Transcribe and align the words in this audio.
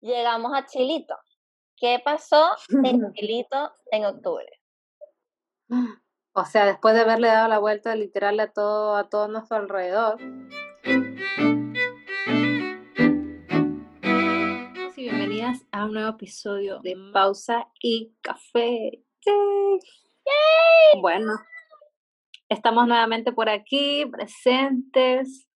llegamos 0.00 0.52
a 0.54 0.66
Chilito. 0.66 1.14
¿Qué 1.76 2.00
pasó 2.04 2.50
en 2.84 3.12
Chilito 3.14 3.72
en 3.90 4.06
octubre? 4.06 4.46
O 6.32 6.44
sea, 6.44 6.66
después 6.66 6.94
de 6.94 7.00
haberle 7.00 7.28
dado 7.28 7.48
la 7.48 7.58
vuelta 7.58 7.94
literal 7.94 8.38
a 8.40 8.52
todo, 8.52 8.96
a 8.96 9.08
todo 9.08 9.28
nuestro 9.28 9.58
alrededor. 9.58 10.18
Y 14.96 15.02
bienvenidas 15.02 15.64
a 15.70 15.84
un 15.84 15.92
nuevo 15.92 16.10
episodio 16.10 16.80
de 16.80 16.96
Pausa 17.12 17.68
y 17.80 18.16
Café. 18.20 19.04
Bueno, 21.00 21.34
estamos 22.48 22.88
nuevamente 22.88 23.32
por 23.32 23.48
aquí, 23.48 24.06
presentes. 24.06 25.47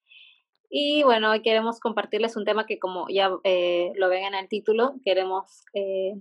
Y 0.75 1.03
bueno, 1.03 1.31
hoy 1.31 1.43
queremos 1.43 1.81
compartirles 1.81 2.35
un 2.35 2.47
tema 2.47 2.65
que 2.65 2.79
como 2.79 3.05
ya 3.11 3.31
eh, 3.45 3.93
lo 3.95 4.09
ven 4.09 4.25
en 4.25 4.35
el 4.35 4.49
título, 4.49 4.95
queremos 5.05 5.65
eh, 5.75 6.15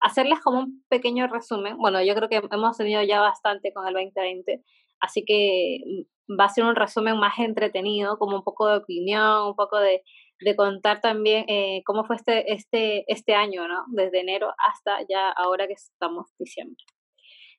hacerles 0.00 0.38
como 0.38 0.60
un 0.60 0.84
pequeño 0.88 1.26
resumen. 1.26 1.76
Bueno, 1.76 2.00
yo 2.00 2.14
creo 2.14 2.28
que 2.28 2.40
hemos 2.52 2.76
tenido 2.76 3.02
ya 3.02 3.20
bastante 3.20 3.72
con 3.72 3.88
el 3.88 3.94
2020, 3.94 4.62
así 5.00 5.24
que 5.24 5.80
mm, 6.28 6.38
va 6.38 6.44
a 6.44 6.50
ser 6.50 6.66
un 6.66 6.76
resumen 6.76 7.18
más 7.18 7.36
entretenido, 7.40 8.16
como 8.16 8.36
un 8.36 8.44
poco 8.44 8.68
de 8.68 8.76
opinión, 8.76 9.48
un 9.48 9.56
poco 9.56 9.80
de, 9.80 10.04
de 10.38 10.54
contar 10.54 11.00
también 11.00 11.46
eh, 11.48 11.82
cómo 11.84 12.04
fue 12.04 12.14
este, 12.14 12.52
este, 12.52 13.04
este 13.12 13.34
año, 13.34 13.66
¿no? 13.66 13.86
Desde 13.88 14.20
enero 14.20 14.54
hasta 14.68 14.98
ya 15.08 15.30
ahora 15.30 15.66
que 15.66 15.72
estamos 15.72 16.28
diciembre. 16.38 16.84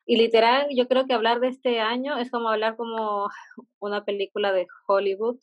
Y 0.06 0.16
literal, 0.16 0.68
yo 0.74 0.88
creo 0.88 1.06
que 1.08 1.14
hablar 1.14 1.42
de 1.42 1.50
este 1.50 1.82
año 1.82 2.18
es 2.18 2.32
como 2.32 2.48
hablar 2.48 2.78
como 2.78 3.28
una 3.82 4.06
película 4.06 4.54
de 4.54 4.66
Hollywood 4.88 5.38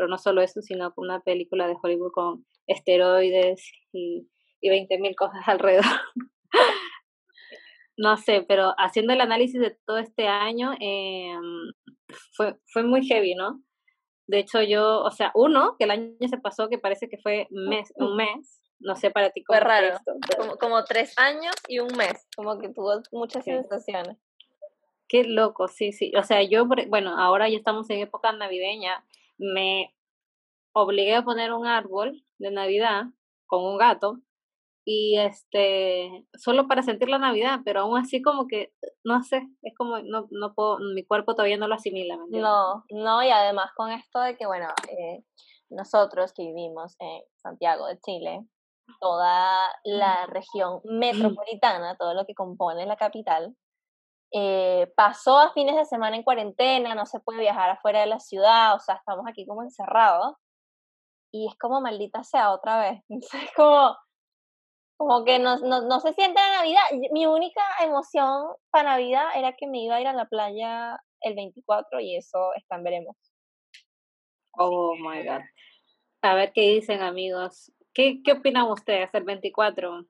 pero 0.00 0.08
no 0.08 0.16
solo 0.16 0.40
eso, 0.40 0.62
sino 0.62 0.94
una 0.96 1.20
película 1.20 1.68
de 1.68 1.76
Hollywood 1.82 2.12
con 2.12 2.46
esteroides 2.66 3.70
y, 3.92 4.26
y 4.62 4.70
20.000 4.70 5.14
cosas 5.14 5.42
alrededor. 5.46 5.84
no 7.98 8.16
sé, 8.16 8.42
pero 8.48 8.72
haciendo 8.78 9.12
el 9.12 9.20
análisis 9.20 9.60
de 9.60 9.76
todo 9.84 9.98
este 9.98 10.26
año, 10.26 10.72
eh, 10.80 11.34
fue, 12.32 12.56
fue 12.72 12.82
muy 12.82 13.06
heavy, 13.06 13.34
¿no? 13.34 13.62
De 14.26 14.38
hecho, 14.38 14.62
yo, 14.62 15.02
o 15.02 15.10
sea, 15.10 15.32
uno, 15.34 15.76
que 15.78 15.84
el 15.84 15.90
año 15.90 16.16
se 16.30 16.38
pasó, 16.38 16.70
que 16.70 16.78
parece 16.78 17.10
que 17.10 17.18
fue 17.18 17.46
mes, 17.50 17.92
un 17.96 18.16
mes, 18.16 18.62
no 18.78 18.96
sé 18.96 19.10
para 19.10 19.28
ti 19.28 19.44
cómo 19.44 19.58
fue 19.58 19.68
raro, 19.68 19.98
como, 20.38 20.56
como, 20.56 20.84
tres 20.84 21.12
años 21.18 21.54
y 21.68 21.80
un 21.80 21.94
mes, 21.94 22.26
como 22.34 22.58
que 22.58 22.70
tuvo 22.70 23.02
muchas 23.12 23.44
sensaciones. 23.44 24.16
Qué 25.08 25.24
loco, 25.24 25.68
sí, 25.68 25.92
sí. 25.92 26.10
O 26.16 26.22
sea, 26.22 26.42
yo, 26.42 26.64
bueno, 26.88 27.18
ahora 27.18 27.50
ya 27.50 27.58
estamos 27.58 27.90
en 27.90 27.98
época 27.98 28.32
navideña 28.32 29.04
me 29.40 29.94
obligué 30.72 31.16
a 31.16 31.24
poner 31.24 31.52
un 31.52 31.66
árbol 31.66 32.24
de 32.38 32.50
Navidad 32.50 33.04
con 33.46 33.64
un 33.64 33.78
gato 33.78 34.18
y 34.84 35.18
este 35.18 36.26
solo 36.34 36.66
para 36.66 36.82
sentir 36.82 37.08
la 37.08 37.18
Navidad, 37.18 37.60
pero 37.64 37.80
aún 37.80 37.98
así 37.98 38.22
como 38.22 38.46
que 38.46 38.72
no 39.04 39.22
sé, 39.22 39.42
es 39.62 39.74
como 39.76 39.98
no 40.00 40.26
no 40.30 40.54
puedo 40.54 40.78
mi 40.94 41.04
cuerpo 41.04 41.34
todavía 41.34 41.56
no 41.56 41.68
lo 41.68 41.74
asimila, 41.74 42.16
No, 42.30 42.84
no 42.90 43.22
y 43.22 43.30
además 43.30 43.70
con 43.76 43.90
esto 43.90 44.20
de 44.20 44.36
que 44.36 44.46
bueno, 44.46 44.68
eh, 44.88 45.24
nosotros 45.70 46.32
que 46.32 46.42
vivimos 46.42 46.96
en 46.98 47.22
Santiago 47.36 47.86
de 47.86 47.98
Chile, 48.00 48.46
toda 49.00 49.74
la 49.84 50.26
región 50.26 50.80
metropolitana, 50.84 51.96
todo 51.96 52.14
lo 52.14 52.24
que 52.26 52.34
compone 52.34 52.86
la 52.86 52.96
capital, 52.96 53.54
eh, 54.32 54.92
pasó 54.96 55.38
a 55.38 55.52
fines 55.52 55.76
de 55.76 55.84
semana 55.84 56.16
en 56.16 56.22
cuarentena, 56.22 56.94
no 56.94 57.06
se 57.06 57.20
puede 57.20 57.40
viajar 57.40 57.70
afuera 57.70 58.00
de 58.00 58.06
la 58.06 58.20
ciudad, 58.20 58.74
o 58.74 58.80
sea, 58.80 58.96
estamos 58.96 59.26
aquí 59.28 59.46
como 59.46 59.62
encerrados. 59.62 60.36
Y 61.32 61.48
es 61.48 61.56
como 61.58 61.80
maldita 61.80 62.24
sea 62.24 62.52
otra 62.52 62.80
vez. 62.80 63.02
Es 63.44 63.52
como, 63.54 63.96
como 64.96 65.24
que 65.24 65.38
no, 65.38 65.58
no, 65.58 65.82
no 65.82 66.00
se 66.00 66.12
siente 66.12 66.40
la 66.40 66.58
Navidad. 66.58 66.82
Mi 67.12 67.26
única 67.26 67.62
emoción 67.80 68.48
para 68.70 68.90
Navidad 68.90 69.28
era 69.36 69.54
que 69.54 69.66
me 69.66 69.82
iba 69.82 69.96
a 69.96 70.00
ir 70.00 70.08
a 70.08 70.12
la 70.12 70.26
playa 70.26 70.98
el 71.20 71.34
24 71.34 72.00
y 72.00 72.16
eso 72.16 72.52
está 72.54 72.76
en 72.76 72.84
veremos. 72.84 73.16
Oh 74.58 74.94
my 74.96 75.24
God. 75.24 75.42
A 76.22 76.34
ver 76.34 76.52
qué 76.52 76.62
dicen, 76.62 77.02
amigos. 77.02 77.72
¿Qué, 77.94 78.22
qué 78.22 78.32
opinan 78.32 78.68
ustedes 78.70 79.10
el 79.14 79.24
24? 79.24 80.04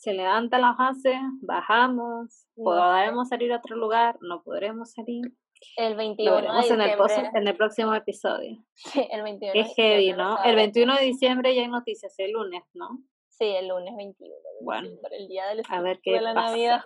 Se 0.00 0.14
levanta 0.14 0.58
la 0.58 0.74
fase, 0.74 1.14
bajamos, 1.42 2.46
podremos 2.54 3.28
salir 3.28 3.52
a 3.52 3.58
otro 3.58 3.76
lugar, 3.76 4.16
no 4.22 4.42
podremos 4.42 4.92
salir. 4.92 5.30
El 5.76 5.94
21 5.94 6.36
de 6.36 6.56
diciembre. 6.56 7.30
En 7.34 7.46
el, 7.46 7.54
próximo 7.54 7.94
episodio. 7.94 8.64
Sí, 8.74 9.06
el 9.10 9.22
21 9.22 9.52
Es 9.54 9.74
heavy, 9.76 10.14
¿no? 10.14 10.42
El 10.42 10.56
21 10.56 10.96
de 10.96 11.04
diciembre 11.04 11.54
ya 11.54 11.60
hay 11.60 11.68
noticias, 11.68 12.14
el 12.16 12.32
lunes, 12.32 12.62
¿no? 12.72 13.02
Sí, 13.28 13.44
el 13.44 13.68
lunes 13.68 13.94
21 13.94 14.34
bueno, 14.62 14.88
el 15.10 15.28
día 15.28 15.48
del 15.48 15.62
a 15.68 15.82
ver 15.82 16.00
qué 16.02 16.12
de 16.12 16.22
la 16.22 16.32
Navidad. 16.32 16.82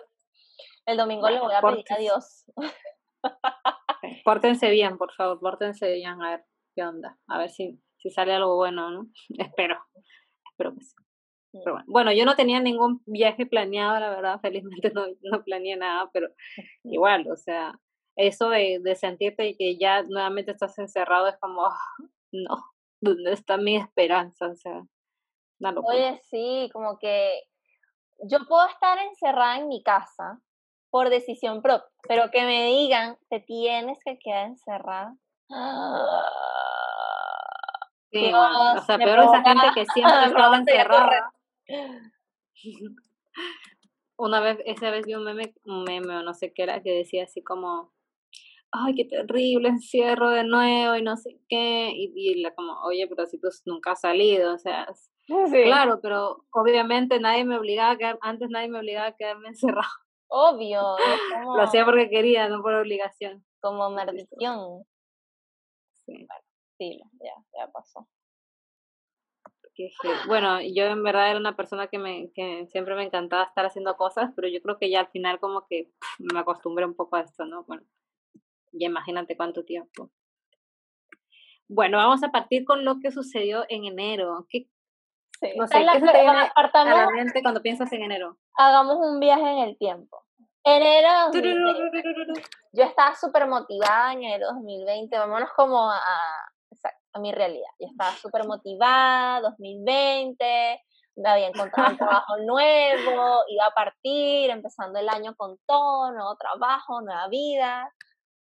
El 0.85 0.97
domingo 0.97 1.29
le 1.29 1.39
voy 1.39 1.53
a 1.53 1.61
pedir 1.61 1.85
a 1.89 1.97
Dios. 1.97 2.43
Pórtense 4.25 4.69
bien, 4.71 4.97
por 4.97 5.13
favor, 5.13 5.39
pórtense 5.39 5.89
bien, 5.93 6.21
a 6.21 6.31
ver 6.31 6.45
qué 6.75 6.83
onda, 6.83 7.17
a 7.27 7.37
ver 7.37 7.49
si, 7.49 7.81
si 7.97 8.09
sale 8.09 8.33
algo 8.33 8.57
bueno, 8.57 8.91
¿no? 8.91 9.07
Espero, 9.39 9.77
espero 10.51 10.73
que 10.75 10.81
sí 10.81 11.04
bueno, 11.87 12.11
yo 12.11 12.25
no 12.25 12.35
tenía 12.35 12.59
ningún 12.59 13.01
viaje 13.05 13.45
planeado, 13.45 13.99
la 13.99 14.09
verdad, 14.09 14.39
felizmente 14.41 14.91
no, 14.95 15.05
no 15.21 15.43
planeé 15.43 15.75
nada, 15.77 16.09
pero 16.13 16.29
igual, 16.83 17.29
o 17.31 17.35
sea, 17.35 17.79
eso 18.15 18.49
de, 18.49 18.79
de 18.81 18.95
sentirte 18.95 19.55
que 19.57 19.77
ya 19.77 20.03
nuevamente 20.03 20.51
estás 20.51 20.77
encerrado 20.79 21.27
es 21.27 21.37
como, 21.39 21.67
no, 22.31 22.63
¿dónde 23.01 23.33
está 23.33 23.57
mi 23.57 23.75
esperanza? 23.75 24.47
O 24.47 24.55
sea, 24.55 24.83
no 25.59 25.71
lo 25.71 25.81
Oye, 25.81 26.19
sí, 26.29 26.69
como 26.73 26.97
que 26.97 27.43
yo 28.23 28.39
puedo 28.47 28.67
estar 28.67 28.97
encerrada 28.99 29.57
en 29.57 29.67
mi 29.67 29.83
casa 29.83 30.39
por 30.89 31.09
decisión 31.09 31.61
propia, 31.61 31.87
pero 32.07 32.31
que 32.31 32.43
me 32.43 32.67
digan, 32.67 33.17
te 33.29 33.41
tienes 33.41 33.99
que 34.03 34.17
quedar 34.17 34.47
encerrada. 34.47 35.15
Sí, 38.11 38.31
o 38.33 38.81
sea, 38.81 38.97
peor 38.97 39.19
esa 39.19 39.43
gente 39.43 39.67
que 39.73 39.85
siempre 39.87 40.25
está 40.25 40.55
encerrada. 40.55 41.34
Una 44.17 44.39
vez, 44.39 44.59
esa 44.65 44.91
vez 44.91 45.05
vi 45.05 45.13
un 45.15 45.25
meme, 45.25 45.53
un 45.65 45.83
meme 45.83 46.17
o 46.17 46.23
no 46.23 46.33
sé 46.33 46.53
qué 46.53 46.63
era, 46.63 46.81
que 46.81 46.91
decía 46.91 47.25
así 47.25 47.43
como, 47.43 47.91
ay, 48.71 48.95
qué 48.95 49.05
terrible 49.05 49.69
encierro 49.69 50.29
de 50.29 50.43
nuevo 50.43 50.95
y 50.95 51.01
no 51.01 51.17
sé 51.17 51.39
qué, 51.49 51.91
y, 51.93 52.13
y 52.15 52.41
la 52.41 52.53
como, 52.53 52.79
oye, 52.83 53.07
pero 53.07 53.25
si 53.25 53.39
tú 53.39 53.49
nunca 53.65 53.91
has 53.91 54.01
salido, 54.01 54.53
o 54.53 54.57
sea, 54.57 54.87
claro, 55.65 55.99
pero 56.01 56.45
obviamente 56.51 57.19
nadie 57.19 57.43
me 57.43 57.57
obligaba 57.57 57.91
a 57.91 57.97
quedar, 57.97 58.17
antes 58.21 58.49
nadie 58.49 58.69
me 58.69 58.79
obligaba 58.79 59.07
a 59.07 59.15
quedarme 59.15 59.47
encerrado. 59.83 59.89
Obvio. 60.27 60.81
Lo 61.55 61.61
hacía 61.61 61.85
porque 61.85 62.09
quería, 62.09 62.49
no 62.49 62.61
por 62.61 62.73
obligación. 62.73 63.45
Como 63.61 63.89
maldición. 63.91 64.83
Sí. 66.05 66.27
sí, 66.77 67.01
ya, 67.21 67.33
ya 67.53 67.71
pasó 67.71 68.07
bueno, 70.27 70.59
yo 70.61 70.85
en 70.85 71.03
verdad 71.03 71.29
era 71.29 71.39
una 71.39 71.55
persona 71.55 71.87
que, 71.87 71.97
me, 71.97 72.31
que 72.33 72.67
siempre 72.67 72.95
me 72.95 73.03
encantaba 73.03 73.43
estar 73.43 73.65
haciendo 73.65 73.95
cosas, 73.97 74.31
pero 74.35 74.47
yo 74.47 74.61
creo 74.61 74.77
que 74.77 74.89
ya 74.89 75.01
al 75.01 75.07
final 75.07 75.39
como 75.39 75.67
que 75.67 75.91
me 76.19 76.39
acostumbré 76.39 76.85
un 76.85 76.95
poco 76.95 77.15
a 77.15 77.21
esto, 77.21 77.45
¿no? 77.45 77.63
Bueno, 77.63 77.83
ya 78.71 78.87
imagínate 78.87 79.35
cuánto 79.35 79.63
tiempo. 79.63 80.09
Bueno, 81.67 81.97
vamos 81.97 82.23
a 82.23 82.31
partir 82.31 82.63
con 82.63 82.85
lo 82.85 82.99
que 82.99 83.11
sucedió 83.11 83.65
en 83.69 83.85
enero. 83.85 84.45
¿Qué, 84.49 84.67
no 85.55 85.67
sé, 85.67 85.79
¿qué 85.79 85.99
se 85.99 86.27
a 86.27 86.85
la 86.85 87.09
mente 87.11 87.41
cuando 87.41 87.61
piensas 87.61 87.91
en 87.91 88.03
enero? 88.03 88.37
Hagamos 88.57 88.97
un 88.99 89.19
viaje 89.19 89.49
en 89.49 89.59
el 89.59 89.77
tiempo. 89.77 90.25
Enero 90.63 91.31
Yo 92.73 92.83
estaba 92.83 93.15
súper 93.15 93.47
motivada 93.47 94.13
en 94.13 94.23
enero 94.23 94.47
2020. 94.53 95.17
Vámonos 95.17 95.49
como 95.55 95.91
a, 95.91 96.01
a 97.15 97.19
mi 97.19 97.31
realidad. 97.31 97.69
Yo 97.79 97.87
estaba 97.87 98.11
súper 98.11 98.45
motivada, 98.45 99.39
2020, 99.41 100.83
me 101.15 101.29
había 101.29 101.47
encontrado 101.47 101.91
un 101.91 101.97
trabajo 101.97 102.37
nuevo, 102.45 103.43
iba 103.47 103.65
a 103.65 103.73
partir, 103.73 104.49
empezando 104.49 104.99
el 104.99 105.07
año 105.07 105.33
con 105.35 105.57
todo, 105.65 106.11
nuevo 106.11 106.35
trabajo, 106.35 107.01
nueva 107.01 107.27
vida, 107.29 107.89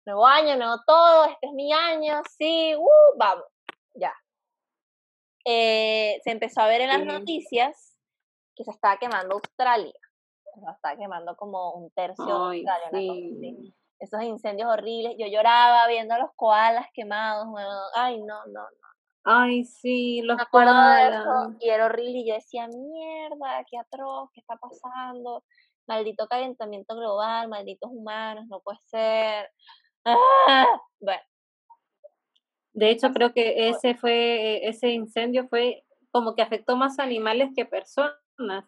nuevo 0.06 0.26
año, 0.26 0.56
nuevo 0.58 0.82
todo, 0.88 1.26
este 1.26 1.48
es 1.48 1.54
mi 1.54 1.72
año, 1.72 2.22
sí, 2.36 2.76
uh, 2.76 3.18
vamos, 3.18 3.46
ya. 3.94 4.14
Eh, 5.46 6.20
se 6.24 6.32
empezó 6.32 6.62
a 6.62 6.68
ver 6.68 6.82
en 6.82 6.90
las 6.90 7.06
noticias 7.06 7.96
que 8.56 8.64
se 8.64 8.72
estaba 8.72 8.98
quemando 8.98 9.36
Australia. 9.36 9.94
Se 10.44 10.60
estaba 10.60 10.98
quemando 10.98 11.36
como 11.38 11.74
un 11.74 11.92
tercio 11.92 12.26
de 12.26 12.66
Australia 12.66 12.90
esos 14.00 14.22
incendios 14.24 14.70
horribles. 14.70 15.16
Yo 15.18 15.28
lloraba 15.28 15.88
viendo 15.88 16.18
los 16.18 16.30
koalas 16.36 16.88
quemados. 16.94 17.48
ay, 17.96 18.20
no, 18.22 18.46
no, 18.48 18.62
no. 18.62 18.88
Ay, 19.24 19.66
sí, 19.66 20.22
los 20.22 20.38
koalas. 20.50 21.26
y 21.60 21.70
era 21.70 21.86
horrible. 21.86 22.20
Y 22.20 22.28
yo 22.28 22.36
decía, 22.36 22.68
mierda, 22.68 23.64
qué 23.70 23.78
atroz, 23.78 24.30
qué 24.34 24.40
está 24.40 24.56
pasando. 24.58 25.44
Maldito 25.88 26.28
calentamiento 26.28 26.96
global, 26.96 27.48
malditos 27.48 27.90
humanos, 27.92 28.46
no 28.48 28.60
puede 28.62 28.80
ser. 28.86 29.50
Bueno. 31.00 31.22
De 32.74 32.92
hecho, 32.92 33.12
creo 33.12 33.34
que 33.34 33.70
ese 33.70 33.96
fue, 33.96 34.68
ese 34.68 34.90
incendio 34.90 35.48
fue 35.48 35.84
como 36.12 36.36
que 36.36 36.42
afectó 36.42 36.76
más 36.76 37.00
animales 37.00 37.50
que 37.56 37.66
personas, 37.66 38.16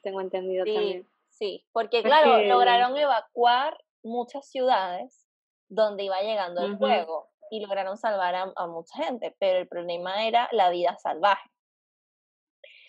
tengo 0.01 0.21
entendido 0.21 0.65
también. 0.65 1.07
Sí, 1.29 1.65
porque 1.71 2.03
claro, 2.03 2.41
lograron 2.43 2.97
evacuar 2.97 3.77
muchas 4.03 4.49
ciudades 4.49 5.27
donde 5.67 6.03
iba 6.03 6.21
llegando 6.21 6.61
el 6.65 6.77
fuego 6.77 7.29
y 7.51 7.61
lograron 7.61 7.97
salvar 7.97 8.35
a, 8.35 8.67
mucha 8.67 9.03
gente, 9.03 9.35
pero 9.39 9.59
el 9.59 9.67
problema 9.67 10.27
era 10.27 10.49
la 10.51 10.69
vida 10.69 10.97
salvaje. 10.97 11.49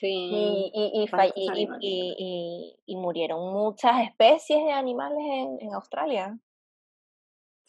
Sí, 0.00 0.70
y, 0.72 1.04
y, 1.04 1.68
y, 1.80 2.76
y, 2.86 2.96
murieron 2.96 3.52
muchas 3.52 4.02
especies 4.02 4.64
de 4.64 4.72
animales 4.72 5.18
en, 5.20 5.58
en 5.60 5.74
Australia. 5.74 6.38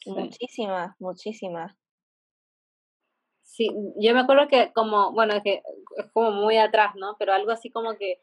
Muchísimas, 0.06 0.96
muchísimas. 1.00 1.76
Sí, 3.44 3.70
yo 3.98 4.14
me 4.14 4.22
acuerdo 4.22 4.48
que 4.48 4.72
como, 4.72 5.12
bueno, 5.12 5.34
es 5.34 5.44
que 5.44 5.62
es 5.98 6.12
como 6.14 6.32
muy 6.32 6.58
atrás, 6.58 6.94
¿no? 6.96 7.18
Pero 7.20 7.34
algo 7.34 7.52
así 7.52 7.70
como 7.70 7.98
que, 7.98 8.22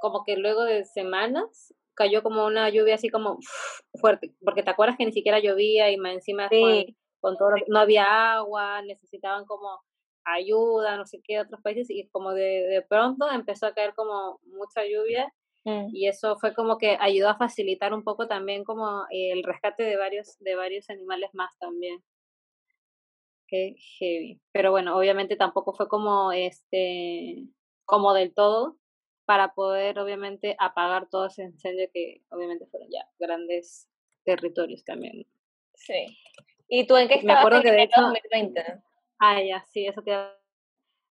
como 0.00 0.22
que 0.22 0.36
luego 0.36 0.62
de 0.62 0.84
semanas 0.84 1.74
cayó 1.94 2.22
como 2.22 2.46
una 2.46 2.68
lluvia 2.70 2.94
así 2.94 3.08
como 3.08 3.38
fuerte, 4.00 4.34
porque 4.44 4.62
te 4.62 4.70
acuerdas 4.70 4.96
que 4.96 5.06
ni 5.06 5.12
siquiera 5.12 5.40
llovía 5.40 5.90
y 5.90 5.96
más 5.96 6.14
encima 6.14 6.48
con, 7.20 7.36
todo, 7.36 7.50
no 7.68 7.78
había 7.78 8.34
agua, 8.34 8.82
necesitaban 8.82 9.44
como 9.44 9.80
ayuda, 10.24 10.96
no 10.96 11.06
sé 11.06 11.20
qué, 11.22 11.40
otros 11.40 11.60
países, 11.62 11.90
y 11.90 12.08
como 12.08 12.32
de, 12.32 12.66
de 12.68 12.82
pronto 12.82 13.30
empezó 13.30 13.66
a 13.66 13.74
caer 13.74 13.94
como 13.94 14.40
mucha 14.44 14.82
lluvia 14.84 15.32
mm. 15.64 15.88
y 15.92 16.08
eso 16.08 16.36
fue 16.38 16.54
como 16.54 16.78
que 16.78 16.96
ayudó 17.00 17.28
a 17.28 17.38
facilitar 17.38 17.92
un 17.92 18.04
poco 18.04 18.28
también 18.28 18.64
como 18.64 19.04
el 19.10 19.42
rescate 19.42 19.82
de 19.82 19.96
varios, 19.96 20.36
de 20.40 20.54
varios 20.54 20.88
animales 20.90 21.30
más 21.32 21.50
también. 21.58 22.02
Qué 23.48 23.74
heavy. 23.98 24.40
Pero 24.52 24.70
bueno, 24.70 24.96
obviamente 24.96 25.36
tampoco 25.36 25.74
fue 25.74 25.86
como 25.86 26.32
este, 26.32 27.44
como 27.84 28.14
del 28.14 28.32
todo, 28.32 28.78
para 29.24 29.54
poder 29.54 29.98
obviamente 29.98 30.56
apagar 30.58 31.08
todo 31.08 31.26
ese 31.26 31.44
incendio 31.44 31.88
que 31.92 32.22
obviamente 32.30 32.66
fueron 32.66 32.88
ya 32.90 33.06
grandes 33.18 33.88
territorios 34.24 34.84
también. 34.84 35.26
Sí. 35.74 36.18
¿Y 36.68 36.86
tú 36.86 36.96
en 36.96 37.08
qué 37.08 37.14
estabas 37.14 37.34
Me 37.34 37.40
acuerdo 37.40 37.62
que 37.62 37.72
de 37.72 37.82
hecho, 37.82 38.00
2020? 38.00 38.82
Ah, 39.18 39.42
ya, 39.42 39.64
sí, 39.70 39.86
eso 39.86 40.02
te 40.02 40.16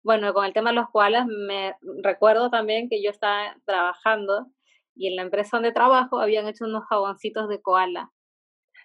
Bueno, 0.04 0.34
con 0.34 0.46
el 0.46 0.54
tema 0.54 0.72
de 0.72 0.78
los 0.78 0.90
koalas, 0.90 1.28
me 1.28 1.76
recuerdo 2.02 2.50
también 2.50 2.90
que 2.90 3.04
yo 3.04 3.12
estaba 3.12 3.56
trabajando 3.66 4.48
y 4.96 5.08
en 5.08 5.16
la 5.16 5.22
empresa 5.22 5.58
donde 5.58 5.72
trabajo 5.72 6.20
habían 6.20 6.48
hecho 6.48 6.66
unos 6.66 6.86
jaboncitos 6.86 7.48
de 7.50 7.62
koala. 7.62 8.12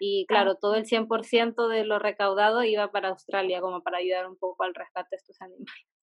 Y 0.01 0.23
ah, 0.23 0.27
claro, 0.29 0.57
todo 0.57 0.75
el 0.75 0.87
100% 0.87 1.69
de 1.69 1.85
lo 1.85 1.99
recaudado 1.99 2.65
iba 2.65 2.91
para 2.91 3.11
Australia, 3.11 3.61
como 3.61 3.83
para 3.83 3.99
ayudar 3.99 4.29
un 4.29 4.37
poco 4.37 4.65
al 4.65 4.75
rescate 4.75 5.09
de 5.13 5.17
estos 5.17 5.41
animales. 5.41 5.94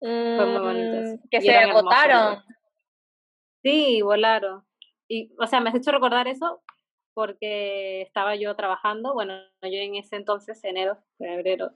Fue 0.00 0.46
muy 0.46 0.60
bonito. 0.60 0.96
Mm, 0.96 1.28
que 1.30 1.40
se 1.40 1.54
agotaron. 1.54 2.42
Sí, 3.62 4.02
volaron. 4.02 4.64
Y, 5.08 5.32
o 5.38 5.46
sea, 5.46 5.60
me 5.60 5.70
has 5.70 5.76
hecho 5.76 5.90
recordar 5.90 6.28
eso 6.28 6.62
porque 7.14 8.02
estaba 8.02 8.34
yo 8.36 8.54
trabajando, 8.56 9.14
bueno, 9.14 9.34
yo 9.62 9.78
en 9.78 9.94
ese 9.94 10.16
entonces, 10.16 10.62
enero, 10.64 10.98
febrero, 11.16 11.70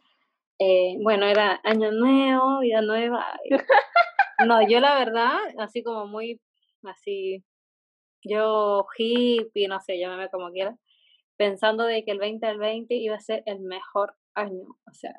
eh, 0.59 0.97
bueno, 1.01 1.27
era 1.27 1.61
año 1.65 1.93
nuevo, 1.93 2.61
vida 2.61 2.83
nueva. 2.83 3.25
no, 4.47 4.69
yo 4.69 4.81
la 4.81 4.99
verdad, 4.99 5.39
así 5.59 5.83
como 5.83 6.07
muy, 6.07 6.41
así, 6.83 7.45
yo 8.25 8.87
hippie, 8.99 9.69
no 9.69 9.81
sé, 9.81 9.99
llámame 9.99 10.29
como 10.31 10.51
quiera, 10.51 10.77
pensando 11.37 11.85
de 11.85 12.05
que 12.05 12.13
el 12.13 12.19
2020 12.19 12.95
iba 12.95 13.17
a 13.17 13.21
ser 13.21 13.45
el 13.47 13.61
mejor 13.61 14.17
año, 14.35 14.65
o 14.87 14.95
sea, 14.95 15.15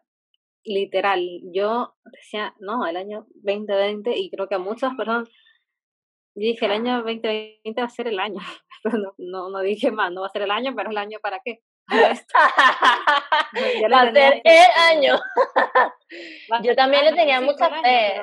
literal, 0.69 1.41
yo 1.51 1.95
decía, 2.05 2.55
no, 2.59 2.85
el 2.85 2.95
año 2.95 3.25
2020, 3.41 4.15
y 4.15 4.29
creo 4.29 4.47
que 4.47 4.55
a 4.55 4.59
muchas 4.59 4.93
personas 4.95 5.27
dije, 6.35 6.65
el 6.65 6.71
año 6.71 6.97
2020 6.97 7.81
va 7.81 7.87
a 7.87 7.89
ser 7.89 8.07
el 8.07 8.19
año. 8.19 8.39
no, 8.83 9.13
no, 9.17 9.49
no, 9.49 9.59
dije 9.61 9.91
más, 9.91 10.11
no 10.11 10.21
va 10.21 10.27
a 10.27 10.31
ser 10.31 10.43
el 10.43 10.51
año, 10.51 10.73
pero 10.75 10.91
el 10.91 10.97
año 10.97 11.19
para 11.21 11.39
qué. 11.43 11.61
va 11.89 12.11
a 14.01 14.13
ser 14.13 14.41
el 14.43 14.71
año. 14.77 15.19
Yo 16.63 16.75
también 16.75 17.05
le 17.05 17.13
tenía 17.13 17.41
mucha 17.41 17.69
fe. 17.69 18.21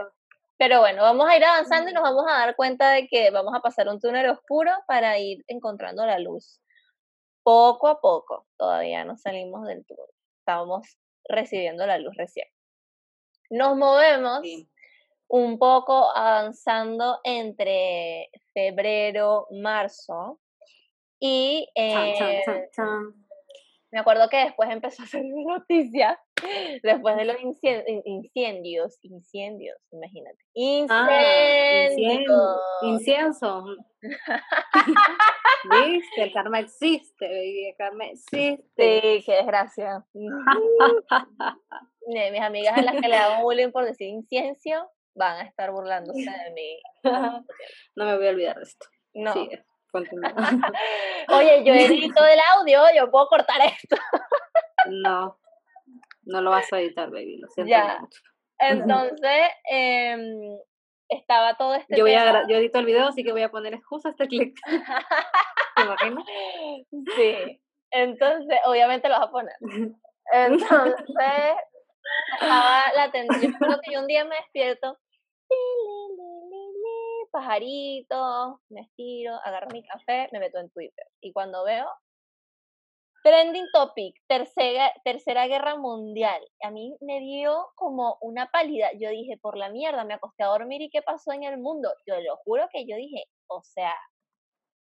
Pero... 0.56 0.80
bueno, 0.80 1.02
vamos 1.02 1.28
a 1.28 1.36
ir 1.36 1.44
avanzando 1.44 1.90
y 1.90 1.92
nos 1.92 2.02
vamos 2.02 2.24
a 2.28 2.38
dar 2.38 2.56
cuenta 2.56 2.90
de 2.90 3.08
que 3.08 3.30
vamos 3.30 3.54
a 3.54 3.60
pasar 3.60 3.88
un 3.88 4.00
túnel 4.00 4.30
oscuro 4.30 4.70
para 4.86 5.18
ir 5.18 5.44
encontrando 5.48 6.06
la 6.06 6.18
luz. 6.18 6.60
Poco 7.42 7.88
a 7.88 8.00
poco, 8.00 8.46
todavía 8.56 9.04
no 9.04 9.16
salimos 9.16 9.66
del 9.66 9.84
túnel. 9.84 10.06
Estamos 10.38 10.96
recibiendo 11.28 11.86
la 11.86 11.98
luz 11.98 12.14
recién. 12.16 12.48
Nos 13.50 13.76
movemos 13.76 14.40
un 15.28 15.58
poco 15.58 16.16
avanzando 16.16 17.20
entre 17.24 18.30
febrero, 18.52 19.46
marzo 19.50 20.40
y 21.18 21.68
eh, 21.74 22.38
me 23.96 24.00
acuerdo 24.00 24.28
que 24.28 24.36
después 24.36 24.68
empezó 24.68 25.00
a 25.02 25.06
hacer 25.06 25.24
noticia 25.46 26.20
después 26.82 27.16
de 27.16 27.24
los 27.24 27.36
incendios, 27.40 28.98
incendios, 29.00 29.78
imagínate. 29.90 30.36
Ah, 30.90 31.88
incendios. 31.88 32.60
incienso. 32.82 33.64
¿Viste? 35.70 36.22
El 36.24 36.32
karma 36.34 36.60
existe, 36.60 37.26
baby. 37.26 37.68
El 37.68 37.76
karma 37.76 38.04
existe. 38.04 38.60
Sí, 38.76 39.22
qué 39.24 39.32
desgracia. 39.32 40.04
Mis 42.06 42.42
amigas 42.42 42.76
a 42.76 42.82
las 42.82 43.00
que 43.00 43.08
le 43.08 43.16
hago 43.16 43.44
bullying 43.44 43.70
por 43.70 43.86
decir 43.86 44.08
incienso 44.08 44.90
van 45.14 45.38
a 45.38 45.42
estar 45.48 45.72
burlándose 45.72 46.20
de 46.20 46.52
mí. 46.52 46.78
no 47.02 48.04
me 48.04 48.14
voy 48.14 48.26
a 48.26 48.30
olvidar 48.30 48.56
de 48.56 48.62
esto. 48.62 48.86
No. 49.14 49.32
Oye, 51.28 51.64
yo 51.64 51.74
edito 51.74 52.24
el 52.24 52.38
audio, 52.56 52.82
yo 52.94 53.10
puedo 53.10 53.26
cortar 53.28 53.60
esto. 53.62 53.96
no, 54.86 55.38
no 56.24 56.40
lo 56.40 56.50
vas 56.50 56.72
a 56.72 56.80
editar, 56.80 57.10
baby, 57.10 57.38
lo 57.38 57.48
siento 57.48 57.76
mucho. 58.00 58.20
Entonces, 58.58 59.50
eh, 59.70 60.58
estaba 61.08 61.56
todo 61.56 61.74
este 61.74 61.96
yo 61.96 62.04
voy 62.04 62.14
A, 62.14 62.46
yo 62.48 62.56
edito 62.56 62.78
el 62.78 62.86
video, 62.86 63.08
así 63.08 63.22
que 63.22 63.32
voy 63.32 63.42
a 63.42 63.50
poner 63.50 63.74
excusa 63.74 64.10
este 64.10 64.26
clic. 64.26 64.58
¿Te 65.76 65.82
imaginas? 65.82 66.24
Sí. 67.16 67.60
Entonces, 67.90 68.58
obviamente 68.64 69.08
lo 69.08 69.14
vas 69.14 69.28
a 69.28 69.30
poner. 69.30 69.54
Entonces, 70.32 71.04
estaba 72.40 72.92
la 72.94 73.10
tendencia. 73.10 73.50
Yo 73.60 73.80
que 73.80 73.92
yo 73.92 74.00
un 74.00 74.06
día 74.06 74.24
me 74.24 74.36
despierto 74.36 74.98
pajarito, 77.36 78.62
me 78.70 78.80
estiro, 78.80 79.34
agarro 79.44 79.68
mi 79.70 79.82
café, 79.82 80.28
me 80.32 80.40
meto 80.40 80.58
en 80.58 80.70
Twitter. 80.70 81.06
Y 81.20 81.32
cuando 81.34 81.64
veo 81.64 81.86
Trending 83.22 83.66
Topic, 83.74 84.16
tercera, 84.26 84.90
tercera 85.04 85.46
Guerra 85.46 85.76
Mundial, 85.76 86.40
a 86.62 86.70
mí 86.70 86.96
me 87.00 87.20
dio 87.20 87.68
como 87.74 88.16
una 88.22 88.50
pálida. 88.50 88.88
Yo 88.98 89.10
dije, 89.10 89.36
por 89.36 89.58
la 89.58 89.68
mierda, 89.68 90.04
me 90.04 90.14
acosté 90.14 90.44
a 90.44 90.46
dormir 90.46 90.80
y 90.80 90.88
qué 90.88 91.02
pasó 91.02 91.32
en 91.32 91.42
el 91.42 91.58
mundo. 91.58 91.92
Yo 92.06 92.18
lo 92.20 92.36
juro 92.38 92.68
que 92.72 92.86
yo 92.86 92.96
dije, 92.96 93.24
o 93.48 93.62
sea, 93.62 93.94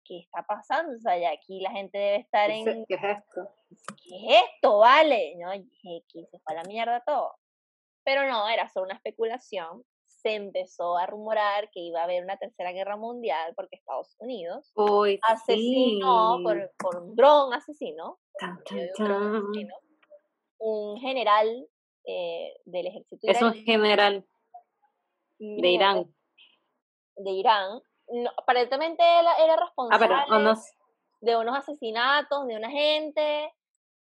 ¿qué 0.03 0.20
está 0.20 0.43
pasando? 0.43 0.96
O 0.98 1.00
sea, 1.00 1.17
ya 1.17 1.31
aquí 1.31 1.62
la 1.62 1.72
gente 1.72 1.98
debe 1.98 2.17
estar 2.17 2.51
en... 2.51 2.86
¿Qué 2.86 2.93
es 2.93 3.03
esto? 3.03 3.55
¿Qué 4.03 4.15
es 4.17 4.43
esto? 4.43 4.77
Vale. 4.79 5.36
No, 5.38 5.51
dije, 5.51 6.03
que 6.10 6.25
se 6.25 6.39
fue 6.39 6.53
a 6.53 6.58
la 6.62 6.63
mierda 6.63 7.01
todo. 7.05 7.34
Pero 8.03 8.29
no, 8.29 8.48
era 8.50 8.70
solo 8.70 8.86
una 8.86 8.96
especulación 8.96 9.84
se 10.25 10.34
empezó 10.34 10.98
a 10.98 11.05
rumorar 11.05 11.70
que 11.70 11.82
iba 11.82 12.01
a 12.01 12.05
haber 12.05 12.24
una 12.24 12.36
tercera 12.38 12.72
guerra 12.72 12.98
mundial 12.98 13.53
porque 13.55 13.75
Estados 13.75 14.15
Unidos 14.17 14.74
asesinó 15.22 16.39
por, 16.41 16.72
por, 16.79 17.03
un 17.03 17.15
dron 17.15 17.53
asesino, 17.53 18.17
un, 20.58 21.00
general 21.00 21.67
eh, 22.08 22.53
del 22.65 22.88
ejército 22.88 23.20
Es 23.22 23.39
un 23.39 23.53
general 23.53 24.25
de 25.38 25.70
Irán. 25.70 26.15
De 27.17 27.29
Irán. 27.29 27.79
aparentemente 28.36 29.03
él 29.03 29.27
era 29.44 29.53
ah, 29.53 29.63
responsable 29.63 30.53
de 31.22 31.38
unos 31.38 31.55
asesinatos 31.55 32.48
de 32.48 32.55
una 32.55 32.72
gente. 32.72 33.53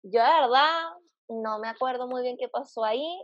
Yo 0.01 0.19
de 0.23 0.41
verdad 0.41 0.89
no 1.29 1.59
me 1.59 1.67
acuerdo 1.67 2.07
muy 2.07 2.23
bien 2.23 2.37
qué 2.39 2.47
pasó 2.49 2.83
ahí. 2.83 3.23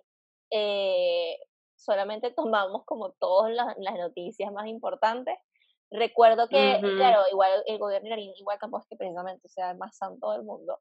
Eh, 0.52 1.40
solamente 1.84 2.32
tomamos 2.32 2.86
como 2.86 3.12
todas 3.14 3.54
las, 3.54 3.78
noticias 3.98 4.52
más 4.52 4.68
importantes. 4.68 5.38
Recuerdo 5.92 6.48
que, 6.48 6.80
claro, 6.98 7.22
igual 7.32 7.64
el 7.68 7.78
gobierno 7.78 8.08
iraní, 8.08 8.34
igual 8.38 8.58
tampoco 8.60 8.82
es 8.84 8.90
que 8.90 8.96
precisamente 8.96 9.48
sea 9.48 9.72
el 9.72 9.78
más 9.78 9.96
santo 9.96 10.32
del 10.32 10.44
mundo, 10.44 10.80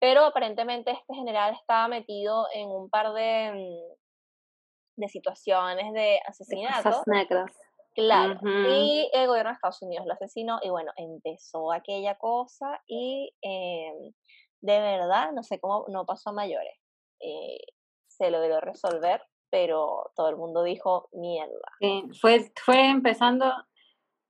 pero 0.00 0.24
aparentemente 0.24 0.90
este 0.90 1.14
general 1.14 1.54
estaba 1.54 1.86
metido 1.86 2.48
en 2.52 2.68
un 2.68 2.90
par 2.90 3.12
de, 3.12 3.52
mm, 3.54 5.00
de 5.00 5.08
situaciones 5.08 5.92
de 5.92 6.20
asesinato. 6.26 7.02
negras. 7.06 7.52
Claro, 7.94 8.38
y 8.44 9.10
el 9.12 9.26
gobierno 9.26 9.50
de 9.50 9.54
Estados 9.54 9.82
Unidos 9.82 10.06
lo 10.06 10.12
asesinó 10.12 10.60
y 10.62 10.70
bueno, 10.70 10.92
empezó 10.96 11.72
aquella 11.72 12.14
cosa 12.14 12.80
y 12.86 13.34
em, 13.42 14.12
de 14.60 14.80
verdad, 14.80 15.32
no 15.32 15.42
sé 15.42 15.58
cómo 15.58 15.84
no 15.88 16.06
pasó 16.06 16.30
a 16.30 16.32
mayores. 16.32 16.74
Eh, 17.20 17.58
se 18.06 18.30
logró 18.30 18.60
resolver 18.60 19.20
pero 19.50 20.10
todo 20.16 20.28
el 20.28 20.36
mundo 20.36 20.62
dijo 20.62 21.08
mierda. 21.12 21.72
Fue, 22.20 22.50
fue 22.64 22.90
empezando, 22.90 23.52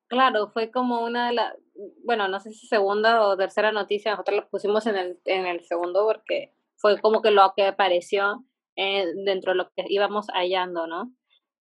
claro, 0.08 0.48
fue 0.48 0.70
como 0.70 1.04
una 1.04 1.28
de 1.28 1.34
las, 1.34 1.54
bueno, 2.04 2.28
no 2.28 2.40
sé 2.40 2.50
si 2.50 2.66
segunda 2.66 3.26
o 3.26 3.36
tercera 3.36 3.72
noticia, 3.72 4.12
nosotros 4.12 4.36
la 4.36 4.48
pusimos 4.48 4.86
en 4.86 4.96
el, 4.96 5.18
en 5.24 5.46
el 5.46 5.64
segundo 5.64 6.04
porque 6.06 6.52
fue 6.76 7.00
como 7.00 7.22
que 7.22 7.30
lo 7.30 7.52
que 7.56 7.66
apareció 7.66 8.44
eh, 8.76 9.06
dentro 9.24 9.52
de 9.52 9.58
lo 9.58 9.70
que 9.70 9.84
íbamos 9.88 10.26
hallando, 10.28 10.86
¿no? 10.86 11.12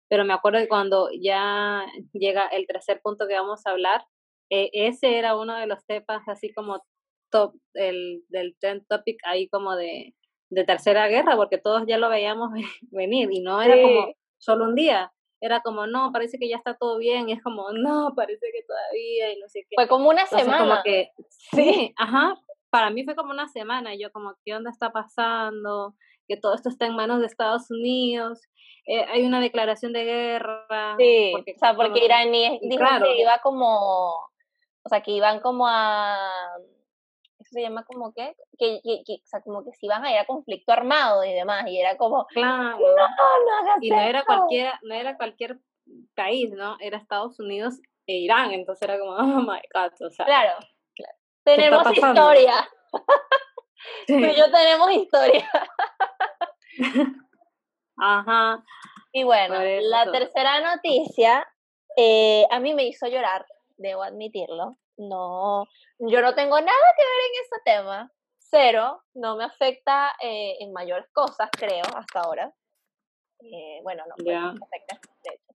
Pero 0.09 0.25
me 0.25 0.33
acuerdo 0.33 0.59
que 0.59 0.67
cuando 0.67 1.09
ya 1.19 1.85
llega 2.13 2.47
el 2.47 2.67
tercer 2.67 3.01
punto 3.01 3.27
que 3.27 3.33
vamos 3.33 3.65
a 3.65 3.71
hablar, 3.71 4.05
eh, 4.49 4.69
ese 4.73 5.17
era 5.17 5.35
uno 5.35 5.55
de 5.55 5.67
los 5.67 5.85
temas 5.85 6.27
así 6.27 6.53
como 6.53 6.83
top, 7.31 7.55
el 7.73 8.23
del 8.29 8.55
trend 8.59 8.85
topic 8.87 9.19
ahí 9.25 9.49
como 9.49 9.75
de, 9.75 10.13
de 10.53 10.63
tercera 10.63 11.07
guerra, 11.07 11.35
porque 11.35 11.57
todos 11.57 11.83
ya 11.87 11.97
lo 11.97 12.09
veíamos 12.09 12.51
venir 12.91 13.29
y 13.31 13.41
no 13.41 13.61
era 13.61 13.81
como 13.81 14.13
solo 14.37 14.65
un 14.65 14.75
día, 14.75 15.11
era 15.41 15.61
como, 15.61 15.87
no, 15.87 16.11
parece 16.11 16.37
que 16.39 16.47
ya 16.47 16.57
está 16.57 16.75
todo 16.75 16.97
bien, 16.97 17.29
y 17.29 17.33
es 17.33 17.43
como, 17.43 17.71
no, 17.71 18.13
parece 18.15 18.47
que 18.53 18.63
todavía, 18.63 19.33
y 19.33 19.39
no 19.39 19.49
sé 19.49 19.61
qué. 19.69 19.75
Fue 19.75 19.87
como 19.87 20.09
una 20.09 20.25
semana. 20.25 20.59
Como 20.59 20.83
que, 20.83 21.11
sí, 21.27 21.93
ajá, 21.97 22.35
para 22.69 22.89
mí 22.89 23.03
fue 23.03 23.15
como 23.15 23.31
una 23.31 23.47
semana, 23.47 23.93
y 23.93 24.01
yo 24.01 24.11
como, 24.11 24.35
¿qué 24.45 24.55
onda 24.55 24.69
está 24.69 24.91
pasando? 24.91 25.95
Que 26.27 26.37
todo 26.37 26.55
esto 26.55 26.69
está 26.69 26.85
en 26.85 26.95
manos 26.95 27.19
de 27.19 27.25
Estados 27.25 27.69
Unidos, 27.69 28.41
eh, 28.85 29.05
hay 29.09 29.23
una 29.23 29.39
declaración 29.39 29.93
de 29.93 30.03
guerra. 30.03 30.95
Sí, 30.97 31.31
porque, 31.33 31.53
o 31.55 31.59
sea, 31.59 31.75
porque 31.75 32.03
Irán 32.03 32.31
dijo 32.31 32.85
que 33.03 33.21
iba 33.21 33.39
como, 33.41 34.13
o 34.15 34.89
sea, 34.89 35.01
que 35.01 35.11
iban 35.11 35.39
como 35.39 35.67
a 35.67 36.17
se 37.53 37.61
llama 37.61 37.85
como 37.85 38.13
que, 38.13 38.35
que, 38.57 38.81
que, 38.83 39.13
o 39.13 39.25
sea, 39.25 39.41
como 39.41 39.63
que 39.63 39.71
si 39.73 39.85
iban 39.85 40.03
a 40.03 40.11
ir 40.11 40.17
a 40.17 40.25
conflicto 40.25 40.73
armado 40.73 41.23
y 41.23 41.33
demás, 41.33 41.65
y 41.67 41.79
era 41.79 41.97
como, 41.97 42.25
claro. 42.27 42.77
no, 42.79 42.95
no 42.95 43.73
Y 43.81 43.89
no 43.89 43.99
era, 43.99 44.23
cualquier, 44.25 44.73
no 44.81 44.93
era 44.93 45.15
cualquier 45.15 45.59
país, 46.15 46.51
¿no? 46.51 46.77
Era 46.79 46.97
Estados 46.97 47.39
Unidos 47.39 47.79
e 48.07 48.17
Irán, 48.17 48.51
entonces 48.51 48.81
era 48.81 48.99
como, 48.99 49.11
oh 49.17 49.41
my 49.41 49.61
God, 49.73 49.91
o 50.05 50.09
sea. 50.09 50.25
Claro, 50.25 50.57
claro. 50.95 51.17
Tenemos 51.43 51.91
historia. 51.91 52.69
Tú 54.07 54.13
y 54.15 54.35
yo 54.35 54.51
tenemos 54.51 54.91
historia. 54.91 55.49
Ajá. 57.97 58.63
Y 59.11 59.23
bueno, 59.23 59.55
la 59.61 60.11
tercera 60.11 60.59
noticia 60.61 61.47
eh, 61.95 62.45
a 62.49 62.59
mí 62.59 62.73
me 62.73 62.85
hizo 62.85 63.07
llorar, 63.07 63.45
debo 63.77 64.03
admitirlo. 64.03 64.77
No, 64.97 65.65
yo 65.99 66.21
no 66.21 66.35
tengo 66.35 66.59
nada 66.59 66.93
que 66.97 67.03
ver 67.03 67.25
en 67.29 67.41
ese 67.41 67.61
tema. 67.65 68.11
Cero, 68.37 69.01
no 69.15 69.35
me 69.35 69.45
afecta 69.45 70.13
eh, 70.21 70.57
en 70.59 70.71
mayores 70.71 71.07
cosas, 71.11 71.49
creo, 71.51 71.83
hasta 71.95 72.21
ahora. 72.21 72.53
Eh, 73.39 73.79
bueno, 73.83 74.03
no, 74.07 74.15
me 74.23 74.35
afecta, 74.35 74.99
de 75.23 75.35
hecho. 75.35 75.53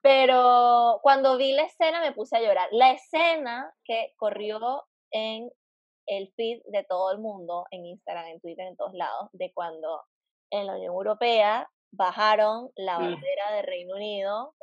Pero 0.00 0.98
cuando 1.02 1.36
vi 1.36 1.52
la 1.52 1.64
escena 1.64 2.00
me 2.00 2.12
puse 2.12 2.36
a 2.36 2.40
llorar. 2.40 2.68
La 2.72 2.92
escena 2.92 3.72
que 3.84 4.14
corrió 4.16 4.84
en 5.10 5.50
el 6.06 6.32
feed 6.34 6.62
de 6.66 6.84
todo 6.84 7.12
el 7.12 7.18
mundo, 7.18 7.66
en 7.70 7.86
Instagram, 7.86 8.26
en 8.26 8.40
Twitter, 8.40 8.66
en 8.66 8.76
todos 8.76 8.94
lados, 8.94 9.28
de 9.32 9.52
cuando 9.52 10.02
en 10.50 10.66
la 10.66 10.74
Unión 10.74 10.94
Europea 10.94 11.70
bajaron 11.92 12.70
la 12.74 12.98
mm. 12.98 13.02
bandera 13.02 13.52
de 13.52 13.62
Reino 13.62 13.94
Unido, 13.94 14.54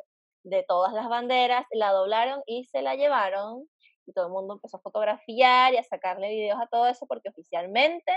de 0.44 0.64
todas 0.64 0.94
las 0.94 1.08
banderas, 1.08 1.66
la 1.72 1.92
doblaron 1.92 2.42
y 2.46 2.66
se 2.66 2.82
la 2.82 2.96
llevaron 2.96 3.68
y 4.10 4.14
todo 4.14 4.26
el 4.26 4.32
mundo 4.32 4.56
empezó 4.56 4.78
a 4.78 4.82
fotografiar 4.82 5.74
y 5.74 5.78
a 5.78 5.84
sacarle 5.84 6.30
videos 6.30 6.60
a 6.60 6.68
todo 6.68 6.88
eso 6.88 7.06
porque 7.08 7.30
oficialmente 7.30 8.12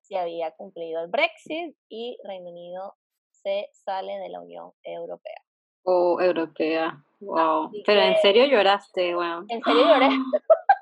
se 0.00 0.18
había 0.18 0.50
cumplido 0.52 1.02
el 1.02 1.08
Brexit 1.08 1.76
y 1.88 2.18
Reino 2.24 2.50
Unido 2.50 2.94
se 3.30 3.68
sale 3.72 4.18
de 4.18 4.28
la 4.28 4.40
Unión 4.40 4.72
Europea. 4.84 5.42
Oh, 5.84 6.20
europea. 6.20 7.02
Wow. 7.20 7.70
Pero 7.84 8.00
en 8.00 8.16
serio 8.18 8.46
lloraste, 8.46 9.14
wow. 9.14 9.44
En 9.48 9.62
serio 9.62 9.86
lloré. 9.86 10.08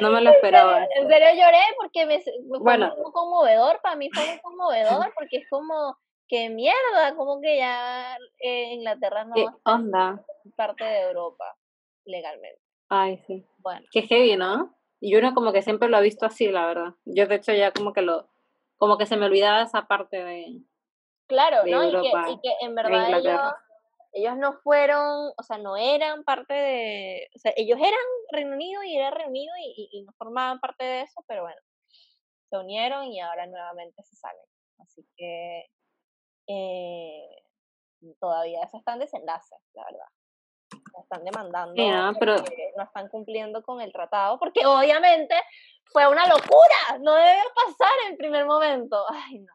No 0.00 0.10
me 0.10 0.20
lo 0.20 0.30
esperaba. 0.34 0.84
En 0.96 1.08
serio, 1.08 1.28
lloré 1.34 1.60
porque 1.76 2.04
me, 2.04 2.20
fue 2.20 2.58
bueno. 2.58 2.92
muy 2.96 3.12
conmovedor, 3.12 3.80
para 3.80 3.94
mí 3.94 4.10
fue 4.12 4.26
muy 4.26 4.40
conmovedor 4.40 5.12
porque 5.16 5.36
es 5.36 5.48
como 5.48 5.96
que 6.26 6.48
mierda, 6.48 7.14
como 7.16 7.40
que 7.40 7.58
ya 7.58 8.16
eh, 8.40 8.72
Inglaterra 8.72 9.24
no 9.24 9.34
es 9.36 10.54
parte 10.56 10.84
de 10.84 11.02
Europa 11.02 11.44
legalmente. 12.04 12.63
Ay, 12.88 13.18
sí. 13.26 13.46
Bueno. 13.58 13.86
Qué 13.90 14.02
heavy, 14.02 14.36
¿no? 14.36 14.74
Y 15.00 15.16
uno 15.16 15.34
como 15.34 15.52
que 15.52 15.62
siempre 15.62 15.88
lo 15.88 15.96
ha 15.96 16.00
visto 16.00 16.26
así, 16.26 16.48
la 16.48 16.66
verdad. 16.66 16.94
Yo 17.04 17.26
de 17.26 17.36
hecho 17.36 17.52
ya 17.52 17.72
como 17.72 17.92
que 17.92 18.02
lo, 18.02 18.28
como 18.76 18.96
que 18.98 19.06
se 19.06 19.16
me 19.16 19.26
olvidaba 19.26 19.62
esa 19.62 19.86
parte 19.86 20.22
de... 20.22 20.62
Claro, 21.26 21.64
¿no? 21.66 21.84
y, 21.84 22.40
que, 22.40 22.50
en 22.60 22.74
verdad 22.74 23.08
ellos, 24.12 24.36
no 24.36 24.52
fueron, 24.62 25.32
o 25.36 25.42
sea, 25.42 25.58
no 25.58 25.76
eran 25.76 26.22
parte 26.22 26.52
de, 26.52 27.28
o 27.34 27.38
sea, 27.38 27.52
ellos 27.56 27.78
eran 27.78 28.00
Reino 28.30 28.54
Unido 28.54 28.82
y 28.82 28.96
era 28.96 29.10
Reino 29.10 29.30
Unido 29.30 29.52
y, 29.58 29.88
y, 29.90 30.02
no 30.02 30.12
formaban 30.18 30.60
parte 30.60 30.84
de 30.84 31.00
eso, 31.00 31.24
pero 31.26 31.42
bueno, 31.42 31.60
se 32.50 32.58
unieron 32.58 33.06
y 33.06 33.20
ahora 33.20 33.46
nuevamente 33.46 34.02
se 34.04 34.16
salen. 34.16 34.44
Así 34.78 35.04
que 35.16 35.64
eh, 36.46 37.42
todavía 38.20 38.62
eso 38.62 38.76
está 38.76 38.92
en 38.92 39.00
desenlace, 39.00 39.56
la 39.72 39.84
verdad 39.84 40.06
están 41.00 41.24
demandando, 41.24 41.74
pero... 42.18 42.36
no 42.76 42.82
están 42.82 43.08
cumpliendo 43.08 43.62
con 43.62 43.80
el 43.80 43.92
tratado, 43.92 44.38
porque 44.38 44.64
obviamente 44.66 45.34
fue 45.84 46.08
una 46.08 46.26
locura, 46.26 46.98
no 47.00 47.14
debe 47.14 47.42
pasar 47.54 47.92
en 48.08 48.16
primer 48.16 48.46
momento. 48.46 49.04
Ay, 49.10 49.38
no. 49.38 49.52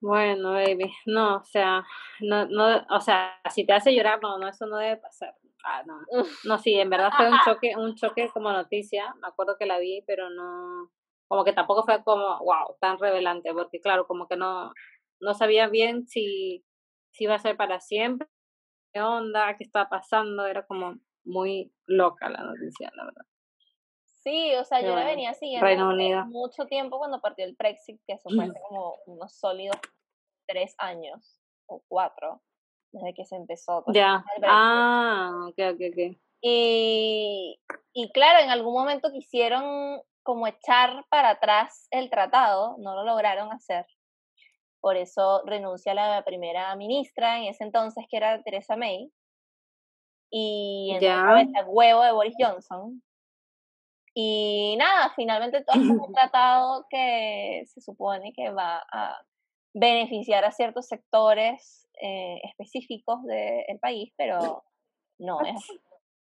Bueno, 0.00 0.52
baby, 0.52 0.92
no, 1.06 1.36
o 1.38 1.44
sea, 1.44 1.84
no, 2.20 2.46
no, 2.46 2.86
o 2.88 3.00
sea, 3.00 3.40
si 3.50 3.66
te 3.66 3.72
hace 3.72 3.92
llorar, 3.94 4.20
no, 4.22 4.38
no, 4.38 4.48
eso 4.48 4.66
no 4.66 4.76
debe 4.76 4.96
pasar. 4.96 5.34
Ah, 5.64 5.82
no. 5.84 5.98
no, 6.44 6.58
sí, 6.58 6.74
en 6.74 6.88
verdad 6.88 7.10
fue 7.16 7.28
un 7.28 7.38
choque, 7.44 7.76
un 7.76 7.94
choque 7.96 8.30
como 8.32 8.52
noticia, 8.52 9.12
me 9.20 9.26
acuerdo 9.26 9.56
que 9.58 9.66
la 9.66 9.78
vi, 9.78 10.02
pero 10.06 10.30
no, 10.30 10.92
como 11.26 11.44
que 11.44 11.52
tampoco 11.52 11.82
fue 11.82 12.02
como, 12.04 12.38
wow, 12.38 12.76
tan 12.80 12.98
revelante, 12.98 13.52
porque 13.52 13.80
claro, 13.80 14.06
como 14.06 14.28
que 14.28 14.36
no, 14.36 14.72
no 15.20 15.34
sabía 15.34 15.66
bien 15.66 16.06
si, 16.06 16.64
si 17.10 17.24
iba 17.24 17.34
a 17.34 17.40
ser 17.40 17.56
para 17.56 17.80
siempre 17.80 18.28
qué 18.92 19.00
onda, 19.00 19.56
qué 19.56 19.64
está 19.64 19.88
pasando, 19.88 20.46
era 20.46 20.66
como 20.66 20.96
muy 21.24 21.72
loca 21.86 22.28
la 22.28 22.42
noticia, 22.42 22.90
la 22.94 23.04
verdad. 23.04 23.26
Sí, 24.22 24.54
o 24.56 24.64
sea, 24.64 24.80
yo 24.80 24.94
la 24.94 25.04
venía 25.04 25.32
siguiendo 25.34 26.26
mucho 26.26 26.66
tiempo 26.66 26.98
cuando 26.98 27.20
partió 27.20 27.44
el 27.44 27.54
Brexit, 27.56 28.00
que 28.06 28.14
eso 28.14 28.28
fue 28.28 28.44
hace 28.44 28.60
como 28.68 28.96
unos 29.06 29.32
sólidos 29.34 29.78
tres 30.46 30.74
años 30.78 31.40
o 31.66 31.82
cuatro, 31.88 32.42
desde 32.92 33.14
que 33.14 33.24
se 33.24 33.36
empezó. 33.36 33.84
ya, 33.92 34.24
ah, 34.46 35.46
ok, 35.48 35.58
ok, 35.74 35.80
ok. 35.92 36.18
Y, 36.40 37.60
y 37.92 38.12
claro, 38.12 38.40
en 38.40 38.50
algún 38.50 38.74
momento 38.74 39.10
quisieron 39.12 40.00
como 40.22 40.46
echar 40.46 41.04
para 41.08 41.30
atrás 41.30 41.88
el 41.90 42.10
tratado, 42.10 42.76
no 42.78 42.94
lo 42.94 43.04
lograron 43.04 43.52
hacer 43.52 43.86
por 44.80 44.96
eso 44.96 45.42
renuncia 45.44 45.94
la 45.94 46.22
primera 46.24 46.74
ministra 46.76 47.38
en 47.38 47.44
ese 47.44 47.64
entonces, 47.64 48.04
que 48.10 48.16
era 48.16 48.42
Teresa 48.42 48.76
May, 48.76 49.10
y 50.30 50.92
en 50.94 51.56
el 51.56 51.64
huevo 51.66 52.02
de 52.02 52.12
Boris 52.12 52.34
Johnson. 52.38 53.02
Y 54.14 54.76
nada, 54.78 55.12
finalmente 55.14 55.64
todo 55.64 55.80
un 55.80 56.12
tratado 56.12 56.86
que 56.90 57.62
se 57.66 57.80
supone 57.80 58.32
que 58.32 58.50
va 58.50 58.84
a 58.92 59.16
beneficiar 59.74 60.44
a 60.44 60.50
ciertos 60.50 60.86
sectores 60.88 61.88
eh, 62.00 62.40
específicos 62.44 63.22
del 63.24 63.78
país, 63.80 64.12
pero 64.16 64.64
no 65.18 65.40
es 65.42 65.60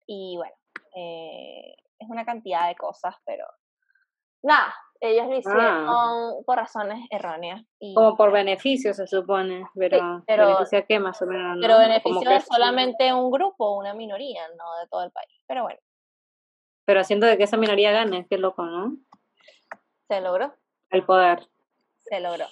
Y 0.06 0.36
bueno, 0.36 0.54
eh, 0.94 1.76
es 1.98 2.08
una 2.08 2.24
cantidad 2.24 2.68
de 2.68 2.76
cosas, 2.76 3.14
pero 3.24 3.44
nada, 4.42 4.74
ellos 5.00 5.26
lo 5.26 5.36
hicieron 5.36 5.86
ah. 5.88 6.32
por 6.44 6.56
razones 6.56 7.06
erróneas. 7.10 7.62
Y, 7.78 7.94
Como 7.94 8.16
por 8.16 8.32
beneficio, 8.32 8.92
se 8.94 9.06
supone, 9.06 9.64
pero, 9.74 10.22
pero 10.26 10.46
¿beneficia 10.46 10.82
qué 10.86 10.98
más 10.98 11.20
o 11.22 11.26
menos? 11.26 11.58
Pero 11.60 11.78
beneficio 11.78 12.30
de 12.30 12.40
solamente 12.40 13.12
un 13.12 13.30
grupo, 13.30 13.76
una 13.76 13.94
minoría, 13.94 14.48
no 14.48 14.80
de 14.80 14.88
todo 14.88 15.04
el 15.04 15.10
país. 15.12 15.40
Pero 15.46 15.62
bueno. 15.62 15.80
Pero 16.84 17.00
haciendo 17.00 17.26
de 17.26 17.36
que 17.36 17.44
esa 17.44 17.56
minoría 17.56 17.92
gane, 17.92 18.26
qué 18.28 18.38
loco, 18.38 18.64
¿no? 18.64 18.96
Se 20.08 20.20
logró. 20.20 20.54
El 20.90 21.04
poder. 21.04 21.46
Se 21.98 22.20
logró. 22.20 22.46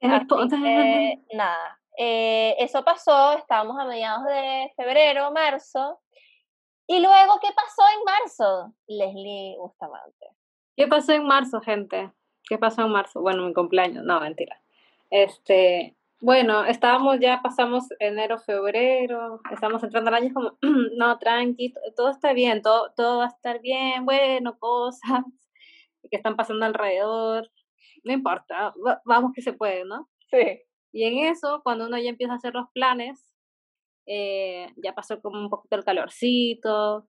nada, 1.32 1.80
eh, 1.96 2.56
eso 2.58 2.84
pasó, 2.84 3.32
estábamos 3.32 3.78
a 3.78 3.84
mediados 3.84 4.24
de 4.24 4.72
febrero, 4.76 5.30
marzo. 5.32 6.00
Y 6.86 7.00
luego, 7.00 7.38
¿qué 7.40 7.48
pasó 7.54 7.82
en 7.94 8.04
marzo? 8.04 8.74
Leslie 8.86 9.56
Bustamante. 9.58 10.26
¿Qué 10.80 10.88
pasó 10.88 11.12
en 11.12 11.26
marzo, 11.26 11.60
gente? 11.60 12.10
¿Qué 12.48 12.56
pasó 12.56 12.80
en 12.80 12.90
marzo? 12.90 13.20
Bueno, 13.20 13.46
mi 13.46 13.52
cumpleaños, 13.52 14.02
no, 14.02 14.18
mentira. 14.18 14.62
Este, 15.10 15.94
bueno, 16.22 16.64
estábamos 16.64 17.20
ya, 17.20 17.42
pasamos 17.42 17.84
enero, 17.98 18.38
febrero, 18.38 19.42
estamos 19.52 19.82
entrando 19.82 20.08
al 20.08 20.14
año 20.14 20.32
como, 20.32 20.56
no, 20.96 21.18
tranqui, 21.18 21.74
todo 21.94 22.08
está 22.08 22.32
bien, 22.32 22.62
todo, 22.62 22.94
todo 22.96 23.18
va 23.18 23.26
a 23.26 23.28
estar 23.28 23.60
bien, 23.60 24.06
bueno, 24.06 24.58
cosas 24.58 25.22
que 26.10 26.16
están 26.16 26.34
pasando 26.34 26.64
alrededor, 26.64 27.50
no 28.02 28.14
importa, 28.14 28.72
vamos 29.04 29.32
que 29.34 29.42
se 29.42 29.52
puede, 29.52 29.84
¿no? 29.84 30.08
Sí. 30.30 30.62
Y 30.92 31.04
en 31.04 31.30
eso, 31.30 31.60
cuando 31.62 31.88
uno 31.88 31.98
ya 31.98 32.08
empieza 32.08 32.32
a 32.32 32.36
hacer 32.36 32.54
los 32.54 32.70
planes, 32.72 33.22
eh, 34.06 34.72
ya 34.82 34.94
pasó 34.94 35.20
como 35.20 35.40
un 35.40 35.50
poquito 35.50 35.76
el 35.76 35.84
calorcito, 35.84 37.06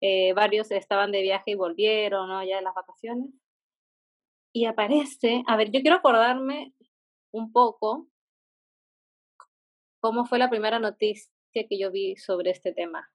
eh, 0.00 0.32
varios 0.34 0.70
estaban 0.70 1.12
de 1.12 1.22
viaje 1.22 1.52
y 1.52 1.54
volvieron, 1.54 2.28
¿no? 2.28 2.44
Ya 2.44 2.56
de 2.56 2.62
las 2.62 2.74
vacaciones. 2.74 3.30
Y 4.52 4.66
aparece, 4.66 5.42
a 5.46 5.56
ver, 5.56 5.70
yo 5.70 5.80
quiero 5.80 5.96
acordarme 5.96 6.72
un 7.32 7.52
poco 7.52 8.06
cómo 10.00 10.26
fue 10.26 10.38
la 10.38 10.50
primera 10.50 10.78
noticia 10.78 11.30
que 11.52 11.78
yo 11.78 11.90
vi 11.90 12.16
sobre 12.16 12.50
este 12.50 12.72
tema, 12.72 13.10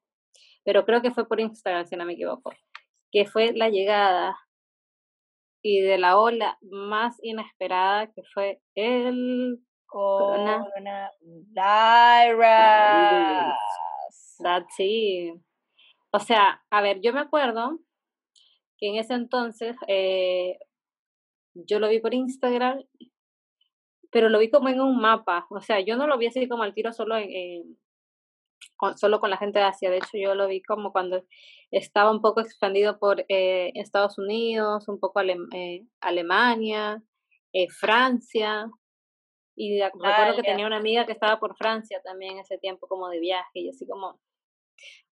pero 0.63 0.86
creo 0.86 1.01
que 1.01 1.12
fue 1.12 1.27
por 1.27 1.39
Instagram, 1.39 1.86
si 1.86 1.95
no 1.95 2.05
me 2.05 2.13
equivoco, 2.13 2.51
que 3.12 3.25
fue 3.25 3.53
la 3.53 3.69
llegada 3.69 4.38
y 5.62 5.81
de 5.81 5.98
la 5.98 6.17
ola 6.17 6.57
más 6.62 7.17
inesperada 7.21 8.07
que 8.07 8.24
fue 8.33 8.62
el 8.75 9.59
coronavirus. 9.86 10.74
That's 14.39 14.75
it. 14.79 15.49
O 16.11 16.19
sea, 16.19 16.63
a 16.69 16.81
ver, 16.81 17.01
yo 17.01 17.13
me 17.13 17.19
acuerdo 17.19 17.79
que 18.77 18.87
en 18.89 18.95
ese 18.95 19.13
entonces 19.13 19.75
eh, 19.87 20.57
yo 21.53 21.79
lo 21.79 21.89
vi 21.89 21.99
por 21.99 22.13
Instagram, 22.13 22.83
pero 24.11 24.29
lo 24.29 24.39
vi 24.39 24.49
como 24.49 24.69
en 24.69 24.81
un 24.81 24.99
mapa. 24.99 25.45
O 25.49 25.61
sea, 25.61 25.79
yo 25.81 25.97
no 25.97 26.07
lo 26.07 26.17
vi 26.17 26.27
así 26.27 26.47
como 26.47 26.63
al 26.63 26.73
tiro 26.73 26.93
solo 26.93 27.15
en, 27.17 27.77
solo 28.95 29.19
con 29.19 29.29
la 29.29 29.37
gente 29.37 29.59
de 29.59 29.65
Asia. 29.65 29.91
De 29.91 29.97
hecho, 29.97 30.17
yo 30.17 30.33
lo 30.33 30.47
vi 30.47 30.61
como 30.63 30.91
cuando 30.91 31.23
estaba 31.69 32.11
un 32.11 32.21
poco 32.21 32.41
expandido 32.41 32.97
por 32.97 33.25
eh, 33.27 33.71
Estados 33.75 34.17
Unidos, 34.17 34.87
un 34.87 34.99
poco 34.99 35.21
eh, 35.21 35.85
Alemania, 36.01 37.03
Francia. 37.79 38.69
Y 39.55 39.79
recuerdo 39.81 40.37
que 40.37 40.43
tenía 40.43 40.65
una 40.65 40.77
amiga 40.77 41.05
que 41.05 41.11
estaba 41.11 41.37
por 41.39 41.55
Francia 41.57 42.01
también 42.01 42.39
ese 42.39 42.57
tiempo 42.57 42.87
como 42.87 43.09
de 43.09 43.19
viaje 43.19 43.59
y 43.59 43.69
así 43.69 43.85
como, 43.85 44.17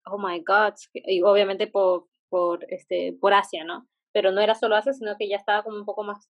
oh 0.07 0.19
my 0.19 0.43
God, 0.43 0.75
y 0.93 1.23
obviamente 1.23 1.67
por, 1.67 2.07
por, 2.29 2.65
este, 2.73 3.17
por 3.21 3.35
Asia, 3.35 3.65
¿no? 3.65 3.89
Pero 4.13 4.31
no 4.33 4.41
era 4.41 4.55
solo 4.55 4.77
Asia, 4.77 4.93
sino 4.93 5.17
que 5.19 5.29
ya 5.29 5.37
estaba 5.37 5.63
como 5.63 5.77
un 5.77 5.85
poco 5.85 6.05
más, 6.05 6.31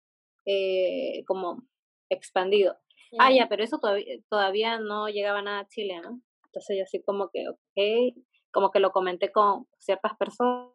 eh, 0.47 1.25
como 1.27 1.63
expandido. 2.11 2.77
Ah, 3.19 3.33
ya, 3.33 3.49
pero 3.49 3.65
eso 3.65 3.79
todavía, 3.79 4.17
todavía 4.29 4.79
no 4.79 5.09
llegaba 5.09 5.43
nada 5.43 5.61
a 5.61 5.69
Chile, 5.69 6.01
¿no? 6.03 6.21
Entonces 6.47 6.77
yo 6.77 6.85
así 6.85 7.03
como 7.03 7.31
que, 7.31 7.49
ok, 7.49 8.17
como 8.53 8.71
que 8.71 8.81
lo 8.81 8.93
comenté 8.93 9.33
con 9.33 9.67
ciertas 9.79 10.17
personas 10.17 10.73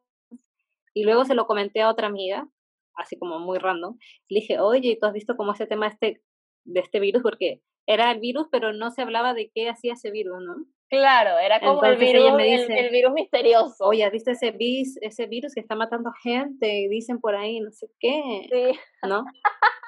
y 0.93 1.03
luego 1.03 1.25
se 1.25 1.35
lo 1.35 1.45
comenté 1.45 1.81
a 1.81 1.89
otra 1.89 2.07
amiga, 2.07 2.47
así 2.95 3.17
como 3.17 3.39
muy 3.39 3.57
random. 3.57 3.97
Le 4.29 4.39
dije, 4.39 4.59
oye, 4.59 4.97
¿tú 4.99 5.07
has 5.07 5.13
visto 5.13 5.35
cómo 5.35 5.53
ese 5.53 5.67
tema 5.67 5.87
este, 5.87 6.21
de 6.63 6.79
este 6.79 6.99
virus? 6.99 7.21
Porque 7.21 7.61
era 7.85 8.11
el 8.11 8.19
virus, 8.19 8.47
pero 8.51 8.73
no 8.73 8.91
se 8.91 9.01
hablaba 9.01 9.33
de 9.33 9.51
qué 9.53 9.69
hacía 9.69 9.93
ese 9.93 10.11
virus, 10.11 10.41
¿no? 10.41 10.55
Claro, 10.95 11.37
era 11.39 11.59
como 11.59 11.83
el 11.83 11.97
virus, 11.97 12.33
me 12.33 12.45
dice, 12.45 12.79
el, 12.79 12.89
virus 12.89 13.13
misterioso. 13.13 13.85
Oye, 13.85 14.09
¿viste 14.09 14.31
ese, 14.31 14.51
vis, 14.51 14.97
ese 15.01 15.25
virus 15.27 15.53
que 15.53 15.59
está 15.59 15.75
matando 15.75 16.11
gente? 16.23 16.87
Dicen 16.89 17.19
por 17.19 17.35
ahí, 17.35 17.59
no 17.59 17.71
sé 17.71 17.87
qué. 17.99 18.47
Sí. 18.51 18.79
¿No? 19.07 19.25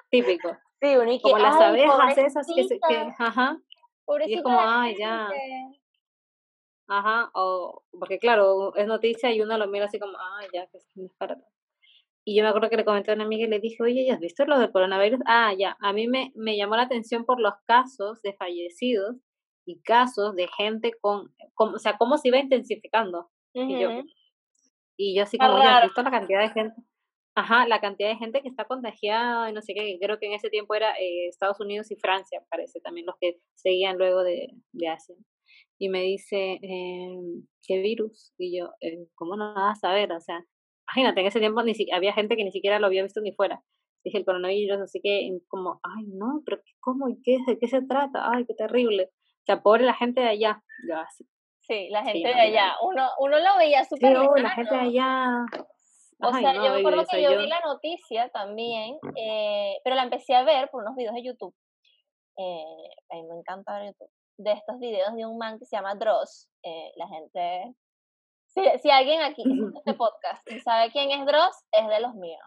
Típico. 0.09 0.49
Sí, 0.79 0.95
un 0.95 1.19
Como 1.21 1.39
las 1.39 1.55
abejas 1.55 2.15
esas 2.19 2.45
que, 2.55 2.63
se, 2.65 2.77
que 2.87 2.97
ajá. 3.17 3.57
Y 4.27 4.35
es 4.35 4.43
como, 4.43 4.59
ay, 4.61 4.95
ya. 4.99 5.27
Ajá, 6.87 7.31
o, 7.33 7.81
porque 7.97 8.19
claro, 8.19 8.75
es 8.75 8.85
noticia 8.85 9.31
y 9.31 9.41
uno 9.41 9.57
lo 9.57 9.65
mira 9.65 9.85
así 9.85 9.97
como, 9.97 10.15
ay, 10.37 10.49
ya, 10.53 10.67
que 10.67 10.77
es 10.77 10.87
para 11.17 11.35
y 12.23 12.35
yo 12.35 12.43
me 12.43 12.49
acuerdo 12.49 12.69
que 12.69 12.75
le 12.75 12.85
comenté 12.85 13.09
a 13.09 13.15
una 13.15 13.23
amiga 13.23 13.45
y 13.45 13.49
le 13.49 13.59
dije, 13.59 13.81
oye, 13.81 14.05
¿ya 14.05 14.15
has 14.15 14.19
visto 14.19 14.45
lo 14.45 14.59
del 14.59 14.71
coronavirus? 14.71 15.21
Ah, 15.25 15.53
ya, 15.57 15.77
a 15.79 15.93
mí 15.93 16.07
me, 16.07 16.33
me 16.35 16.57
llamó 16.57 16.75
la 16.75 16.83
atención 16.83 17.25
por 17.25 17.39
los 17.39 17.53
casos 17.65 18.21
de 18.21 18.33
fallecidos 18.33 19.15
y 19.67 19.81
casos 19.81 20.33
de 20.35 20.47
gente 20.57 20.93
con, 21.01 21.33
o 21.55 21.77
sea, 21.77 21.97
cómo 21.97 22.17
se 22.17 22.29
iba 22.29 22.39
intensificando. 22.39 23.29
y, 23.53 23.79
yo, 23.79 23.89
y 24.95 25.15
yo 25.15 25.23
así 25.23 25.37
como, 25.37 25.59
ya, 25.59 25.81
visto 25.81 26.01
la 26.01 26.11
cantidad 26.11 26.41
de 26.41 26.49
gente? 26.49 26.81
Ajá, 27.35 27.67
la 27.67 27.81
cantidad 27.81 28.09
de 28.09 28.15
gente 28.15 28.41
que 28.41 28.47
está 28.47 28.65
contagiada 28.65 29.49
y 29.49 29.53
no 29.53 29.61
sé 29.61 29.73
qué, 29.75 29.99
creo 30.01 30.17
que 30.19 30.27
en 30.27 30.33
ese 30.33 30.49
tiempo 30.49 30.73
era 30.73 30.93
eh, 30.93 31.27
Estados 31.27 31.59
Unidos 31.59 31.91
y 31.91 31.97
Francia, 31.97 32.41
parece, 32.49 32.79
también 32.79 33.05
los 33.05 33.15
que 33.19 33.39
seguían 33.55 33.97
luego 33.97 34.23
de, 34.23 34.47
de 34.71 34.87
Asia. 34.87 35.15
Y 35.77 35.89
me 35.89 36.01
dice, 36.01 36.59
eh, 36.63 37.19
¿qué 37.67 37.79
virus? 37.79 38.33
Y 38.37 38.57
yo, 38.57 38.69
eh, 38.79 39.05
¿cómo 39.15 39.35
no 39.35 39.53
vas 39.53 39.77
a 39.77 39.81
saber? 39.81 40.11
O 40.13 40.21
sea, 40.21 40.43
imagínate, 40.87 41.21
en 41.21 41.27
ese 41.27 41.39
tiempo 41.39 41.61
ni 41.61 41.73
había 41.93 42.13
gente 42.13 42.37
que 42.37 42.45
ni 42.45 42.51
siquiera 42.51 42.79
lo 42.79 42.87
había 42.87 43.03
visto 43.03 43.21
ni 43.21 43.33
fuera. 43.33 43.61
Dije 44.03 44.17
el 44.17 44.25
coronavirus, 44.25 44.79
así 44.79 45.01
que 45.03 45.29
como, 45.49 45.81
ay 45.83 46.05
no, 46.07 46.41
pero 46.45 46.61
¿cómo 46.79 47.09
y 47.09 47.21
qué, 47.21 47.37
de 47.45 47.59
qué 47.59 47.67
se 47.67 47.81
trata? 47.81 48.31
Ay, 48.31 48.45
qué 48.45 48.53
terrible 48.53 49.11
sea, 49.47 49.61
pobre 49.61 49.83
la 49.83 49.93
gente 49.93 50.21
de 50.21 50.29
allá. 50.29 50.61
sí, 51.61 51.89
la 51.89 52.03
gente 52.03 52.27
de 52.27 52.39
allá. 52.39 52.75
Uno, 52.83 53.09
uno 53.19 53.39
lo 53.39 53.57
veía 53.57 53.83
súper 53.85 54.15
sí, 54.15 54.41
la 54.41 54.49
gente 54.49 54.75
de 54.75 54.81
allá. 54.81 55.45
O 56.19 56.33
sea, 56.33 56.53
yo 56.53 56.73
me 56.73 56.79
acuerdo 56.79 57.05
que 57.09 57.21
yo, 57.21 57.37
vi 57.37 57.47
la 57.47 57.61
noticia 57.61 58.29
también, 58.29 58.97
eh, 59.15 59.77
pero 59.83 59.95
la 59.95 60.03
empecé 60.03 60.35
a 60.35 60.43
ver 60.43 60.69
por 60.69 60.81
unos 60.81 60.95
videos 60.95 61.13
de 61.13 61.23
YouTube. 61.23 61.55
Eh, 62.37 62.89
a 63.09 63.15
mí 63.15 63.23
me 63.23 63.35
encanta 63.35 63.77
ver 63.79 63.87
YouTube. 63.87 64.11
De 64.37 64.51
estos 64.51 64.79
videos 64.79 65.15
de 65.15 65.25
un 65.25 65.37
man 65.37 65.57
que 65.57 65.65
se 65.65 65.75
llama 65.75 65.95
Dross. 65.95 66.49
Eh, 66.63 66.91
la 66.95 67.07
gente. 67.07 67.75
Si, 68.47 68.61
si 68.81 68.89
alguien 68.89 69.21
aquí 69.21 69.43
escucha 69.45 69.79
este 69.79 69.93
podcast 69.93 70.51
y 70.51 70.59
sabe 70.59 70.91
quién 70.91 71.11
es 71.11 71.25
Dross, 71.25 71.63
es 71.71 71.87
de 71.87 71.99
los 71.99 72.15
míos. 72.15 72.41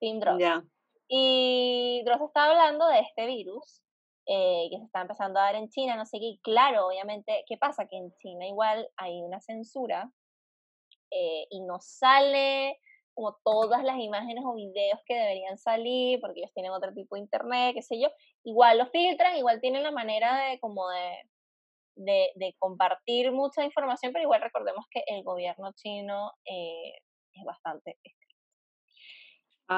Team 0.00 0.18
Dross. 0.18 0.42
Y 1.08 2.02
Dross 2.04 2.22
está 2.22 2.46
hablando 2.46 2.86
de 2.86 3.00
este 3.00 3.26
virus 3.26 3.82
eh, 4.26 4.68
que 4.70 4.78
se 4.78 4.84
está 4.84 5.02
empezando 5.02 5.40
a 5.40 5.44
dar 5.44 5.54
en 5.56 5.68
China, 5.68 5.96
no 5.96 6.06
sé 6.06 6.18
qué. 6.20 6.38
claro, 6.42 6.86
obviamente, 6.86 7.44
¿qué 7.48 7.56
pasa? 7.56 7.86
Que 7.88 7.96
en 7.96 8.14
China 8.16 8.46
igual 8.46 8.88
hay 8.96 9.20
una 9.22 9.40
censura 9.40 10.10
eh, 11.10 11.46
y 11.50 11.60
no 11.62 11.78
sale 11.80 12.78
como 13.14 13.36
todas 13.44 13.84
las 13.84 13.98
imágenes 13.98 14.44
o 14.46 14.54
videos 14.54 15.00
que 15.06 15.14
deberían 15.14 15.58
salir 15.58 16.20
porque 16.20 16.40
ellos 16.40 16.52
tienen 16.54 16.72
otro 16.72 16.92
tipo 16.94 17.16
de 17.16 17.22
internet, 17.22 17.74
qué 17.74 17.82
sé 17.82 18.00
yo. 18.00 18.08
Igual 18.44 18.78
lo 18.78 18.86
filtran, 18.86 19.36
igual 19.36 19.60
tienen 19.60 19.82
la 19.82 19.90
manera 19.90 20.48
de 20.48 20.60
como 20.60 20.88
de, 20.88 21.18
de, 21.96 22.30
de 22.36 22.54
compartir 22.58 23.32
mucha 23.32 23.64
información, 23.64 24.12
pero 24.12 24.22
igual 24.24 24.40
recordemos 24.42 24.86
que 24.90 25.02
el 25.06 25.22
gobierno 25.24 25.72
chino 25.74 26.32
eh, 26.44 26.94
es 27.34 27.44
bastante 27.44 27.98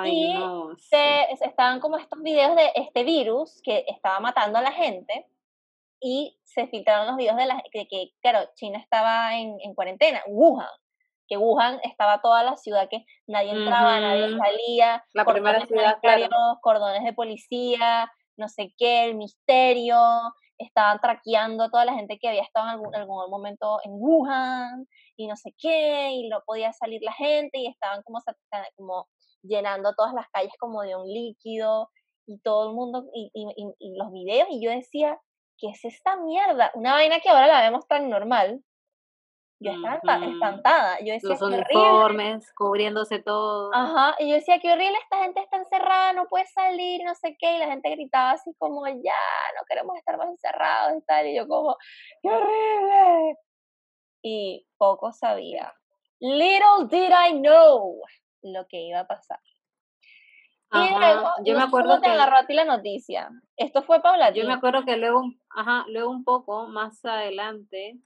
y 0.07 0.35
se, 0.79 1.33
estaban 1.45 1.81
como 1.81 1.97
estos 1.97 2.21
videos 2.23 2.57
de 2.57 2.71
este 2.75 3.05
virus 3.05 3.61
que 3.63 3.85
estaba 3.89 4.21
matando 4.21 4.59
a 4.59 4.63
la 4.63 4.73
gente 4.73 5.27
y 6.01 6.39
se 6.45 6.67
filtraron 6.67 7.07
los 7.07 7.17
videos 7.17 7.37
de, 7.37 7.47
la, 7.47 7.63
que, 7.73 8.11
claro, 8.21 8.49
China 8.55 8.79
estaba 8.79 9.37
en, 9.37 9.57
en, 9.61 9.75
cuarentena, 9.75 10.23
Wuhan, 10.27 10.69
que 11.27 11.37
Wuhan 11.37 11.81
estaba 11.83 12.21
toda 12.21 12.43
la 12.43 12.57
ciudad 12.57 12.89
que 12.91 13.05
nadie 13.27 13.53
entraba, 13.53 13.99
nadie 14.01 14.37
salía, 14.37 15.05
la 15.15 15.25
primera 15.25 15.65
ciudad, 15.67 15.99
cordones 16.61 17.05
de 17.05 17.13
policía, 17.13 18.13
no 18.37 18.49
sé 18.49 18.75
qué, 18.77 19.05
el 19.05 19.15
misterio, 19.15 19.99
estaban 20.59 21.01
traqueando 21.01 21.65
a 21.65 21.71
toda 21.71 21.85
la 21.85 21.95
gente 21.95 22.19
que 22.19 22.29
había 22.29 22.43
estado 22.43 22.67
en 22.67 22.73
algún, 22.73 22.95
algún 22.95 23.31
momento 23.31 23.81
en 23.85 23.93
Wuhan 23.95 24.87
y 25.17 25.27
no 25.27 25.37
sé 25.37 25.55
qué, 25.59 26.11
y 26.11 26.29
no 26.29 26.43
podía 26.45 26.73
salir 26.73 27.01
la 27.03 27.13
gente 27.13 27.59
y 27.59 27.67
estaban 27.67 28.03
como, 28.03 28.21
como 28.77 29.09
llenando 29.45 29.95
todas 29.95 30.15
las 30.15 30.29
calles 30.31 30.53
como 30.59 30.83
de 30.83 30.97
un 30.97 31.07
líquido 31.07 31.91
y 32.27 32.39
todo 32.41 32.69
el 32.69 32.75
mundo, 32.75 33.05
y, 33.15 33.31
y, 33.35 33.97
los 33.99 34.11
videos, 34.11 34.49
y 34.51 34.65
yo 34.65 34.71
decía, 34.71 35.19
¿qué 35.59 35.69
es 35.69 35.85
esta 35.85 36.17
mierda? 36.17 36.71
Una 36.75 36.93
vaina 36.93 37.21
que 37.21 37.29
ahora 37.29 37.47
la 37.47 37.61
vemos 37.61 37.87
tan 37.87 38.09
normal. 38.09 38.63
Yo 39.61 39.73
estaba 39.73 40.27
espantada. 40.27 40.99
Yo 41.01 41.13
decía, 41.15 41.31
Los 41.31 41.43
uniformes, 41.43 42.53
cubriéndose 42.55 43.23
todo. 43.23 43.71
Ajá, 43.73 44.15
y 44.19 44.29
yo 44.29 44.35
decía, 44.35 44.59
qué 44.59 44.73
horrible, 44.73 44.99
esta 45.03 45.23
gente 45.23 45.41
está 45.41 45.57
encerrada, 45.59 46.13
no 46.13 46.27
puede 46.27 46.47
salir, 46.47 47.03
no 47.05 47.15
sé 47.15 47.37
qué, 47.39 47.57
y 47.57 47.59
la 47.59 47.67
gente 47.67 47.91
gritaba 47.91 48.33
así 48.33 48.53
como, 48.59 48.87
ya, 48.87 49.23
no 49.57 49.65
queremos 49.69 49.97
estar 49.97 50.17
más 50.17 50.29
encerrados 50.29 50.99
y 50.99 51.05
tal, 51.07 51.27
y 51.27 51.37
yo 51.37 51.47
como, 51.47 51.77
qué 52.23 52.31
horrible. 52.31 53.37
Y 54.23 54.67
poco 54.79 55.13
sabía. 55.13 55.73
Little 56.21 56.89
did 56.89 57.11
I 57.13 57.33
know 57.39 58.01
lo 58.53 58.67
que 58.69 58.81
iba 58.83 59.01
a 59.01 59.07
pasar. 59.07 59.41
y 60.73 60.99
luego, 60.99 61.29
yo 61.45 61.57
me 61.57 61.63
acuerdo 61.63 62.01
te 62.01 62.09
agarró 62.09 62.37
a 62.37 62.47
ti 62.47 62.55
la 62.55 62.65
noticia. 62.65 63.31
Esto 63.57 63.83
fue 63.83 64.03
Paula. 64.03 64.33
Yo 64.33 64.45
me 64.47 64.53
acuerdo 64.53 64.85
que 64.85 64.97
luego, 64.97 65.23
ajá, 65.51 65.85
luego 65.89 66.11
un 66.11 66.25
poco 66.25 66.67
más 66.69 67.05
adelante, 67.05 67.99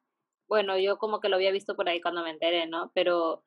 bueno, 0.48 0.78
yo 0.78 0.98
como 0.98 1.20
que 1.20 1.28
lo 1.28 1.36
había 1.36 1.50
visto 1.52 1.76
por 1.76 1.88
ahí 1.88 2.00
cuando 2.00 2.22
me 2.22 2.30
enteré, 2.30 2.66
¿no? 2.66 2.90
Pero 2.94 3.44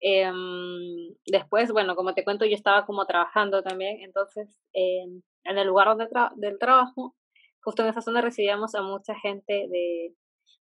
em, 0.00 1.14
después, 1.26 1.72
bueno, 1.72 1.96
como 1.96 2.14
te 2.14 2.24
cuento, 2.24 2.44
yo 2.44 2.54
estaba 2.54 2.86
como 2.86 3.06
trabajando 3.06 3.62
también, 3.62 4.00
entonces 4.02 4.48
em, 4.72 5.22
en 5.44 5.58
el 5.58 5.66
lugar 5.66 5.88
donde 5.88 6.08
del 6.36 6.58
trabajo, 6.58 7.14
justo 7.62 7.82
en 7.82 7.88
esa 7.88 8.02
zona 8.02 8.20
recibíamos 8.20 8.74
a 8.74 8.82
mucha 8.82 9.14
gente 9.18 9.66
de, 9.70 10.14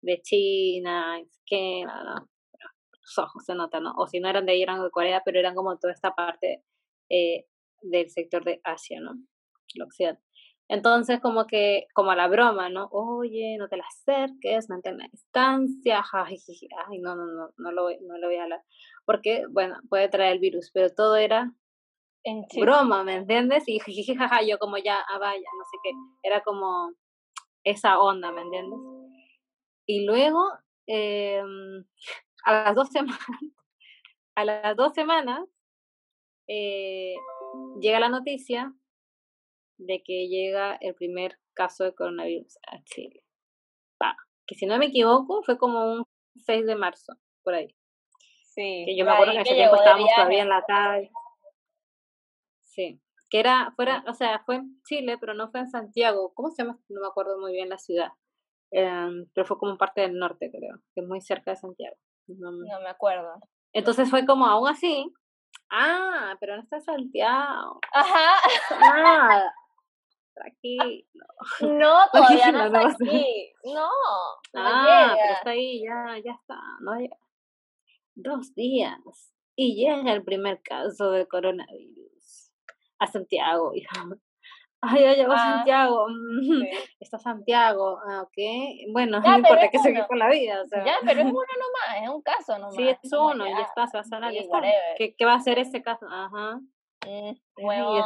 de 0.01 0.21
China, 0.21 1.19
que, 1.45 1.83
¿no? 1.85 2.27
Ojos 3.17 3.45
se 3.45 3.55
nota, 3.55 3.79
¿no? 3.79 3.93
O 3.97 4.07
si 4.07 4.19
no 4.19 4.29
eran 4.29 4.45
de 4.45 4.53
ahí, 4.53 4.63
eran 4.63 4.81
de 4.81 4.89
Corea, 4.89 5.21
pero 5.23 5.39
eran 5.39 5.55
como 5.55 5.77
toda 5.77 5.93
esta 5.93 6.15
parte 6.15 6.63
eh, 7.09 7.45
del 7.81 8.09
sector 8.09 8.43
de 8.43 8.59
Asia, 8.63 8.99
¿no? 8.99 9.11
El 9.75 9.83
occidente. 9.83 10.21
Entonces, 10.69 11.21
como 11.21 11.45
que, 11.47 11.87
como 11.93 12.11
a 12.11 12.15
la 12.15 12.27
broma, 12.27 12.69
¿no? 12.69 12.89
Oye, 12.91 13.55
no 13.57 13.69
te 13.69 13.77
la 13.77 13.85
acerques, 13.85 14.69
mantén 14.69 14.97
la 14.97 15.07
distancia, 15.09 16.03
ay, 16.11 16.37
ay, 16.87 16.99
no, 16.99 17.15
no, 17.15 17.25
no, 17.25 17.49
no 17.57 17.71
lo, 17.71 17.89
no 18.01 18.17
lo 18.17 18.27
voy 18.27 18.35
a 18.35 18.43
hablar. 18.43 18.61
Porque, 19.05 19.45
bueno, 19.49 19.77
puede 19.89 20.09
traer 20.09 20.33
el 20.33 20.39
virus, 20.39 20.71
pero 20.73 20.93
todo 20.93 21.15
era 21.15 21.53
en 22.25 22.43
broma, 22.59 23.03
¿me 23.03 23.15
entiendes? 23.15 23.63
Y 23.67 23.79
jajaja, 23.79 24.41
yo 24.43 24.57
como 24.59 24.77
ya, 24.77 24.99
ah, 24.99 25.17
vaya, 25.19 25.39
no 25.57 25.65
sé 25.71 25.77
qué, 25.83 25.91
era 26.23 26.41
como 26.41 26.91
esa 27.63 27.99
onda, 27.99 28.33
¿me 28.33 28.41
entiendes? 28.41 28.79
Y 29.85 30.05
luego, 30.05 30.41
eh, 30.87 31.41
a 32.47 32.63
las 32.63 32.75
dos 32.75 32.89
semanas, 32.89 33.19
a 34.35 34.45
las 34.45 34.75
dos 34.77 34.93
semanas, 34.93 35.45
eh, 36.47 37.15
llega 37.81 37.99
la 37.99 38.07
noticia 38.07 38.73
de 39.77 40.01
que 40.01 40.27
llega 40.29 40.77
el 40.79 40.95
primer 40.95 41.37
caso 41.53 41.83
de 41.83 41.93
coronavirus 41.93 42.57
a 42.67 42.81
Chile. 42.83 43.23
que 44.47 44.55
si 44.55 44.65
no 44.65 44.77
me 44.77 44.85
equivoco, 44.85 45.43
fue 45.43 45.57
como 45.57 45.93
un 45.93 46.05
6 46.45 46.65
de 46.65 46.75
marzo, 46.77 47.13
por 47.43 47.53
ahí. 47.53 47.67
Sí. 48.55 48.85
Que 48.85 48.95
yo 48.97 49.03
me 49.03 49.11
acuerdo 49.11 49.33
que 49.33 49.39
en 49.39 49.45
ese 49.45 49.55
tiempo 49.55 49.75
estábamos 49.75 50.09
todavía 50.15 50.43
en 50.43 50.49
la 50.49 50.63
calle. 50.65 51.11
Sí. 52.63 53.01
Que 53.29 53.41
era, 53.41 53.73
fuera, 53.75 54.05
o 54.07 54.13
sea, 54.13 54.41
fue 54.45 54.55
en 54.55 54.81
Chile, 54.83 55.17
pero 55.19 55.33
no 55.33 55.51
fue 55.51 55.59
en 55.59 55.67
Santiago. 55.67 56.31
¿Cómo 56.33 56.49
se 56.49 56.63
llama? 56.63 56.79
No 56.87 57.01
me 57.01 57.07
acuerdo 57.07 57.37
muy 57.41 57.51
bien 57.51 57.67
la 57.67 57.77
ciudad. 57.77 58.11
Em, 58.71 59.25
pero 59.33 59.45
fue 59.45 59.57
como 59.57 59.77
parte 59.77 59.99
del 59.99 60.17
norte, 60.17 60.49
creo, 60.49 60.77
que 60.95 61.01
es 61.01 61.07
muy 61.07 61.19
cerca 61.19 61.51
de 61.51 61.57
Santiago. 61.57 61.97
No, 62.27 62.51
no 62.51 62.81
me 62.81 62.89
acuerdo. 62.89 63.39
Entonces 63.73 64.09
fue 64.09 64.25
como 64.25 64.45
aún 64.45 64.67
así, 64.67 65.11
ah, 65.71 66.35
pero 66.39 66.55
no 66.55 66.63
está 66.63 66.79
Santiago. 66.81 67.79
Ajá. 67.93 68.35
Nada. 68.79 69.53
Tranquilo. 70.33 71.05
No, 71.61 71.95
todavía 72.11 72.51
no, 72.51 72.65
está 72.65 72.89
aquí. 72.89 73.53
No. 73.63 73.89
ah, 74.55 75.15
pero 75.19 75.33
está 75.33 75.49
ahí, 75.51 75.83
ya, 75.83 76.17
ya 76.23 76.31
está. 76.33 76.59
No 76.81 76.93
Dos 78.15 78.53
días. 78.55 79.33
Y 79.55 79.75
llega 79.75 80.11
el 80.13 80.23
primer 80.23 80.61
caso 80.61 81.11
de 81.11 81.27
coronavirus 81.27 82.51
a 82.99 83.07
Santiago. 83.07 83.73
Ay, 84.89 85.03
ya 85.03 85.13
llegó 85.13 85.33
ah, 85.33 85.55
Santiago. 85.55 86.07
Está 86.99 87.19
Santiago. 87.19 87.99
Ah, 88.05 88.23
ok. 88.23 88.91
Bueno, 88.91 89.19
no 89.21 89.37
importa 89.37 89.69
que 89.69 89.79
seguir 89.79 90.05
con 90.07 90.19
la 90.19 90.29
vida. 90.29 90.61
O 90.61 90.67
sea. 90.67 90.85
Ya, 90.85 90.95
pero 91.05 91.21
es 91.21 91.25
uno 91.31 91.35
nomás, 91.35 92.03
es 92.03 92.09
un 92.09 92.21
caso 92.21 92.57
nomás. 92.57 92.75
Sí, 92.75 92.87
es 92.89 93.13
uno, 93.13 93.47
y 93.47 93.51
ya 93.51 93.61
está, 93.61 93.87
se 93.87 93.97
va 93.97 94.01
a 94.01 94.03
sanar, 94.03 94.31
¿Qué, 94.97 95.15
¿Qué, 95.15 95.25
va 95.25 95.33
a 95.33 95.37
hacer 95.37 95.59
ese 95.59 95.81
caso? 95.81 96.05
Ajá. 96.09 96.59
Mm, 97.05 97.35
bueno, 97.61 98.01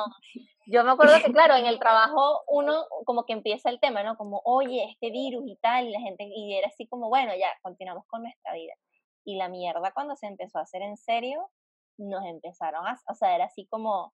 yo 0.67 0.83
me 0.83 0.91
acuerdo 0.91 1.15
que, 1.23 1.31
claro, 1.31 1.55
en 1.55 1.65
el 1.65 1.79
trabajo 1.79 2.43
uno 2.47 2.85
como 3.05 3.25
que 3.25 3.33
empieza 3.33 3.69
el 3.69 3.79
tema, 3.79 4.03
¿no? 4.03 4.15
Como, 4.15 4.41
oye, 4.45 4.85
este 4.91 5.11
virus 5.11 5.43
y 5.47 5.55
tal, 5.57 5.87
y 5.87 5.91
la 5.91 5.99
gente, 5.99 6.23
y 6.23 6.55
era 6.55 6.67
así 6.67 6.87
como, 6.87 7.09
bueno, 7.09 7.33
ya, 7.35 7.47
continuamos 7.61 8.05
con 8.07 8.21
nuestra 8.23 8.53
vida. 8.53 8.73
Y 9.25 9.37
la 9.37 9.49
mierda 9.49 9.91
cuando 9.93 10.15
se 10.15 10.27
empezó 10.27 10.59
a 10.59 10.63
hacer 10.63 10.81
en 10.81 10.97
serio, 10.97 11.49
nos 11.97 12.25
empezaron 12.25 12.85
a, 12.87 12.99
o 13.07 13.15
sea, 13.15 13.35
era 13.35 13.45
así 13.45 13.65
como, 13.67 14.13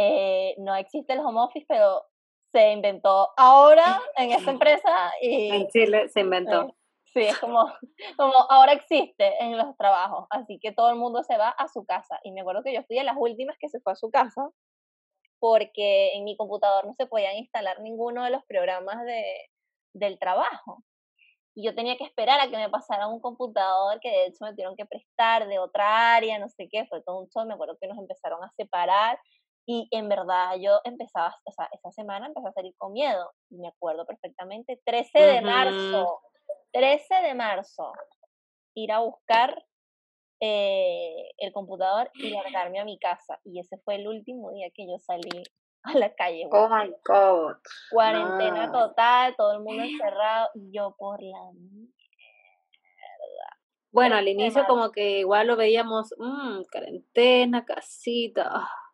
eh, 0.00 0.54
no 0.58 0.76
existe 0.76 1.12
el 1.12 1.18
home 1.18 1.40
office, 1.40 1.66
pero 1.68 2.04
se 2.52 2.70
inventó 2.70 3.30
ahora 3.36 4.00
en 4.16 4.30
esta 4.30 4.50
empresa 4.52 5.12
y... 5.20 5.50
En 5.50 5.68
Chile 5.68 6.08
se 6.08 6.20
inventó. 6.20 6.62
Eh, 6.62 6.74
sí, 7.12 7.20
es 7.22 7.38
como, 7.38 7.66
como 8.16 8.34
ahora 8.48 8.74
existe 8.74 9.42
en 9.42 9.58
los 9.58 9.76
trabajos, 9.76 10.28
así 10.30 10.60
que 10.60 10.70
todo 10.70 10.90
el 10.90 10.96
mundo 10.96 11.24
se 11.24 11.36
va 11.36 11.48
a 11.48 11.66
su 11.66 11.84
casa. 11.84 12.20
Y 12.22 12.30
me 12.30 12.42
acuerdo 12.42 12.62
que 12.62 12.72
yo 12.72 12.84
fui 12.84 12.96
de 12.96 13.02
las 13.02 13.16
últimas 13.18 13.56
que 13.58 13.68
se 13.68 13.80
fue 13.80 13.92
a 13.92 13.96
su 13.96 14.08
casa 14.10 14.48
porque 15.40 16.14
en 16.14 16.24
mi 16.24 16.36
computador 16.36 16.86
no 16.86 16.94
se 16.94 17.06
podían 17.06 17.36
instalar 17.36 17.80
ninguno 17.80 18.22
de 18.22 18.30
los 18.30 18.44
programas 18.44 19.04
de, 19.04 19.50
del 19.94 20.18
trabajo. 20.18 20.84
Y 21.56 21.64
yo 21.64 21.74
tenía 21.74 21.96
que 21.96 22.04
esperar 22.04 22.40
a 22.40 22.48
que 22.48 22.56
me 22.56 22.70
pasara 22.70 23.08
un 23.08 23.20
computador 23.20 23.98
que 24.00 24.10
de 24.10 24.26
hecho 24.26 24.44
me 24.44 24.52
tuvieron 24.52 24.76
que 24.76 24.86
prestar 24.86 25.48
de 25.48 25.58
otra 25.58 26.14
área, 26.14 26.38
no 26.38 26.48
sé 26.48 26.68
qué, 26.70 26.86
fue 26.86 27.02
todo 27.02 27.18
un 27.18 27.28
show, 27.30 27.44
me 27.46 27.54
acuerdo 27.54 27.76
que 27.80 27.88
nos 27.88 27.98
empezaron 27.98 28.42
a 28.44 28.52
separar 28.56 29.18
y 29.70 29.86
en 29.90 30.08
verdad 30.08 30.56
yo 30.58 30.80
empezaba, 30.84 31.36
o 31.44 31.52
sea, 31.52 31.68
esa 31.72 31.92
semana 31.92 32.28
empecé 32.28 32.48
a 32.48 32.52
salir 32.52 32.74
con 32.78 32.94
miedo, 32.94 33.34
y 33.50 33.58
me 33.58 33.68
acuerdo 33.68 34.06
perfectamente, 34.06 34.80
13 34.86 35.18
de 35.18 35.42
marzo, 35.42 36.20
13 36.72 37.14
de 37.16 37.34
marzo, 37.34 37.92
ir 38.74 38.90
a 38.92 39.00
buscar 39.00 39.62
eh, 40.40 41.32
el 41.36 41.52
computador 41.52 42.10
y 42.14 42.30
largarme 42.30 42.80
a 42.80 42.86
mi 42.86 42.98
casa. 42.98 43.38
Y 43.44 43.60
ese 43.60 43.76
fue 43.84 43.96
el 43.96 44.08
último 44.08 44.50
día 44.52 44.68
que 44.74 44.86
yo 44.86 44.98
salí 45.00 45.42
a 45.82 45.98
la 45.98 46.14
calle. 46.14 46.48
Oh 46.50 46.70
my 46.70 46.90
God. 47.04 47.56
Cuarentena 47.90 48.72
total, 48.72 49.36
todo 49.36 49.52
el 49.52 49.60
mundo 49.60 49.82
encerrado 49.82 50.48
y 50.54 50.72
yo 50.72 50.96
por 50.96 51.22
la 51.22 51.52
mierda. 51.52 51.92
Bueno, 53.90 54.16
al 54.16 54.28
inicio 54.28 54.64
como 54.66 54.92
que 54.92 55.18
igual 55.18 55.46
lo 55.46 55.56
veíamos, 55.56 56.14
mmm, 56.16 56.62
cuarentena, 56.70 57.66
casita, 57.66 58.48
ah, 58.50 58.87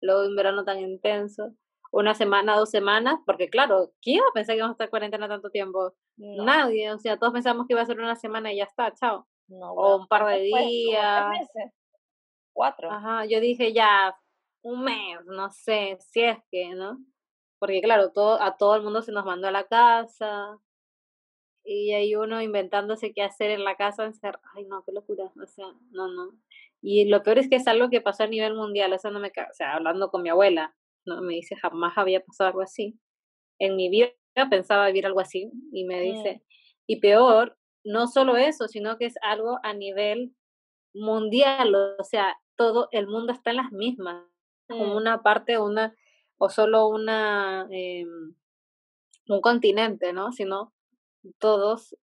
luego 0.00 0.26
un 0.26 0.36
verano 0.36 0.64
tan 0.64 0.78
intenso, 0.78 1.52
una 1.92 2.14
semana, 2.14 2.56
dos 2.56 2.70
semanas, 2.70 3.18
porque 3.26 3.48
claro, 3.48 3.92
¿quién 4.00 4.18
iba 4.18 4.26
a 4.28 4.32
pensar 4.32 4.54
que 4.54 4.58
íbamos 4.58 4.74
a 4.74 4.76
estar 4.76 4.90
cuarentena 4.90 5.28
tanto 5.28 5.50
tiempo? 5.50 5.92
Nadie, 6.16 6.92
o 6.92 6.98
sea, 6.98 7.18
todos 7.18 7.32
pensamos 7.32 7.66
que 7.66 7.74
iba 7.74 7.82
a 7.82 7.86
ser 7.86 7.98
una 7.98 8.16
semana 8.16 8.52
y 8.52 8.58
ya 8.58 8.64
está, 8.64 8.92
chao. 8.94 9.26
No, 9.48 9.72
o 9.72 9.96
un 9.96 10.06
par 10.06 10.26
de 10.26 10.42
días. 10.42 11.48
Cuatro. 12.52 12.90
Ajá, 12.90 13.24
yo 13.24 13.40
dije 13.40 13.72
ya 13.72 14.16
un 14.62 14.84
mes, 14.84 15.24
no 15.26 15.50
sé, 15.50 15.98
si 16.00 16.22
es 16.22 16.38
que, 16.50 16.74
¿no? 16.74 16.98
Porque 17.58 17.80
claro, 17.80 18.12
todo, 18.12 18.40
a 18.40 18.56
todo 18.56 18.76
el 18.76 18.82
mundo 18.82 19.02
se 19.02 19.12
nos 19.12 19.24
mandó 19.24 19.48
a 19.48 19.52
la 19.52 19.66
casa 19.66 20.58
y 21.64 21.92
hay 21.92 22.14
uno 22.14 22.40
inventándose 22.40 23.12
qué 23.12 23.22
hacer 23.22 23.50
en 23.50 23.64
la 23.64 23.76
casa, 23.76 24.10
ay 24.54 24.64
no, 24.66 24.82
qué 24.84 24.92
locura, 24.92 25.24
o 25.24 25.46
sea, 25.46 25.66
no, 25.90 26.08
no. 26.08 26.32
Y 26.82 27.06
lo 27.06 27.22
peor 27.22 27.38
es 27.38 27.48
que 27.48 27.56
es 27.56 27.66
algo 27.66 27.90
que 27.90 28.00
pasó 28.00 28.24
a 28.24 28.28
nivel 28.28 28.54
mundial, 28.54 28.92
eso 28.92 29.10
no 29.10 29.20
me, 29.20 29.28
o 29.28 29.54
sea, 29.54 29.74
hablando 29.74 30.10
con 30.10 30.22
mi 30.22 30.30
abuela, 30.30 30.74
no 31.04 31.20
me 31.22 31.34
dice, 31.34 31.56
jamás 31.56 31.96
había 31.96 32.20
pasado 32.20 32.48
algo 32.48 32.62
así. 32.62 32.98
En 33.58 33.76
mi 33.76 33.90
vida 33.90 34.12
pensaba 34.48 34.86
vivir 34.86 35.06
algo 35.06 35.20
así 35.20 35.50
y 35.72 35.84
me 35.84 36.00
dice, 36.00 36.36
mm. 36.36 36.42
y 36.86 37.00
peor, 37.00 37.58
no 37.84 38.06
solo 38.06 38.36
eso, 38.36 38.68
sino 38.68 38.96
que 38.96 39.06
es 39.06 39.14
algo 39.22 39.58
a 39.62 39.74
nivel 39.74 40.34
mundial, 40.94 41.74
o 41.74 42.04
sea, 42.04 42.36
todo 42.56 42.88
el 42.92 43.06
mundo 43.06 43.32
está 43.32 43.50
en 43.50 43.56
las 43.56 43.72
mismas, 43.72 44.24
como 44.68 44.96
una 44.96 45.22
parte, 45.22 45.58
una, 45.58 45.94
o 46.38 46.48
solo 46.48 46.88
una, 46.88 47.66
eh, 47.70 48.04
un 49.28 49.40
continente, 49.40 50.12
¿no? 50.12 50.32
Sino 50.32 50.72
todos 51.38 51.96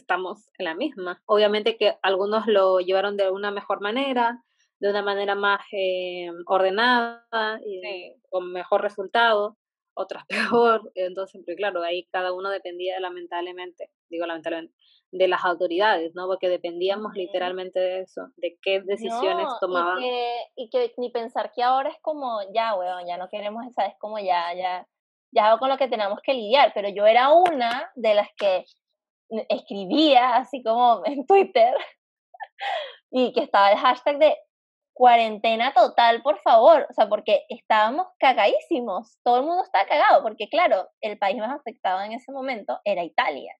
estamos 0.00 0.50
en 0.58 0.64
la 0.64 0.74
misma. 0.74 1.22
Obviamente 1.26 1.76
que 1.76 1.96
algunos 2.02 2.46
lo 2.46 2.80
llevaron 2.80 3.16
de 3.16 3.30
una 3.30 3.50
mejor 3.50 3.80
manera, 3.80 4.42
de 4.80 4.90
una 4.90 5.02
manera 5.02 5.34
más 5.34 5.60
eh, 5.72 6.30
ordenada 6.46 7.24
y 7.64 8.14
con 8.30 8.52
mejor 8.52 8.82
resultado, 8.82 9.56
otras 9.94 10.24
peor. 10.28 10.90
Entonces, 10.94 11.42
claro, 11.56 11.82
ahí 11.82 12.06
cada 12.10 12.32
uno 12.32 12.50
dependía 12.50 12.98
lamentablemente, 13.00 13.90
digo 14.08 14.26
lamentablemente, 14.26 14.74
de 15.12 15.28
las 15.28 15.44
autoridades, 15.44 16.14
¿no? 16.14 16.26
Porque 16.26 16.48
dependíamos 16.48 17.14
literalmente 17.14 17.80
de 17.80 18.00
eso, 18.00 18.28
de 18.36 18.58
qué 18.62 18.80
decisiones 18.80 19.48
tomaban. 19.60 19.98
Y 19.98 20.08
que, 20.08 20.34
y 20.56 20.70
que, 20.70 20.92
ni 20.98 21.10
pensar 21.10 21.50
que 21.52 21.62
ahora 21.62 21.90
es 21.90 21.98
como, 22.00 22.40
ya, 22.54 22.74
weón, 22.76 23.06
ya 23.06 23.16
no 23.16 23.28
queremos 23.28 23.66
esa, 23.66 23.86
es 23.86 23.94
como 23.98 24.18
ya, 24.20 24.54
ya, 24.54 24.86
ya 25.32 25.58
con 25.58 25.68
lo 25.68 25.76
que 25.76 25.88
tenemos 25.88 26.20
que 26.22 26.34
lidiar, 26.34 26.70
pero 26.74 26.88
yo 26.88 27.06
era 27.06 27.32
una 27.32 27.90
de 27.96 28.14
las 28.14 28.28
que 28.36 28.64
escribía 29.48 30.36
así 30.36 30.62
como 30.62 31.02
en 31.06 31.26
Twitter 31.26 31.74
y 33.10 33.32
que 33.32 33.40
estaba 33.42 33.72
el 33.72 33.78
hashtag 33.78 34.18
de 34.18 34.36
cuarentena 34.92 35.72
total, 35.72 36.20
por 36.22 36.38
favor, 36.40 36.86
o 36.90 36.92
sea, 36.92 37.08
porque 37.08 37.44
estábamos 37.48 38.06
cagadísimos, 38.18 39.18
todo 39.24 39.38
el 39.38 39.44
mundo 39.44 39.62
estaba 39.64 39.86
cagado, 39.86 40.22
porque 40.22 40.48
claro, 40.48 40.88
el 41.00 41.18
país 41.18 41.38
más 41.38 41.58
afectado 41.58 42.02
en 42.02 42.12
ese 42.12 42.30
momento 42.32 42.78
era 42.84 43.02
Italia 43.02 43.54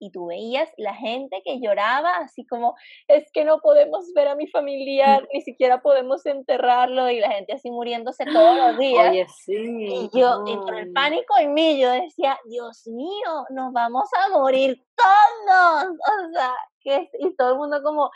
y 0.00 0.10
tú 0.10 0.26
veías 0.26 0.68
la 0.78 0.94
gente 0.94 1.42
que 1.44 1.60
lloraba 1.60 2.16
así 2.16 2.46
como, 2.46 2.74
es 3.06 3.30
que 3.32 3.44
no 3.44 3.60
podemos 3.60 4.12
ver 4.14 4.28
a 4.28 4.34
mi 4.34 4.48
familiar, 4.48 5.28
ni 5.32 5.42
siquiera 5.42 5.82
podemos 5.82 6.24
enterrarlo 6.24 7.10
y 7.10 7.20
la 7.20 7.30
gente 7.30 7.52
así 7.52 7.70
muriéndose 7.70 8.24
todos 8.24 8.56
los 8.56 8.78
días. 8.78 9.10
Oye, 9.10 9.26
sí. 9.44 9.54
Y 9.54 10.18
yo, 10.18 10.42
entre 10.46 10.80
el 10.80 10.92
pánico 10.92 11.34
en 11.38 11.52
mí, 11.52 11.78
yo 11.78 11.90
decía, 11.90 12.38
Dios 12.46 12.86
mío, 12.86 13.44
nos 13.50 13.72
vamos 13.74 14.08
a 14.16 14.30
morir 14.30 14.82
todos. 14.96 15.84
O 15.90 16.32
sea, 16.32 16.54
que, 16.80 17.10
y 17.18 17.36
todo 17.36 17.52
el 17.52 17.58
mundo 17.58 17.82
como, 17.82 18.10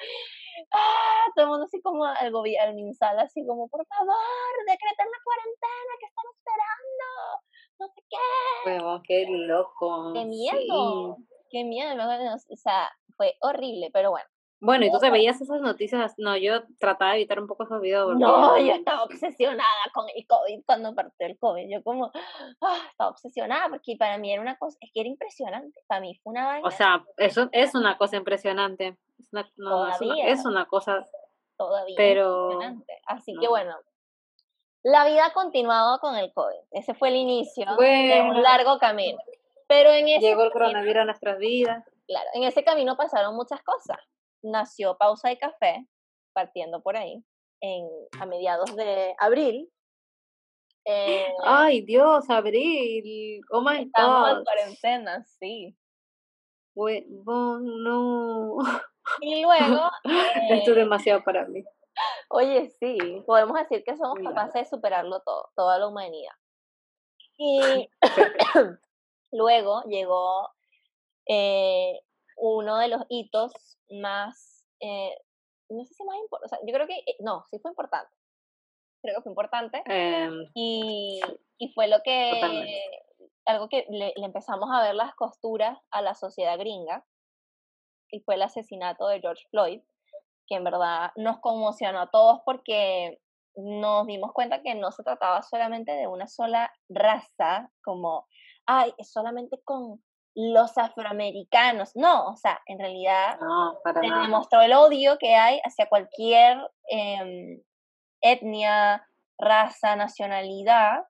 ah, 0.73 1.27
todo 1.37 1.45
el 1.45 1.51
mundo 1.51 1.67
así 1.67 1.83
como 1.83 2.07
el 2.07 2.33
gobierno, 2.33 2.71
el 2.71 2.77
MinSal 2.77 3.19
así 3.19 3.45
como, 3.47 3.69
por 3.69 3.87
favor, 3.87 4.15
decreten 4.67 5.07
la 5.07 5.19
cuarentena 5.23 5.93
que 6.01 6.07
están 6.07 6.25
esperando. 6.35 7.05
No 7.79 7.89
sé 7.89 8.03
qué. 8.09 9.27
qué 9.27 9.27
loco. 9.29 10.13
Qué 10.15 10.25
miedo 10.25 11.19
qué 11.55 11.63
miedo, 11.63 11.95
o 11.95 12.57
sea, 12.57 12.91
fue 13.17 13.37
horrible, 13.41 13.89
pero 13.93 14.11
bueno, 14.11 14.27
Bueno, 14.61 14.87
y 14.87 14.91
tú 14.91 14.99
te 14.99 15.11
veías 15.11 15.41
esas 15.41 15.61
noticias, 15.61 16.15
no, 16.19 16.37
yo 16.37 16.65
trataba 16.81 17.13
de 17.13 17.19
evitar 17.19 17.39
un 17.39 17.47
poco 17.47 17.63
esos 17.63 17.81
videos. 17.81 18.17
No, 18.19 18.59
yo 18.59 18.73
estaba 18.73 19.05
obsesionada 19.05 19.85
con 19.93 20.07
el 20.13 20.27
COVID 20.27 20.65
cuando 20.67 20.95
partió 20.95 21.27
el 21.29 21.39
COVID. 21.39 21.69
Yo 21.71 21.83
como, 21.85 22.11
ah, 22.61 22.79
estaba 22.91 23.11
obsesionada 23.11 23.69
porque 23.69 23.95
para 23.97 24.19
mí 24.19 24.33
era 24.33 24.43
una 24.43 24.57
cosa, 24.57 24.77
es 24.81 24.91
que 24.93 25.01
era 25.01 25.09
impresionante. 25.09 25.81
Para 25.87 26.01
mí 26.01 26.19
fue 26.23 26.33
una 26.33 26.47
vaina. 26.47 26.67
O 26.67 26.73
sea, 26.73 27.05
eso 27.19 27.49
es 27.53 27.75
una 27.77 27.97
cosa 27.99 28.17
impresionante. 28.17 28.99
Es 29.19 29.29
una, 29.33 29.49
no, 29.57 29.87
es 30.27 30.45
una, 30.45 30.67
cosa. 30.67 31.07
Todavía. 31.57 31.95
Pero. 31.97 32.53
Impresionante. 32.53 33.01
Así 33.07 33.33
que 33.41 33.47
bueno, 33.47 33.77
la 34.83 35.07
vida 35.07 35.27
ha 35.27 35.33
continuado 35.33 36.01
con 36.01 36.17
el 36.17 36.33
COVID. 36.33 36.61
Ese 36.73 36.95
fue 36.95 37.11
el 37.11 37.17
inicio 37.17 37.67
de 37.77 38.23
un 38.29 38.43
largo 38.43 38.79
camino. 38.79 39.19
Pero 39.67 39.91
en 39.91 40.09
ese 40.09 40.27
Llegó 40.27 40.45
el 40.45 40.53
coronavirus 40.53 41.03
a 41.03 41.05
nuestras 41.05 41.39
vidas. 41.39 41.85
Claro, 42.07 42.29
en 42.35 42.45
ese 42.45 42.65
camino 42.65 42.97
pasaron 42.97 43.35
muchas 43.35 43.63
cosas 43.63 43.99
nació 44.45 44.97
Pausa 44.97 45.31
de 45.31 45.39
Café, 45.39 45.87
partiendo 46.33 46.83
por 46.83 46.97
ahí, 46.97 47.25
en, 47.61 47.89
a 48.21 48.27
mediados 48.27 48.75
de 48.77 49.15
abril. 49.19 49.71
Eh, 50.85 51.33
Ay, 51.43 51.81
Dios, 51.81 52.29
abril. 52.29 53.41
Oh 53.51 53.63
my 53.63 53.83
estamos 53.83 54.31
en 54.31 54.45
cuarentena, 54.45 55.25
sí. 55.25 55.77
no. 56.77 58.59
Y 59.21 59.43
luego. 59.43 59.91
Esto 60.51 60.71
es 60.71 60.77
eh, 60.77 60.81
demasiado 60.81 61.23
para 61.25 61.47
mí. 61.47 61.65
Oye, 62.29 62.71
sí, 62.81 63.23
podemos 63.27 63.59
decir 63.59 63.85
que 63.85 63.97
somos 63.97 64.19
capaces 64.19 64.63
de 64.63 64.69
superarlo 64.69 65.21
todo, 65.21 65.51
toda 65.55 65.79
la 65.79 65.87
humanidad. 65.87 66.33
Y 67.39 67.89
luego 69.35 69.83
llegó 69.83 70.49
eh, 71.27 72.01
uno 72.37 72.79
de 72.79 72.89
los 72.89 73.03
hitos 73.09 73.53
más, 73.91 74.65
eh, 74.81 75.15
no 75.69 75.85
sé 75.85 75.95
si 75.95 76.05
más 76.05 76.17
importante, 76.17 76.47
o 76.47 76.49
sea, 76.49 76.59
yo 76.67 76.73
creo 76.73 76.87
que, 76.87 76.99
eh, 76.99 77.17
no, 77.21 77.45
sí 77.51 77.59
fue 77.59 77.71
importante, 77.71 78.15
creo 79.03 79.17
que 79.17 79.23
fue 79.23 79.33
importante, 79.33 79.83
em, 79.87 80.47
y, 80.55 81.21
y, 81.59 81.73
fue 81.73 81.89
lo 81.89 82.01
que, 82.03 82.81
algo 83.47 83.69
que 83.69 83.87
le, 83.91 84.13
empezamos 84.17 84.71
a 84.73 84.83
ver 84.83 84.95
las 84.95 85.15
costuras 85.15 85.79
a 85.91 86.03
la 86.03 86.15
sociedad 86.15 86.59
gringa, 86.59 87.05
y 88.11 88.21
fue 88.21 88.37
el 88.37 88.43
asesinato 88.43 89.09
de 89.09 89.21
George 89.21 89.45
Floyd, 89.51 89.81
que 90.47 90.57
en 90.57 90.65
verdad 90.65 91.11
nos 91.17 91.41
conmocionó 91.41 92.01
a 92.01 92.11
todos 92.11 92.41
porque 92.45 93.19
nos 93.57 94.07
dimos 94.07 94.33
cuenta 94.33 94.63
que 94.63 94.75
no 94.75 94.93
se 94.93 95.03
trataba 95.03 95.43
solamente 95.43 95.93
de 95.93 96.07
una 96.07 96.29
sola 96.29 96.73
raza, 96.89 97.71
como, 97.83 98.29
ay, 98.67 98.95
es 98.99 99.13
solamente 99.13 99.61
con 99.65 100.03
los 100.35 100.77
afroamericanos. 100.77 101.93
No, 101.95 102.29
o 102.29 102.37
sea, 102.37 102.61
en 102.67 102.79
realidad 102.79 103.39
se 103.85 104.01
demostró 104.01 104.63
el 104.63 104.73
odio 104.73 105.17
que 105.19 105.35
hay 105.35 105.61
hacia 105.65 105.89
cualquier 105.89 106.59
em, 106.89 107.63
etnia, 108.21 109.07
raza, 109.39 109.97
nacionalidad 109.97 111.05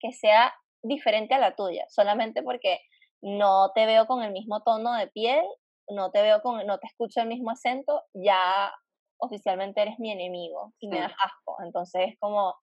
que 0.00 0.12
sea 0.12 0.54
diferente 0.82 1.34
a 1.34 1.38
la 1.38 1.54
tuya, 1.54 1.86
solamente 1.88 2.42
porque 2.42 2.80
no 3.22 3.70
te 3.74 3.86
veo 3.86 4.06
con 4.06 4.22
el 4.22 4.32
mismo 4.32 4.62
tono 4.62 4.92
de 4.94 5.06
piel, 5.08 5.44
no 5.88 6.10
te 6.10 6.20
veo 6.22 6.42
con, 6.42 6.66
no 6.66 6.78
te 6.78 6.86
escucho 6.86 7.20
el 7.20 7.28
mismo 7.28 7.50
acento, 7.50 8.02
ya 8.12 8.72
oficialmente 9.18 9.80
eres 9.80 9.98
mi 9.98 10.12
enemigo 10.12 10.74
y 10.78 10.88
me 10.88 11.00
das 11.00 11.12
asco. 11.24 11.56
Entonces 11.62 12.08
es 12.10 12.18
como 12.18 12.54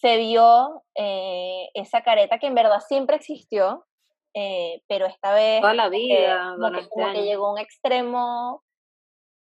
se 0.00 0.16
vio 0.16 0.84
eh, 0.94 1.68
esa 1.74 2.02
careta 2.02 2.38
que 2.38 2.46
en 2.46 2.54
verdad 2.54 2.80
siempre 2.86 3.16
existió, 3.16 3.84
eh, 4.34 4.82
pero 4.86 5.06
esta 5.06 5.34
vez 5.34 5.60
Toda 5.60 5.74
la 5.74 5.88
vida, 5.88 6.54
como, 6.56 7.12
que, 7.12 7.22
llegó 7.22 7.46
a 7.46 7.52
un 7.54 7.58
extremo 7.58 8.62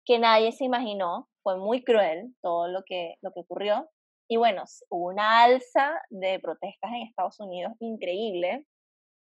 que 0.06 0.20
nadie 0.20 0.52
se 0.52 0.66
imaginó, 0.66 1.30
fue 1.44 1.58
muy 1.58 1.84
cruel 1.84 2.36
todo 2.42 2.68
lo 2.68 2.84
que, 2.86 3.16
lo 3.22 3.32
que 3.32 3.40
ocurrió. 3.40 3.90
Y 4.28 4.36
bueno, 4.36 4.64
hubo 4.90 5.08
una 5.08 5.44
alza 5.44 5.94
de 6.10 6.40
protestas 6.42 6.92
en 6.92 7.08
Estados 7.08 7.40
Unidos 7.40 7.74
increíble, 7.80 8.66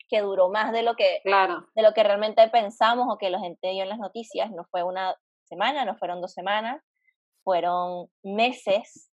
que 0.09 0.23
duró 0.23 0.49
más 0.49 0.73
de 0.73 0.83
lo 0.83 0.95
que, 0.95 1.21
claro. 1.23 1.67
de 1.75 1.83
lo 1.83 1.93
que 1.93 2.03
realmente 2.03 2.49
pensamos 2.49 3.07
o 3.11 3.19
que 3.19 3.29
la 3.29 3.41
gente 3.41 3.71
dio 3.71 3.83
en 3.83 3.91
las 3.91 3.99
noticias. 3.99 4.51
No 4.53 4.65
fue 4.71 4.83
una 4.83 5.15
semana, 5.45 5.85
no 5.85 5.97
fueron 5.99 6.23
dos 6.23 6.33
semanas, 6.33 6.83
fueron 7.45 8.09
meses 8.23 9.10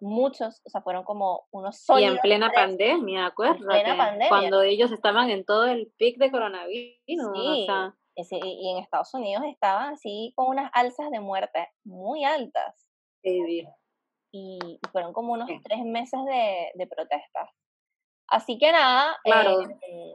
muchos, 0.00 0.60
o 0.64 0.70
sea, 0.70 0.82
fueron 0.82 1.04
como 1.04 1.46
unos 1.50 1.78
sólidos. 1.78 2.12
Y 2.12 2.16
en 2.16 2.20
plena 2.20 2.50
pandemia, 2.50 3.26
acuérdate. 3.26 3.60
En 3.60 3.68
plena 3.68 3.96
pandemia. 3.96 4.28
Cuando 4.28 4.62
ellos 4.62 4.92
estaban 4.92 5.30
en 5.30 5.44
todo 5.44 5.66
el 5.66 5.92
pic 5.96 6.18
de 6.18 6.30
coronavirus. 6.30 6.96
Sí, 8.22 8.38
y 8.42 8.70
en 8.72 8.78
Estados 8.78 9.14
Unidos 9.14 9.44
estaban 9.46 9.94
así 9.94 10.32
con 10.36 10.48
unas 10.48 10.70
alzas 10.74 11.10
de 11.10 11.20
muerte 11.20 11.68
muy 11.84 12.24
altas. 12.24 12.86
Sí, 13.22 13.66
y 14.32 14.78
fueron 14.92 15.12
como 15.12 15.32
unos 15.32 15.48
tres 15.64 15.84
meses 15.84 16.20
de, 16.26 16.70
de 16.74 16.86
protestas. 16.86 17.48
Así 18.28 18.58
que 18.58 18.70
nada, 18.70 19.16
claro. 19.24 19.62
Eh, 19.62 20.12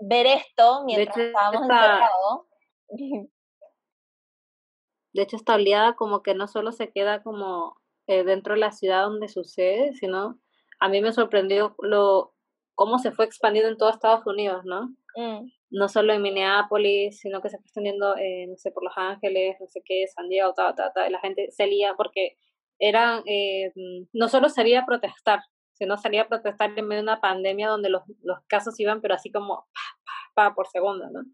ver 0.00 0.26
esto 0.26 0.84
mientras 0.84 1.16
estábamos 1.16 1.62
encerrados. 1.62 2.46
De 5.12 5.22
hecho, 5.22 5.36
esta 5.36 5.54
oleada 5.54 5.94
como 5.96 6.22
que 6.22 6.34
no 6.34 6.48
solo 6.48 6.72
se 6.72 6.90
queda 6.92 7.22
como 7.22 7.76
eh, 8.08 8.24
dentro 8.24 8.54
de 8.54 8.60
la 8.60 8.72
ciudad 8.72 9.04
donde 9.04 9.28
sucede, 9.28 9.92
sino 9.92 10.40
a 10.80 10.88
mí 10.88 11.02
me 11.02 11.12
sorprendió 11.12 11.74
lo 11.80 12.32
cómo 12.74 12.98
se 12.98 13.12
fue 13.12 13.26
expandiendo 13.26 13.70
en 13.70 13.76
todo 13.76 13.90
Estados 13.90 14.26
Unidos, 14.26 14.64
¿no? 14.64 14.94
Mm. 15.14 15.50
No 15.70 15.88
solo 15.88 16.14
en 16.14 16.22
Minneapolis, 16.22 17.20
sino 17.20 17.42
que 17.42 17.50
se 17.50 17.58
fue 17.58 17.66
extendiendo, 17.66 18.16
eh, 18.16 18.46
no 18.48 18.56
sé, 18.56 18.70
por 18.70 18.82
Los 18.82 18.96
Ángeles, 18.96 19.56
no 19.60 19.66
sé 19.66 19.82
qué, 19.84 20.06
San 20.06 20.30
Diego, 20.30 20.54
ta, 20.54 20.74
ta, 20.74 20.90
ta, 20.94 21.06
y 21.06 21.10
la 21.10 21.20
gente 21.20 21.50
se 21.50 21.66
lía 21.66 21.92
porque 21.98 22.38
eran, 22.78 23.22
eh, 23.26 23.72
no 24.14 24.28
solo 24.28 24.48
salía 24.48 24.80
a 24.80 24.86
protestar, 24.86 25.40
sino 25.74 25.98
salía 25.98 26.22
a 26.22 26.28
protestar 26.28 26.70
en 26.78 26.88
medio 26.88 27.02
de 27.02 27.10
una 27.10 27.20
pandemia 27.20 27.68
donde 27.68 27.90
los, 27.90 28.04
los 28.22 28.38
casos 28.46 28.80
iban, 28.80 29.02
pero 29.02 29.16
así 29.16 29.30
como 29.30 29.66
pa, 30.34 30.48
pa, 30.48 30.54
por 30.54 30.66
segundo, 30.68 31.10
¿no? 31.10 31.24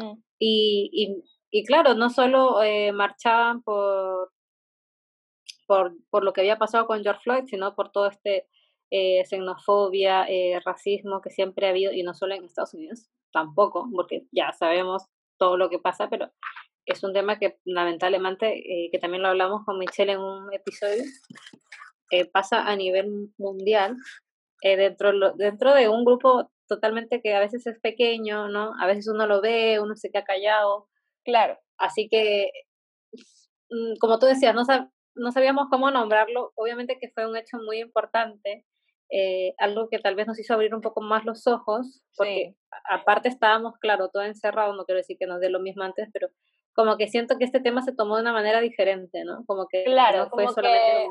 Mm. 0.00 0.22
Y, 0.38 0.88
y, 0.94 1.22
y, 1.50 1.64
claro, 1.66 1.92
no 1.92 2.08
solo 2.08 2.60
marchaban 2.94 3.62
por, 3.62 4.30
por, 5.72 5.94
por 6.10 6.22
lo 6.22 6.34
que 6.34 6.42
había 6.42 6.58
pasado 6.58 6.86
con 6.86 7.02
George 7.02 7.22
Floyd, 7.22 7.44
sino 7.46 7.74
por 7.74 7.90
todo 7.92 8.06
este 8.06 8.46
eh, 8.90 9.24
xenofobia, 9.24 10.26
eh, 10.28 10.60
racismo 10.62 11.22
que 11.22 11.30
siempre 11.30 11.66
ha 11.66 11.70
habido, 11.70 11.94
y 11.94 12.02
no 12.02 12.12
solo 12.12 12.34
en 12.34 12.44
Estados 12.44 12.74
Unidos, 12.74 13.08
tampoco, 13.32 13.88
porque 13.90 14.26
ya 14.32 14.52
sabemos 14.52 15.04
todo 15.38 15.56
lo 15.56 15.70
que 15.70 15.78
pasa, 15.78 16.10
pero 16.10 16.30
es 16.84 17.02
un 17.02 17.14
tema 17.14 17.38
que 17.38 17.56
lamentablemente, 17.64 18.48
eh, 18.58 18.90
que 18.92 18.98
también 18.98 19.22
lo 19.22 19.30
hablamos 19.30 19.64
con 19.64 19.78
Michelle 19.78 20.12
en 20.12 20.20
un 20.20 20.52
episodio, 20.52 21.04
pasa 22.34 22.68
a 22.68 22.76
nivel 22.76 23.30
mundial, 23.38 23.96
dentro, 24.62 25.32
dentro 25.36 25.72
de 25.72 25.88
un 25.88 26.04
grupo 26.04 26.50
totalmente 26.68 27.22
que 27.22 27.32
a 27.34 27.40
veces 27.40 27.66
es 27.66 27.80
pequeño, 27.80 28.48
¿no? 28.48 28.72
A 28.78 28.86
veces 28.86 29.08
uno 29.08 29.26
lo 29.26 29.40
ve, 29.40 29.80
uno 29.80 29.96
se 29.96 30.10
queda 30.10 30.24
callado. 30.24 30.88
Claro. 31.24 31.58
Así 31.78 32.08
que, 32.10 32.50
mm, 33.70 33.94
como 34.00 34.18
tú 34.18 34.26
decías, 34.26 34.54
no, 34.54 34.64
no 35.14 35.32
sabíamos 35.32 35.68
cómo 35.70 35.90
nombrarlo, 35.90 36.52
obviamente 36.54 36.98
que 37.00 37.10
fue 37.10 37.28
un 37.28 37.36
hecho 37.36 37.58
muy 37.58 37.80
importante, 37.80 38.64
eh, 39.10 39.54
algo 39.58 39.88
que 39.90 39.98
tal 39.98 40.14
vez 40.14 40.26
nos 40.26 40.38
hizo 40.38 40.54
abrir 40.54 40.74
un 40.74 40.80
poco 40.80 41.02
más 41.02 41.24
los 41.24 41.46
ojos, 41.46 42.02
porque 42.16 42.56
aparte 42.88 43.28
estábamos, 43.28 43.76
claro, 43.78 44.08
todo 44.08 44.22
encerrado, 44.22 44.74
no 44.74 44.84
quiero 44.84 44.98
decir 44.98 45.18
que 45.18 45.26
nos 45.26 45.40
dé 45.40 45.50
lo 45.50 45.60
mismo 45.60 45.82
antes, 45.82 46.08
pero 46.12 46.28
como 46.74 46.96
que 46.96 47.08
siento 47.08 47.36
que 47.36 47.44
este 47.44 47.60
tema 47.60 47.82
se 47.82 47.94
tomó 47.94 48.16
de 48.16 48.22
una 48.22 48.32
manera 48.32 48.60
diferente, 48.60 49.24
¿no? 49.24 49.44
Como 49.46 49.66
que 49.68 49.84
claro, 49.84 50.30
fue 50.30 50.48
solamente... 50.48 51.08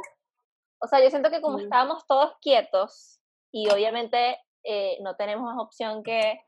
O 0.84 0.88
sea, 0.88 1.04
yo 1.04 1.12
siento 1.12 1.30
que 1.30 1.42
como 1.42 1.60
estábamos 1.60 2.08
todos 2.08 2.34
quietos 2.42 3.22
y 3.52 3.70
obviamente 3.70 4.40
eh, 4.64 4.98
no 5.02 5.16
tenemos 5.16 5.46
más 5.46 5.60
opción 5.60 6.02
que 6.02 6.40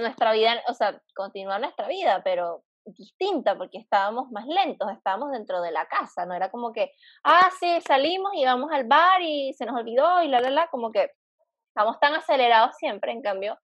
nuestra 0.00 0.32
vida, 0.32 0.62
o 0.68 0.74
sea, 0.74 1.02
continuar 1.14 1.60
nuestra 1.60 1.88
vida, 1.88 2.22
pero 2.22 2.62
distinta 2.84 3.56
porque 3.56 3.78
estábamos 3.78 4.30
más 4.30 4.46
lentos, 4.46 4.90
estábamos 4.90 5.30
dentro 5.32 5.60
de 5.60 5.70
la 5.70 5.86
casa, 5.86 6.26
no 6.26 6.34
era 6.34 6.50
como 6.50 6.72
que, 6.72 6.92
ah, 7.24 7.50
sí, 7.58 7.80
salimos 7.86 8.32
y 8.34 8.44
vamos 8.44 8.70
al 8.72 8.84
bar 8.86 9.20
y 9.22 9.52
se 9.54 9.66
nos 9.66 9.76
olvidó 9.76 10.22
y 10.22 10.28
la, 10.28 10.40
la, 10.40 10.50
la, 10.50 10.68
como 10.68 10.90
que 10.90 11.10
estamos 11.68 11.98
tan 12.00 12.14
acelerados 12.14 12.76
siempre, 12.76 13.12
en 13.12 13.22
cambio, 13.22 13.58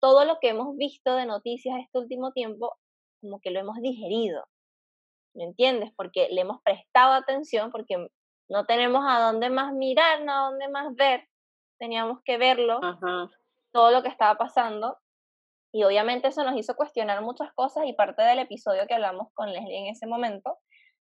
todo 0.00 0.24
lo 0.24 0.38
que 0.40 0.50
hemos 0.50 0.76
visto 0.76 1.14
de 1.14 1.26
noticias 1.26 1.78
este 1.80 1.98
último 1.98 2.32
tiempo, 2.32 2.76
como 3.20 3.40
que 3.40 3.50
lo 3.50 3.60
hemos 3.60 3.80
digerido, 3.80 4.44
¿me 5.34 5.44
entiendes? 5.44 5.90
Porque 5.96 6.28
le 6.30 6.42
hemos 6.42 6.60
prestado 6.62 7.14
atención, 7.14 7.70
porque 7.70 8.08
no 8.48 8.66
tenemos 8.66 9.04
a 9.06 9.20
dónde 9.20 9.50
más 9.50 9.72
mirar, 9.72 10.22
no 10.22 10.32
a 10.32 10.50
dónde 10.50 10.68
más 10.68 10.94
ver, 10.94 11.26
teníamos 11.78 12.20
que 12.24 12.38
verlo, 12.38 12.80
todo 13.72 13.90
lo 13.90 14.02
que 14.02 14.08
estaba 14.08 14.36
pasando 14.36 14.98
y 15.74 15.82
obviamente 15.82 16.28
eso 16.28 16.44
nos 16.44 16.56
hizo 16.56 16.76
cuestionar 16.76 17.20
muchas 17.20 17.52
cosas 17.52 17.84
y 17.86 17.94
parte 17.94 18.22
del 18.22 18.38
episodio 18.38 18.86
que 18.86 18.94
hablamos 18.94 19.32
con 19.34 19.52
Leslie 19.52 19.80
en 19.80 19.86
ese 19.86 20.06
momento, 20.06 20.60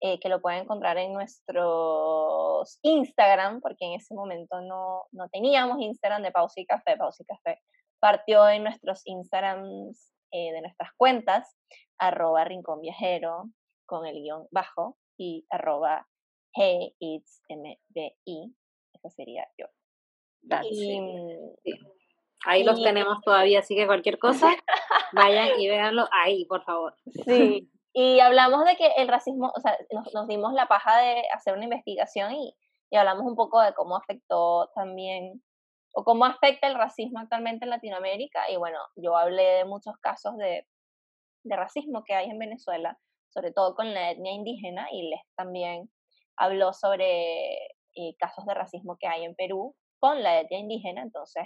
eh, 0.01 0.20
que 0.20 0.29
lo 0.29 0.40
pueden 0.40 0.61
encontrar 0.62 0.98
en 0.98 1.12
nuestros 1.12 2.79
Instagram, 2.83 3.61
porque 3.61 3.87
en 3.87 3.94
ese 3.94 4.14
momento 4.14 4.61
no, 4.61 5.07
no 5.11 5.29
teníamos 5.31 5.81
Instagram 5.81 6.22
de 6.22 6.31
Pausa 6.31 6.61
y 6.61 6.66
Café. 6.66 6.96
Pausa 6.96 7.25
y 7.25 7.27
Café 7.27 7.61
partió 7.98 8.48
en 8.48 8.62
nuestros 8.62 9.03
Instagrams 9.05 10.14
eh, 10.31 10.53
de 10.53 10.61
nuestras 10.61 10.90
cuentas, 10.96 11.57
arroba 11.98 12.44
Rincón 12.44 12.83
Viajero, 12.83 13.51
con 13.85 14.07
el 14.07 14.22
guion 14.22 14.46
bajo 14.53 14.96
y 15.18 15.44
arroba 15.51 16.07
hey 16.55 16.94
it's 17.01 17.42
mbi. 17.48 18.55
Esa 18.94 19.11
sería 19.11 19.44
yo. 19.59 19.66
Y, 20.70 21.72
Ahí 22.46 22.64
los 22.64 22.83
tenemos 22.83 23.20
todavía, 23.22 23.61
así 23.61 23.76
que 23.76 23.87
cualquier 23.87 24.18
cosa, 24.18 24.50
vayan 25.12 25.61
y 25.61 25.68
véanlo 25.68 26.09
ahí, 26.12 26.44
por 26.46 26.64
favor. 26.64 26.94
Sí, 27.24 27.70
y 27.94 28.20
hablamos 28.20 28.64
de 28.64 28.76
que 28.76 28.87
el 28.96 29.09
racismo, 29.09 29.52
o 29.55 29.61
sea, 29.61 29.76
nos, 30.14 30.26
dimos 30.26 30.55
la 30.55 30.66
paja 30.66 30.98
de 30.98 31.24
hacer 31.35 31.55
una 31.55 31.64
investigación 31.64 32.33
y, 32.33 32.57
y, 32.90 32.96
hablamos 32.96 33.26
un 33.26 33.37
poco 33.37 33.61
de 33.61 33.74
cómo 33.74 33.96
afectó 33.96 34.70
también, 34.74 35.42
o 35.94 36.05
cómo 36.05 36.24
afecta 36.24 36.68
el 36.68 36.74
racismo 36.74 37.18
actualmente 37.18 37.66
en 37.66 37.70
Latinoamérica. 37.70 38.50
Y 38.50 38.57
bueno, 38.57 38.78
yo 38.96 39.16
hablé 39.16 39.42
de 39.42 39.64
muchos 39.66 39.94
casos 39.98 40.37
de, 40.38 40.66
de 41.44 41.57
racismo 41.57 42.02
que 42.05 42.14
hay 42.14 42.31
en 42.31 42.38
Venezuela, 42.38 42.98
sobre 43.28 43.52
todo 43.52 43.74
con 43.74 43.92
la 43.92 44.11
etnia 44.11 44.33
indígena, 44.33 44.88
y 44.90 45.11
les 45.11 45.20
también 45.37 45.90
habló 46.37 46.72
sobre 46.72 47.57
eh, 47.94 48.16
casos 48.18 48.46
de 48.46 48.55
racismo 48.55 48.96
que 48.98 49.07
hay 49.07 49.24
en 49.24 49.35
Perú 49.35 49.76
con 49.98 50.22
la 50.22 50.40
etnia 50.40 50.61
indígena. 50.61 51.02
Entonces, 51.02 51.44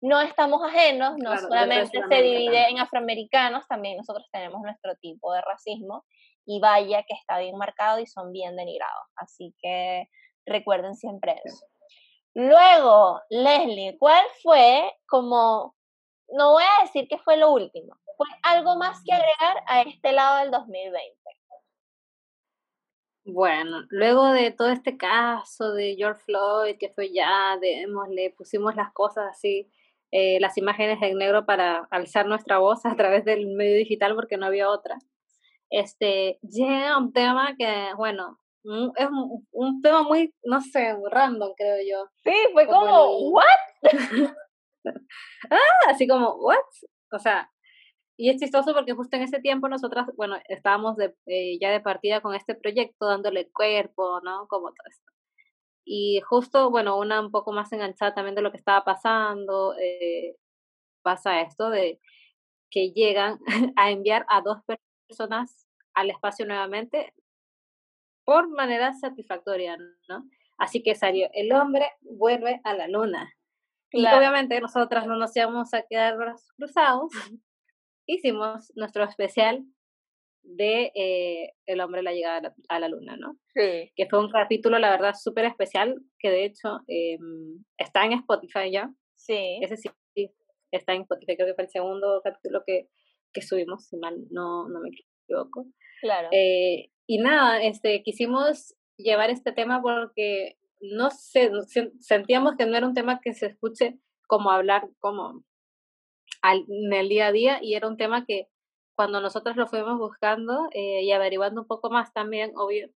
no 0.00 0.20
estamos 0.20 0.62
ajenos, 0.62 1.16
no 1.18 1.36
solamente 1.38 2.00
se 2.08 2.22
divide 2.22 2.68
en 2.68 2.78
afroamericanos, 2.78 3.66
también 3.66 3.96
nosotros 3.96 4.26
tenemos 4.32 4.60
nuestro 4.62 4.94
tipo 4.96 5.32
de 5.32 5.40
racismo 5.40 6.04
y 6.46 6.60
vaya 6.60 7.02
que 7.02 7.14
está 7.14 7.38
bien 7.38 7.56
marcado 7.56 7.98
y 7.98 8.06
son 8.06 8.32
bien 8.32 8.56
denigrados. 8.56 9.06
Así 9.16 9.54
que 9.60 10.08
recuerden 10.46 10.94
siempre 10.94 11.40
eso. 11.44 11.66
Luego, 12.34 13.20
Leslie, 13.30 13.98
¿cuál 13.98 14.24
fue 14.42 14.92
como, 15.08 15.74
no 16.28 16.52
voy 16.52 16.62
a 16.62 16.84
decir 16.84 17.08
que 17.08 17.18
fue 17.18 17.36
lo 17.36 17.50
último, 17.50 17.96
fue 18.16 18.26
algo 18.42 18.76
más 18.76 19.02
que 19.04 19.12
agregar 19.12 19.64
a 19.66 19.82
este 19.82 20.12
lado 20.12 20.38
del 20.38 20.50
2020? 20.50 21.18
Bueno, 23.24 23.82
luego 23.90 24.30
de 24.32 24.52
todo 24.52 24.70
este 24.70 24.96
caso 24.96 25.72
de 25.72 25.96
George 25.96 26.22
Floyd, 26.22 26.78
que 26.78 26.88
fue 26.88 27.12
ya, 27.12 27.58
le 27.60 28.30
pusimos 28.30 28.74
las 28.74 28.90
cosas 28.92 29.26
así 29.30 29.70
eh, 30.10 30.38
las 30.40 30.56
imágenes 30.56 30.98
en 31.02 31.18
negro 31.18 31.44
para 31.44 31.86
alzar 31.90 32.26
nuestra 32.26 32.58
voz 32.58 32.84
a 32.86 32.96
través 32.96 33.24
del 33.24 33.46
medio 33.48 33.76
digital 33.76 34.14
porque 34.14 34.36
no 34.36 34.46
había 34.46 34.70
otra. 34.70 34.98
Este, 35.70 36.38
llega 36.42 36.96
un 36.96 37.12
tema 37.12 37.54
que, 37.58 37.90
bueno, 37.96 38.38
es 38.96 39.08
un, 39.52 39.82
tema 39.82 40.02
muy, 40.02 40.34
no 40.44 40.60
sé, 40.60 40.96
random, 41.10 41.52
creo 41.56 41.76
yo. 41.88 42.08
Sí, 42.24 42.34
fue 42.52 42.66
como, 42.66 43.30
¿what? 43.30 43.44
ah, 45.50 45.58
así 45.88 46.06
como, 46.06 46.34
¿what? 46.36 46.56
O 47.12 47.18
sea, 47.18 47.50
y 48.16 48.30
es 48.30 48.40
chistoso 48.40 48.74
porque 48.74 48.94
justo 48.94 49.16
en 49.16 49.22
ese 49.22 49.40
tiempo 49.40 49.68
nosotras, 49.68 50.06
bueno, 50.16 50.36
estábamos 50.48 50.96
de, 50.96 51.14
eh, 51.26 51.58
ya 51.60 51.70
de 51.70 51.80
partida 51.80 52.20
con 52.20 52.34
este 52.34 52.54
proyecto, 52.54 53.06
dándole 53.06 53.50
cuerpo, 53.52 54.20
¿no? 54.22 54.46
Como 54.48 54.70
todo 54.70 54.88
esto. 54.90 55.12
Y 55.90 56.20
justo, 56.20 56.68
bueno, 56.70 56.98
una 56.98 57.18
un 57.18 57.30
poco 57.30 57.50
más 57.50 57.72
enganchada 57.72 58.12
también 58.12 58.34
de 58.34 58.42
lo 58.42 58.50
que 58.50 58.58
estaba 58.58 58.84
pasando, 58.84 59.74
eh, 59.80 60.36
pasa 61.00 61.40
esto 61.40 61.70
de 61.70 61.98
que 62.70 62.92
llegan 62.92 63.38
a 63.76 63.90
enviar 63.90 64.26
a 64.28 64.42
dos 64.42 64.58
personas 65.08 65.66
al 65.94 66.10
espacio 66.10 66.44
nuevamente 66.44 67.14
por 68.26 68.50
manera 68.50 68.92
satisfactoria, 68.92 69.78
¿no? 70.10 70.28
Así 70.58 70.82
que 70.82 70.94
salió, 70.94 71.30
el 71.32 71.50
hombre 71.52 71.90
vuelve 72.02 72.60
a 72.64 72.74
la 72.74 72.86
luna. 72.86 73.32
Y 73.90 74.06
obviamente 74.06 74.60
nosotras 74.60 75.06
no 75.06 75.16
nos 75.16 75.34
íbamos 75.34 75.72
a 75.72 75.84
quedar 75.88 76.18
cruzados. 76.58 77.10
Hicimos 78.06 78.70
nuestro 78.74 79.04
especial 79.04 79.64
de 80.42 80.90
eh, 80.94 81.52
El 81.66 81.80
hombre 81.80 82.02
la 82.02 82.12
llegada 82.12 82.54
a 82.68 82.80
la, 82.80 82.88
luna, 82.88 83.16
¿no? 83.16 83.38
Sí. 83.54 83.92
Que 83.94 84.06
fue 84.08 84.20
un 84.20 84.30
capítulo, 84.30 84.78
la 84.78 84.90
verdad, 84.90 85.14
súper 85.14 85.44
especial, 85.44 85.96
que 86.18 86.30
de 86.30 86.44
hecho 86.44 86.80
em, 86.86 87.64
está 87.76 88.04
en 88.04 88.12
Spotify 88.14 88.70
ya. 88.72 88.90
Sí. 89.14 89.58
Ese 89.62 89.76
sí, 89.76 89.90
está 90.70 90.94
en 90.94 91.02
Spotify, 91.02 91.36
creo 91.36 91.48
que 91.48 91.54
fue 91.54 91.64
el 91.64 91.70
segundo 91.70 92.20
capítulo 92.22 92.62
que, 92.66 92.88
que 93.32 93.42
subimos, 93.42 93.86
si 93.86 93.96
mal 93.96 94.16
no, 94.30 94.68
no 94.68 94.80
me 94.80 94.88
equivoco. 94.88 95.66
Claro. 96.00 96.28
Eh, 96.32 96.90
y 97.06 97.18
nada, 97.18 97.62
este, 97.62 98.02
quisimos 98.02 98.74
llevar 98.96 99.30
este 99.30 99.52
tema 99.52 99.80
porque 99.82 100.56
no 100.80 101.10
sé, 101.10 101.50
sentíamos 102.00 102.56
que 102.56 102.66
no 102.66 102.76
era 102.76 102.86
un 102.86 102.94
tema 102.94 103.20
que 103.20 103.32
se 103.32 103.46
escuche 103.46 103.98
como 104.26 104.50
hablar 104.50 104.88
como 105.00 105.44
al, 106.42 106.64
en 106.68 106.92
el 106.92 107.08
día 107.08 107.28
a 107.28 107.32
día 107.32 107.58
y 107.62 107.74
era 107.74 107.88
un 107.88 107.96
tema 107.96 108.24
que 108.26 108.48
cuando 108.98 109.20
nosotros 109.20 109.54
lo 109.54 109.68
fuimos 109.68 109.96
buscando 109.96 110.66
eh, 110.72 111.04
y 111.04 111.12
averiguando 111.12 111.60
un 111.60 111.68
poco 111.68 111.88
más 111.88 112.12
también, 112.12 112.50
obvio, 112.56 112.88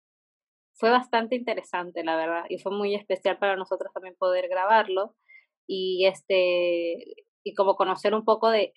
fue 0.73 0.89
bastante 0.89 1.37
interesante, 1.37 2.03
la 2.03 2.17
verdad, 2.17 2.45
y 2.49 2.57
fue 2.57 2.73
muy 2.73 2.95
especial 2.95 3.37
para 3.37 3.55
nosotros 3.55 3.93
también 3.93 4.17
poder 4.17 4.49
grabarlo 4.49 5.15
y 5.67 6.07
este 6.07 7.27
y 7.45 7.55
como 7.55 7.77
conocer 7.77 8.15
un 8.15 8.25
poco 8.25 8.49
de 8.49 8.73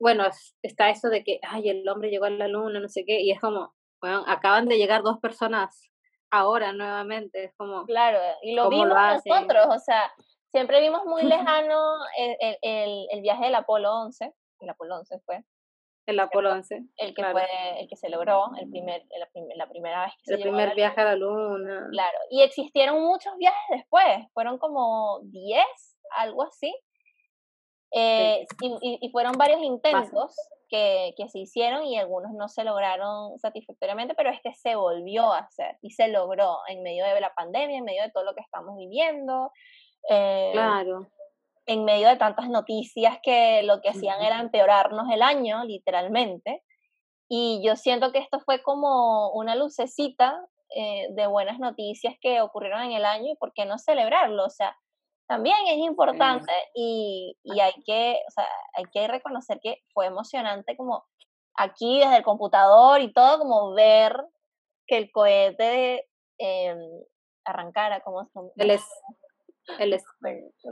bueno, 0.00 0.24
está 0.60 0.90
eso 0.90 1.10
de 1.10 1.22
que 1.22 1.38
ay, 1.44 1.68
el 1.68 1.88
hombre 1.88 2.10
llegó 2.10 2.24
a 2.24 2.30
la 2.30 2.48
luna, 2.48 2.80
no 2.80 2.88
sé 2.88 3.04
qué, 3.06 3.20
y 3.20 3.30
es 3.30 3.40
como, 3.40 3.72
bueno, 4.00 4.24
acaban 4.26 4.66
de 4.66 4.78
llegar 4.78 5.04
dos 5.04 5.20
personas 5.20 5.88
ahora 6.28 6.72
nuevamente, 6.72 7.44
es 7.44 7.54
como 7.56 7.84
Claro, 7.84 8.18
y 8.42 8.56
lo 8.56 8.68
vimos 8.68 8.88
nosotros, 8.88 9.66
o 9.68 9.78
sea, 9.78 10.12
siempre 10.50 10.80
vimos 10.80 11.04
muy 11.04 11.22
lejano 11.22 11.98
el, 12.18 12.56
el, 12.62 13.06
el 13.12 13.20
viaje 13.22 13.44
del 13.44 13.54
Apolo 13.54 13.92
11, 13.92 14.34
el 14.58 14.70
Apolo 14.70 14.96
11 14.96 15.20
fue, 15.24 15.44
el 16.08 16.20
Apolo 16.20 16.52
11. 16.52 16.84
El 16.96 17.14
que, 17.14 17.22
fue, 17.22 17.46
el 17.78 17.88
que 17.88 17.96
se 17.96 18.08
logró, 18.08 18.46
el 18.58 18.68
primer, 18.70 19.04
la, 19.56 19.68
primera 19.68 20.04
vez 20.04 20.14
que 20.24 20.34
el 20.34 20.38
se 20.38 20.42
primer 20.42 20.74
viaje 20.74 21.00
a 21.00 21.04
la 21.04 21.16
luna. 21.16 21.86
Claro, 21.90 22.18
y 22.30 22.42
existieron 22.42 23.02
muchos 23.02 23.36
viajes 23.36 23.60
después, 23.70 24.26
fueron 24.32 24.58
como 24.58 25.20
10, 25.24 25.62
algo 26.16 26.44
así. 26.44 26.74
Eh, 27.92 28.46
y, 28.62 28.98
y, 29.00 29.10
fueron 29.10 29.32
varios 29.32 29.62
intentos 29.62 30.34
que, 30.68 31.14
que, 31.16 31.28
se 31.30 31.38
hicieron 31.38 31.84
y 31.84 31.98
algunos 31.98 32.32
no 32.32 32.48
se 32.48 32.64
lograron 32.64 33.38
satisfactoriamente, 33.38 34.14
pero 34.14 34.30
este 34.30 34.52
se 34.54 34.76
volvió 34.76 35.32
a 35.32 35.38
hacer 35.38 35.78
y 35.80 35.90
se 35.90 36.08
logró 36.08 36.58
en 36.68 36.82
medio 36.82 37.04
de 37.06 37.20
la 37.20 37.32
pandemia, 37.34 37.78
en 37.78 37.84
medio 37.84 38.02
de 38.02 38.10
todo 38.10 38.24
lo 38.24 38.34
que 38.34 38.42
estamos 38.42 38.76
viviendo. 38.76 39.50
Eh, 40.10 40.50
claro 40.52 41.08
en 41.68 41.84
medio 41.84 42.08
de 42.08 42.16
tantas 42.16 42.48
noticias 42.48 43.18
que 43.22 43.62
lo 43.62 43.82
que 43.82 43.90
hacían 43.90 44.22
era 44.22 44.40
empeorarnos 44.40 45.06
el 45.12 45.20
año, 45.20 45.64
literalmente. 45.64 46.64
Y 47.28 47.60
yo 47.62 47.76
siento 47.76 48.10
que 48.10 48.18
esto 48.18 48.40
fue 48.40 48.62
como 48.62 49.30
una 49.32 49.54
lucecita 49.54 50.34
eh, 50.74 51.08
de 51.10 51.26
buenas 51.26 51.58
noticias 51.58 52.14
que 52.22 52.40
ocurrieron 52.40 52.84
en 52.84 52.92
el 52.92 53.04
año 53.04 53.32
y 53.32 53.36
por 53.36 53.52
qué 53.52 53.66
no 53.66 53.78
celebrarlo. 53.78 54.46
O 54.46 54.50
sea, 54.50 54.74
también 55.28 55.58
es 55.66 55.76
importante 55.76 56.50
y, 56.74 57.36
y, 57.42 57.60
hay, 57.60 57.74
que, 57.84 58.18
o 58.26 58.30
sea, 58.30 58.46
hay 58.74 58.84
que 58.90 59.06
reconocer 59.06 59.60
que 59.62 59.82
fue 59.92 60.06
emocionante 60.06 60.74
como 60.74 61.04
aquí 61.54 61.98
desde 61.98 62.16
el 62.16 62.22
computador 62.22 63.02
y 63.02 63.12
todo, 63.12 63.40
como 63.40 63.74
ver 63.74 64.16
que 64.86 64.96
el 64.96 65.12
cohete 65.12 66.08
eh, 66.38 66.76
arrancara, 67.44 68.00
como 68.00 68.30
el, 68.56 68.70
es, 68.70 68.82
el, 69.78 69.98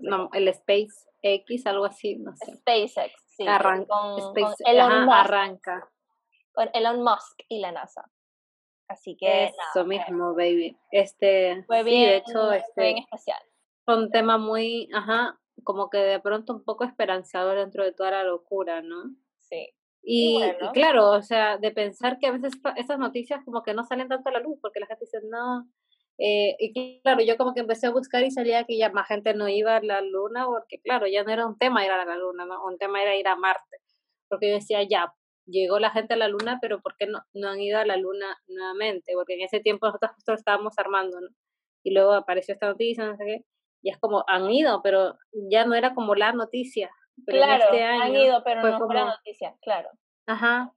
no, 0.03 0.31
el 0.33 0.53
SpaceX, 0.53 1.67
algo 1.67 1.85
así, 1.85 2.17
no 2.17 2.35
sé. 2.37 2.57
SpaceX, 2.57 3.13
sí. 3.37 3.47
Arranca, 3.47 3.87
con, 3.89 4.55
Elon 4.65 5.05
Musk, 5.05 5.17
arranca. 5.17 5.91
Con 6.53 6.71
Elon 6.73 7.03
Musk 7.03 7.41
y 7.49 7.61
la 7.61 7.73
NASA. 7.73 8.11
Así 8.89 9.17
que 9.17 9.47
Eso 9.47 9.85
mismo, 9.85 10.35
baby. 10.35 10.77
Este, 10.93 11.65
fue 11.67 11.83
bien, 11.83 12.09
de 12.09 12.17
hecho, 12.19 12.53
este, 12.53 12.83
bien 12.83 12.99
especial. 12.99 13.41
Fue 13.85 13.97
un 13.97 14.11
tema 14.11 14.39
muy, 14.39 14.89
ajá, 14.95 15.39
como 15.65 15.91
que 15.91 15.99
de 15.99 16.21
pronto 16.21 16.55
un 16.55 16.65
poco 16.65 16.85
esperanzador 16.85 17.59
dentro 17.59 17.85
de 17.85 17.93
toda 17.93 18.13
la 18.13 18.25
locura, 18.25 18.83
¿no? 18.83 19.15
Sí. 19.41 19.69
Y, 20.03 20.41
y, 20.41 20.71
claro, 20.73 21.11
o 21.11 21.23
sea, 21.23 21.59
de 21.59 21.73
pensar 21.73 22.19
que 22.19 22.29
a 22.29 22.33
veces 22.33 22.53
estas 22.77 22.99
noticias 22.99 23.45
como 23.45 23.63
que 23.65 23.75
no 23.75 23.85
salen 23.85 24.09
tanto 24.09 24.29
a 24.29 24.33
la 24.33 24.41
luz, 24.41 24.59
porque 24.63 24.79
la 24.79 24.87
gente 24.87 25.05
dice, 25.05 25.19
no, 25.29 25.69
eh, 26.19 26.57
y 26.59 27.01
claro, 27.03 27.23
yo 27.23 27.37
como 27.37 27.53
que 27.53 27.61
empecé 27.61 27.87
a 27.87 27.91
buscar 27.91 28.25
y 28.25 28.31
salía 28.31 28.65
que 28.65 28.79
ya 28.79 28.91
más 28.91 29.07
gente 29.07 29.35
no 29.35 29.49
iba 29.49 29.77
a 29.77 29.83
la 29.83 30.01
luna, 30.01 30.47
porque 30.47 30.81
claro, 30.81 31.07
ya 31.07 31.25
no 31.25 31.33
era 31.33 31.47
un 31.47 31.59
tema 31.59 31.85
ir 31.85 31.91
a 31.91 32.05
la 32.05 32.17
luna, 32.17 32.47
¿no? 32.47 32.65
un 32.65 32.79
tema 32.79 33.03
era 33.03 33.17
ir 33.17 33.29
a 33.29 33.37
Marte, 33.37 33.79
porque 34.29 34.49
yo 34.49 34.55
decía, 34.55 34.83
ya, 34.83 35.13
llegó 35.47 35.79
la 35.79 35.91
gente 35.91 36.15
a 36.15 36.17
la 36.17 36.29
luna, 36.29 36.59
pero 36.61 36.81
¿por 36.81 36.97
qué 36.97 37.07
no, 37.07 37.21
no 37.35 37.49
han 37.49 37.61
ido 37.61 37.79
a 37.79 37.87
la 37.87 37.97
luna 37.97 38.39
nuevamente? 38.49 39.13
Porque 39.15 39.35
en 39.35 39.43
ese 39.43 39.61
tiempo 39.61 39.87
nosotros 39.87 40.13
justo 40.15 40.33
estábamos 40.33 40.79
armando, 40.79 41.21
¿no? 41.21 41.29
Y 41.85 41.93
luego 41.93 42.13
apareció 42.15 42.55
esta 42.55 42.69
noticia, 42.69 43.07
no 43.07 43.17
sé 43.17 43.25
qué, 43.25 43.45
y 43.83 43.91
es 43.91 43.99
como, 43.99 44.25
han 44.27 44.51
ido, 44.51 44.83
pero 44.83 45.17
ya 45.51 45.65
no 45.65 45.75
era 45.75 45.95
como 45.95 46.15
la 46.15 46.33
noticia. 46.33 46.91
Pero 47.25 47.39
claro, 47.39 47.65
este 47.65 47.85
año 47.85 48.03
han 48.03 48.17
ido, 48.17 48.43
pero 48.43 48.63
no 48.63 48.79
fue 48.79 48.95
la 48.95 49.05
noticia, 49.05 49.55
claro. 49.63 49.89
Ajá. 50.27 50.73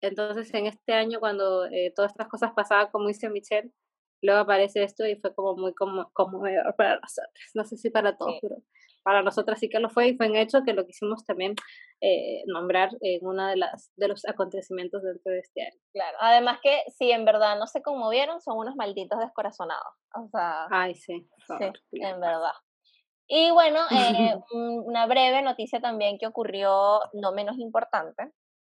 Entonces, 0.00 0.52
en 0.54 0.66
este 0.66 0.92
año, 0.92 1.20
cuando 1.20 1.66
eh, 1.66 1.92
todas 1.94 2.12
estas 2.12 2.28
cosas 2.28 2.52
pasaban, 2.52 2.90
como 2.92 3.08
dice 3.08 3.28
Michelle, 3.28 3.72
luego 4.22 4.40
aparece 4.40 4.82
esto 4.82 5.06
y 5.06 5.16
fue 5.16 5.34
como 5.34 5.56
muy 5.56 5.74
como, 5.74 6.10
conmovedor 6.12 6.74
para 6.76 7.00
nosotros. 7.00 7.50
No 7.54 7.64
sé 7.64 7.76
si 7.76 7.90
para 7.90 8.16
todos, 8.16 8.38
pero 8.40 8.56
para 9.02 9.22
nosotras 9.22 9.58
sí 9.58 9.68
que 9.68 9.80
lo 9.80 9.90
fue 9.90 10.08
y 10.08 10.16
fue 10.16 10.28
un 10.28 10.36
hecho 10.36 10.62
que 10.64 10.72
lo 10.72 10.86
quisimos 10.86 11.24
también 11.26 11.54
eh, 12.00 12.42
nombrar 12.46 12.90
en 13.00 13.26
uno 13.26 13.46
de, 13.48 13.56
las, 13.56 13.92
de 13.96 14.08
los 14.08 14.24
acontecimientos 14.26 15.02
dentro 15.02 15.32
de 15.32 15.40
este 15.40 15.62
año. 15.62 15.80
Claro, 15.92 16.16
además 16.20 16.60
que 16.62 16.82
si 16.96 17.10
en 17.10 17.24
verdad 17.24 17.58
no 17.58 17.66
se 17.66 17.82
conmovieron, 17.82 18.40
son 18.40 18.58
unos 18.58 18.76
malditos 18.76 19.18
descorazonados. 19.18 19.94
O 20.14 20.28
sea, 20.28 20.66
Ay, 20.70 20.94
sí, 20.94 21.28
sí, 21.58 21.64
en 21.92 22.20
verdad. 22.20 22.52
Y 23.28 23.50
bueno, 23.50 23.80
eh, 23.90 24.36
una 24.52 25.06
breve 25.06 25.42
noticia 25.42 25.80
también 25.80 26.18
que 26.18 26.26
ocurrió, 26.26 27.00
no 27.12 27.32
menos 27.32 27.58
importante, 27.58 28.30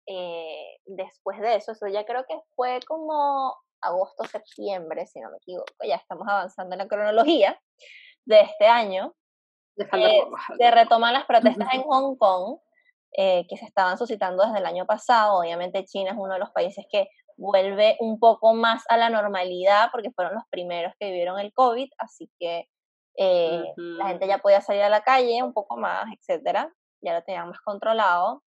eh, 0.06 0.78
después 0.84 1.40
de 1.40 1.56
eso, 1.56 1.72
eso 1.72 1.86
ya 1.86 2.04
creo 2.04 2.24
que 2.28 2.36
fue 2.56 2.80
como 2.86 3.54
agosto, 3.82 4.24
septiembre, 4.24 5.06
si 5.06 5.20
no 5.20 5.30
me 5.30 5.36
equivoco, 5.36 5.72
ya 5.84 5.96
estamos 5.96 6.26
avanzando 6.28 6.74
en 6.74 6.78
la 6.78 6.88
cronología 6.88 7.60
de 8.24 8.40
este 8.40 8.66
año, 8.66 9.14
eh, 9.76 10.22
se 10.58 10.70
retoman 10.70 11.14
las 11.14 11.24
protestas 11.24 11.68
en 11.72 11.82
Hong 11.82 12.16
Kong, 12.16 12.58
eh, 13.16 13.46
que 13.48 13.56
se 13.56 13.64
estaban 13.64 13.98
suscitando 13.98 14.44
desde 14.44 14.58
el 14.58 14.66
año 14.66 14.86
pasado. 14.86 15.38
Obviamente 15.40 15.84
China 15.84 16.12
es 16.12 16.16
uno 16.16 16.34
de 16.34 16.38
los 16.38 16.50
países 16.50 16.86
que 16.90 17.08
vuelve 17.36 17.96
un 18.00 18.18
poco 18.18 18.54
más 18.54 18.84
a 18.88 18.96
la 18.96 19.10
normalidad 19.10 19.88
porque 19.90 20.10
fueron 20.12 20.34
los 20.34 20.44
primeros 20.50 20.92
que 20.98 21.06
vivieron 21.06 21.38
el 21.38 21.52
COVID, 21.52 21.90
así 21.98 22.30
que 22.38 22.68
eh, 23.16 23.64
la 23.76 24.08
gente 24.08 24.26
ya 24.26 24.38
podía 24.38 24.60
salir 24.60 24.82
a 24.82 24.88
la 24.88 25.02
calle 25.02 25.42
un 25.42 25.52
poco 25.52 25.76
más, 25.76 26.06
etcétera, 26.18 26.72
ya 27.02 27.14
lo 27.14 27.22
tenían 27.22 27.48
más 27.48 27.60
controlado. 27.60 28.42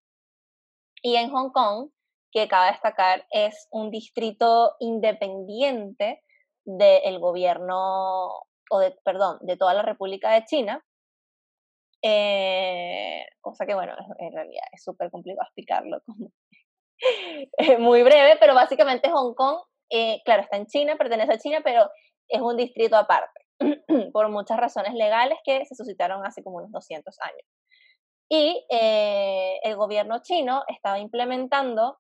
Y 1.02 1.16
en 1.16 1.30
Hong 1.30 1.50
Kong, 1.50 1.90
que 2.34 2.48
cabe 2.48 2.72
destacar, 2.72 3.24
es 3.30 3.68
un 3.70 3.90
distrito 3.90 4.74
independiente 4.80 6.20
del 6.64 7.20
gobierno, 7.20 8.28
o 8.70 8.78
de, 8.80 8.90
perdón, 9.04 9.38
de 9.42 9.56
toda 9.56 9.72
la 9.72 9.82
República 9.82 10.32
de 10.32 10.44
China, 10.44 10.84
eh, 12.02 13.24
cosa 13.40 13.64
que, 13.66 13.74
bueno, 13.74 13.94
en 14.18 14.32
realidad 14.32 14.64
es 14.72 14.82
súper 14.82 15.10
complicado 15.12 15.46
explicarlo 15.46 16.00
como 16.04 16.30
muy 17.78 18.02
breve, 18.02 18.36
pero 18.40 18.54
básicamente 18.54 19.10
Hong 19.10 19.34
Kong, 19.34 19.58
eh, 19.90 20.20
claro, 20.24 20.42
está 20.42 20.56
en 20.56 20.66
China, 20.66 20.96
pertenece 20.96 21.34
a 21.34 21.38
China, 21.38 21.60
pero 21.62 21.88
es 22.28 22.40
un 22.40 22.56
distrito 22.56 22.96
aparte, 22.96 23.40
por 24.12 24.28
muchas 24.28 24.58
razones 24.58 24.94
legales 24.94 25.38
que 25.44 25.64
se 25.66 25.76
suscitaron 25.76 26.26
hace 26.26 26.42
como 26.42 26.56
unos 26.56 26.72
200 26.72 27.16
años. 27.20 27.46
Y 28.28 28.66
eh, 28.70 29.60
el 29.62 29.76
gobierno 29.76 30.20
chino 30.20 30.64
estaba 30.66 30.98
implementando 30.98 31.98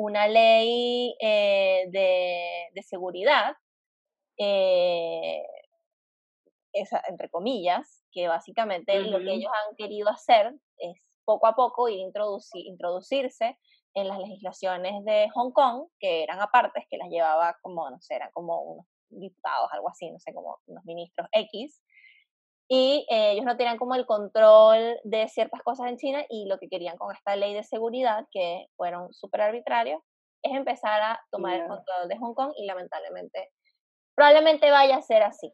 una 0.00 0.28
ley 0.28 1.14
de, 1.20 2.68
de, 2.72 2.82
seguridad 2.82 3.54
esa, 6.72 7.02
entre 7.08 7.28
comillas, 7.28 8.04
que 8.12 8.28
básicamente 8.28 8.98
lo 9.00 9.18
que 9.18 9.32
ellos 9.34 9.52
han 9.52 9.76
querido 9.76 10.08
hacer 10.08 10.54
es 10.78 10.96
poco 11.24 11.46
a 11.46 11.54
poco 11.54 11.88
ir 11.88 11.98
introducir, 11.98 12.66
introducirse 12.66 13.58
en 13.94 14.08
las 14.08 14.18
legislaciones 14.18 15.04
de 15.04 15.28
Hong 15.34 15.52
Kong, 15.52 15.88
que 15.98 16.22
eran 16.22 16.40
apartes, 16.40 16.84
que 16.88 16.96
las 16.96 17.08
llevaba 17.08 17.56
como, 17.60 17.90
no 17.90 18.00
sé, 18.00 18.14
eran 18.14 18.30
como 18.32 18.62
unos 18.62 18.86
diputados, 19.08 19.68
algo 19.72 19.88
así, 19.88 20.10
no 20.10 20.18
sé, 20.20 20.32
como 20.32 20.58
unos 20.66 20.84
ministros 20.84 21.28
X, 21.32 21.82
y 22.72 23.04
eh, 23.10 23.32
ellos 23.32 23.44
no 23.44 23.56
tenían 23.56 23.78
como 23.78 23.96
el 23.96 24.06
control 24.06 25.00
de 25.02 25.26
ciertas 25.26 25.60
cosas 25.62 25.88
en 25.88 25.96
China 25.96 26.24
y 26.28 26.46
lo 26.46 26.56
que 26.58 26.68
querían 26.68 26.96
con 26.96 27.12
esta 27.12 27.34
ley 27.34 27.52
de 27.52 27.64
seguridad, 27.64 28.28
que 28.30 28.66
fueron 28.76 29.12
súper 29.12 29.40
arbitrarios, 29.40 30.00
es 30.40 30.52
empezar 30.56 31.02
a 31.02 31.20
tomar 31.32 31.56
el 31.56 31.66
control 31.66 32.08
de 32.08 32.16
Hong 32.18 32.32
Kong 32.32 32.52
y 32.56 32.66
lamentablemente 32.66 33.48
probablemente 34.14 34.70
vaya 34.70 34.96
a 34.96 35.02
ser 35.02 35.24
así. 35.24 35.52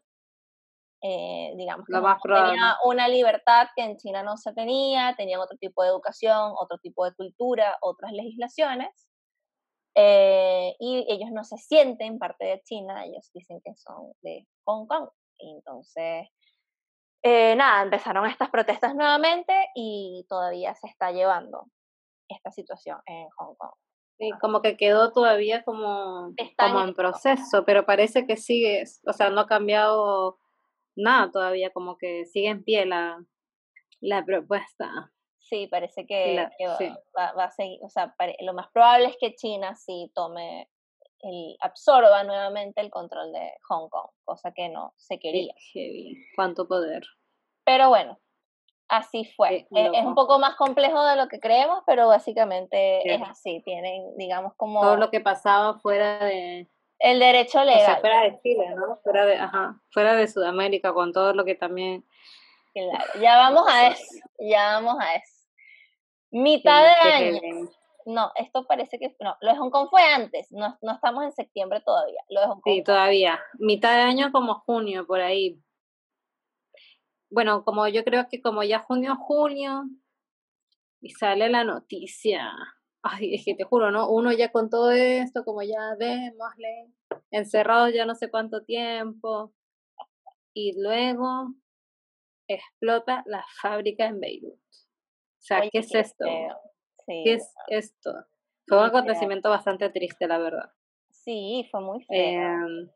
Eh, 1.01 1.53
digamos, 1.57 1.87
que 1.87 1.93
tenía 1.93 2.75
una 2.85 3.07
libertad 3.07 3.67
que 3.75 3.83
en 3.83 3.97
China 3.97 4.21
no 4.21 4.37
se 4.37 4.53
tenía, 4.53 5.15
tenían 5.17 5.39
otro 5.39 5.57
tipo 5.57 5.81
de 5.81 5.89
educación, 5.89 6.53
otro 6.59 6.77
tipo 6.77 7.03
de 7.03 7.15
cultura, 7.15 7.77
otras 7.81 8.11
legislaciones, 8.11 9.07
eh, 9.95 10.75
y 10.79 11.03
ellos 11.09 11.31
no 11.31 11.43
se 11.43 11.57
sienten 11.57 12.19
parte 12.19 12.45
de 12.45 12.61
China, 12.61 13.05
ellos 13.05 13.27
dicen 13.33 13.59
que 13.63 13.75
son 13.75 14.11
de 14.21 14.45
Hong 14.65 14.85
Kong. 14.85 15.09
entonces, 15.39 16.27
eh, 17.23 17.55
nada, 17.55 17.83
empezaron 17.83 18.25
estas 18.25 18.49
protestas 18.49 18.95
nuevamente 18.95 19.53
y 19.75 20.25
todavía 20.29 20.75
se 20.75 20.87
está 20.87 21.11
llevando 21.11 21.65
esta 22.27 22.51
situación 22.51 22.99
en 23.05 23.27
Hong 23.37 23.55
Kong. 23.55 23.73
Sí, 24.19 24.31
como 24.41 24.61
que 24.61 24.77
quedó 24.77 25.11
todavía 25.11 25.63
como, 25.63 26.33
como 26.57 26.83
en 26.83 26.93
proceso, 26.95 27.63
pero 27.65 27.85
parece 27.85 28.25
que 28.25 28.35
sigue, 28.35 28.83
o 29.05 29.13
sea, 29.13 29.29
no 29.29 29.41
ha 29.41 29.47
cambiado 29.47 30.39
nada 30.95 31.31
todavía, 31.31 31.71
como 31.71 31.97
que 31.97 32.25
sigue 32.25 32.47
en 32.47 32.63
pie 32.63 32.87
la, 32.87 33.23
la 34.01 34.25
propuesta. 34.25 35.11
Sí, 35.37 35.67
parece 35.67 36.07
que, 36.07 36.47
va, 37.15 37.33
va, 37.33 37.43
a 37.45 37.51
seguir, 37.51 37.79
o 37.83 37.89
sea, 37.89 38.15
lo 38.41 38.53
más 38.53 38.67
probable 38.69 39.05
es 39.07 39.17
que 39.19 39.35
China 39.35 39.75
sí 39.75 40.11
tome, 40.13 40.69
el, 41.21 41.57
absorba 41.59 42.23
nuevamente 42.23 42.81
el 42.81 42.89
control 42.89 43.31
de 43.31 43.53
Hong 43.67 43.89
Kong, 43.89 44.09
cosa 44.23 44.51
que 44.51 44.69
no 44.69 44.93
se 44.97 45.19
quería. 45.19 45.53
Cuánto 46.35 46.67
poder. 46.67 47.03
Pero 47.63 47.89
bueno, 47.89 48.19
así 48.87 49.25
fue. 49.35 49.67
E, 49.71 49.91
es, 49.93 50.05
un 50.05 50.15
poco 50.15 50.39
más 50.39 50.55
complejo 50.55 51.03
de 51.05 51.15
lo 51.15 51.27
que 51.27 51.39
creemos, 51.39 51.83
pero 51.85 52.07
básicamente 52.07 53.13
es 53.13 53.21
así. 53.21 53.61
Tienen, 53.63 54.15
digamos, 54.17 54.53
como... 54.55 54.81
Todo 54.81 54.97
lo 54.97 55.09
que 55.09 55.19
pasaba 55.19 55.79
fuera 55.79 56.19
de, 56.19 56.67
el 56.99 57.19
derecho 57.19 57.63
legal. 57.63 57.99
fuera 57.99 58.21
de 58.21 58.39
Chile, 58.41 58.73
¿no? 58.75 58.97
Fuera 59.03 59.25
de, 59.25 59.35
ajá, 59.35 59.79
fuera 59.91 60.15
de 60.15 60.27
Sudamérica, 60.27 60.93
con 60.93 61.13
todo 61.13 61.33
lo 61.33 61.45
que 61.45 61.55
también... 61.55 62.05
Claro, 62.73 63.21
ya 63.21 63.37
vamos 63.37 63.63
a 63.69 63.87
eso, 63.87 64.15
ya 64.39 64.79
vamos 64.79 64.97
a 64.99 65.15
eso. 65.15 65.33
Mitad 66.31 66.83
de 66.83 67.09
año. 67.11 67.69
No, 68.07 68.31
esto 68.35 68.65
parece 68.65 68.99
que... 68.99 69.15
No, 69.19 69.35
lo 69.41 69.51
de 69.51 69.57
Hong 69.57 69.69
Kong 69.69 69.89
fue 69.89 70.01
antes, 70.01 70.51
no, 70.51 70.77
no 70.81 70.93
estamos 70.93 71.23
en 71.23 71.31
septiembre 71.31 71.81
todavía. 71.81 72.21
Lo 72.29 72.41
de 72.41 72.47
Hong 72.47 72.61
Kong 72.61 72.73
sí, 72.73 72.83
todavía. 72.83 73.39
Mitad 73.59 73.95
de 73.95 74.01
año 74.01 74.31
como 74.31 74.55
junio, 74.61 75.05
por 75.05 75.21
ahí. 75.21 75.61
Bueno, 77.29 77.63
como 77.63 77.87
yo 77.87 78.03
creo 78.03 78.27
que 78.29 78.41
como 78.41 78.63
ya 78.63 78.79
junio, 78.79 79.15
junio, 79.17 79.83
y 81.01 81.09
sale 81.11 81.49
la 81.49 81.63
noticia 81.63 82.53
ay, 83.01 83.35
es 83.35 83.45
que 83.45 83.55
te 83.55 83.63
juro, 83.63 83.91
¿no? 83.91 84.09
Uno 84.09 84.31
ya 84.31 84.51
con 84.51 84.69
todo 84.69 84.91
esto, 84.91 85.43
como 85.43 85.61
ya 85.61 85.95
démosle, 85.97 86.91
encerrados 87.31 87.93
ya 87.93 88.05
no 88.05 88.15
sé 88.15 88.29
cuánto 88.29 88.63
tiempo, 88.63 89.53
y 90.53 90.79
luego 90.81 91.53
explota 92.47 93.23
la 93.25 93.45
fábrica 93.61 94.05
en 94.05 94.19
Beirut. 94.19 94.53
O 94.53 95.47
sea, 95.47 95.61
¿qué 95.71 95.79
es 95.79 95.93
esto? 95.93 96.25
¿Qué 97.07 97.33
es 97.33 97.53
esto? 97.67 98.13
Fue 98.67 98.77
un 98.79 98.85
acontecimiento 98.85 99.49
bastante 99.49 99.89
triste, 99.89 100.27
la 100.27 100.37
verdad. 100.37 100.71
Sí, 101.09 101.67
fue 101.71 101.81
muy 101.81 102.03
feo. 102.03 102.17
Em, 102.19 102.89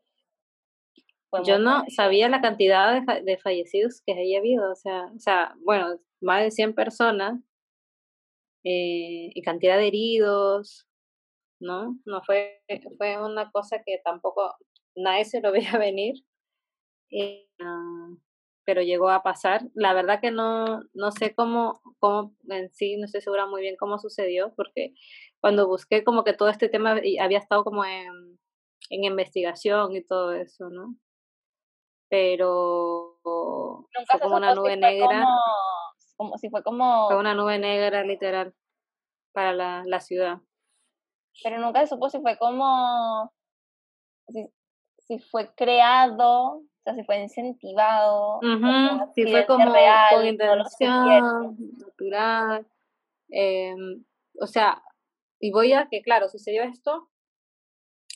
yo 1.44 1.58
no 1.58 1.84
sabía 1.88 2.28
la 2.28 2.42
cantidad 2.42 3.00
de, 3.00 3.22
de, 3.22 3.38
fallecidos 3.38 4.02
que 4.04 4.12
había 4.12 4.38
habido, 4.38 4.70
o 4.70 4.74
sea, 4.74 5.10
o 5.14 5.18
sea, 5.18 5.54
bueno, 5.64 5.98
más 6.20 6.42
de 6.42 6.50
100 6.50 6.74
personas 6.74 7.40
eh, 8.64 9.30
y 9.34 9.42
cantidad 9.42 9.76
de 9.76 9.88
heridos, 9.88 10.86
¿no? 11.58 11.98
No 12.04 12.22
fue, 12.22 12.62
fue 12.98 13.22
una 13.22 13.50
cosa 13.50 13.82
que 13.84 14.00
tampoco 14.04 14.54
nadie 14.94 15.24
se 15.24 15.40
lo 15.40 15.52
veía 15.52 15.72
venir, 15.78 16.24
eh, 17.10 17.48
pero 18.64 18.82
llegó 18.82 19.10
a 19.10 19.22
pasar. 19.22 19.62
La 19.74 19.94
verdad 19.94 20.20
que 20.20 20.30
no, 20.30 20.82
no 20.94 21.12
sé 21.12 21.34
cómo, 21.34 21.80
cómo 21.98 22.34
en 22.48 22.72
sí, 22.72 22.96
no 22.96 23.06
estoy 23.06 23.20
segura 23.20 23.46
muy 23.46 23.62
bien 23.62 23.76
cómo 23.78 23.98
sucedió, 23.98 24.52
porque 24.56 24.94
cuando 25.40 25.66
busqué 25.66 26.04
como 26.04 26.24
que 26.24 26.34
todo 26.34 26.48
este 26.48 26.68
tema 26.68 26.92
había 26.92 27.38
estado 27.38 27.64
como 27.64 27.84
en, 27.84 28.38
en 28.90 29.04
investigación 29.04 29.94
y 29.96 30.04
todo 30.04 30.32
eso, 30.32 30.70
¿no? 30.70 30.96
Pero 32.08 33.18
fue 33.22 34.20
como 34.20 34.36
una 34.36 34.54
nube 34.54 34.76
negra 34.76 35.26
como 36.22 36.38
si 36.38 36.50
fue 36.50 36.62
como... 36.62 37.08
Fue 37.08 37.18
una 37.18 37.34
nube 37.34 37.58
negra 37.58 38.04
literal 38.04 38.54
para 39.32 39.52
la, 39.52 39.82
la 39.86 40.00
ciudad. 40.00 40.38
Pero 41.42 41.58
nunca 41.58 41.80
se 41.80 41.88
supo 41.88 42.08
si 42.08 42.20
fue 42.20 42.38
como... 42.38 43.32
Si, 44.28 44.46
si 44.98 45.18
fue 45.18 45.52
creado, 45.54 46.62
o 46.82 46.84
sea, 46.84 46.94
si 46.94 47.04
fue 47.04 47.20
incentivado. 47.20 48.40
si 49.14 49.24
fue 49.24 49.46
como 49.46 49.72
real, 49.72 50.16
con 50.16 50.26
intención, 50.26 51.56
natural. 51.78 52.66
Eh, 53.30 53.74
o 54.40 54.46
sea, 54.48 54.82
y 55.38 55.52
voy 55.52 55.72
a 55.74 55.86
que, 55.88 56.02
claro, 56.02 56.28
sucedió 56.28 56.64
esto. 56.64 57.08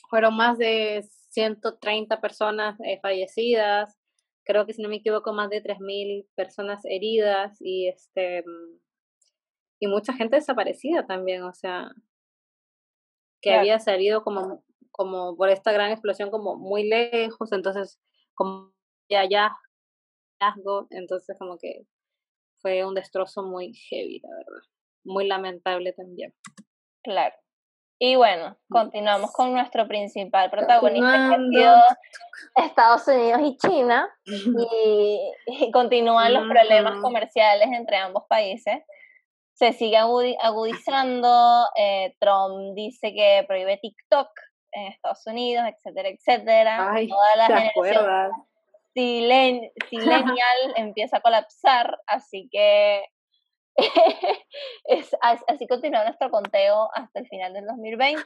Fueron 0.09 0.35
más 0.35 0.57
de 0.57 1.05
130 1.29 2.19
personas 2.19 2.77
eh, 2.81 2.99
fallecidas, 3.01 3.97
creo 4.43 4.65
que 4.65 4.73
si 4.73 4.81
no 4.81 4.89
me 4.89 4.97
equivoco 4.97 5.33
más 5.33 5.49
de 5.49 5.61
3.000 5.61 6.25
personas 6.35 6.81
heridas 6.85 7.57
y 7.59 7.87
este 7.87 8.43
y 9.79 9.87
mucha 9.87 10.13
gente 10.13 10.37
desaparecida 10.37 11.05
también, 11.05 11.43
o 11.43 11.53
sea, 11.53 11.91
que 13.41 13.53
había 13.53 13.77
salido 13.79 14.23
como, 14.23 14.63
como 14.89 15.37
por 15.37 15.49
esta 15.49 15.71
gran 15.71 15.91
explosión 15.91 16.31
como 16.31 16.55
muy 16.55 16.89
lejos, 16.89 17.51
entonces 17.51 17.99
como 18.37 18.71
ya 19.09 19.25
ya 19.25 19.57
entonces 20.91 21.35
como 21.39 21.57
que 21.57 21.85
fue 22.61 22.85
un 22.85 22.93
destrozo 22.93 23.43
muy 23.43 23.73
heavy, 23.73 24.19
la 24.19 24.29
verdad. 24.29 24.67
Muy 25.03 25.27
lamentable 25.27 25.93
también. 25.93 26.33
Claro. 27.03 27.35
Y 27.99 28.15
bueno, 28.15 28.55
continuamos 28.69 29.31
con 29.31 29.53
nuestro 29.53 29.87
principal 29.87 30.51
protagonista, 30.51 31.35
que 31.51 32.63
Estados 32.63 33.07
Unidos 33.07 33.41
y 33.43 33.57
China, 33.57 34.07
y, 34.25 35.71
continúan 35.71 36.33
los 36.33 36.47
problemas 36.47 37.01
comerciales 37.01 37.67
entre 37.71 37.97
ambos 37.97 38.23
países. 38.29 38.83
Se 39.53 39.73
sigue 39.73 39.97
agudizando, 39.97 41.65
eh, 41.75 42.15
Trump 42.19 42.75
dice 42.75 43.13
que 43.13 43.43
prohíbe 43.47 43.79
TikTok 43.81 44.29
en 44.71 44.87
Estados 44.87 45.25
Unidos, 45.25 45.65
etcétera, 45.67 46.09
etcétera. 46.09 46.91
Ay, 46.91 47.07
Toda 47.07 47.35
la 47.35 47.47
generación 47.47 48.31
silenial 48.93 49.77
empieza 50.75 51.17
a 51.17 51.21
colapsar, 51.21 51.99
así 52.07 52.49
que 52.51 53.05
es, 54.85 55.15
así 55.47 55.67
continúa 55.67 56.03
nuestro 56.03 56.31
conteo 56.31 56.89
hasta 56.95 57.19
el 57.19 57.27
final 57.27 57.53
del 57.53 57.65
2020. 57.65 58.23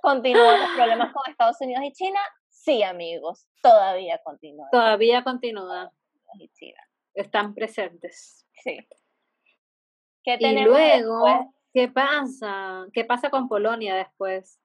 ¿Continúan 0.00 0.60
los 0.60 0.70
problemas 0.70 1.12
con 1.12 1.22
Estados 1.30 1.60
Unidos 1.60 1.84
y 1.84 1.92
China? 1.92 2.20
Sí, 2.48 2.82
amigos, 2.82 3.46
todavía 3.62 4.20
continúa. 4.24 4.68
Todavía 4.72 5.22
continúa. 5.22 5.92
Y 6.38 6.48
China. 6.48 6.80
Están 7.12 7.54
presentes. 7.54 8.46
Sí. 8.62 8.78
¿Qué 10.24 10.38
y 10.40 10.60
luego, 10.60 11.52
¿qué 11.74 11.88
pasa? 11.88 12.86
¿Qué 12.94 13.04
pasa 13.04 13.28
con 13.28 13.46
Polonia 13.48 13.94
después? 13.94 14.58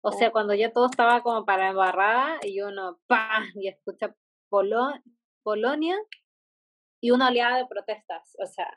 O 0.00 0.12
sea, 0.12 0.30
cuando 0.30 0.54
ya 0.54 0.72
todo 0.72 0.86
estaba 0.86 1.22
como 1.22 1.44
para 1.44 1.70
embarrar 1.70 2.38
y 2.44 2.60
uno, 2.60 2.98
¡pam! 3.06 3.44
y 3.54 3.68
escucha 3.68 4.14
Polonia 4.48 5.96
y 7.00 7.10
una 7.10 7.28
oleada 7.28 7.58
de 7.58 7.66
protestas. 7.66 8.34
O 8.38 8.46
sea, 8.46 8.68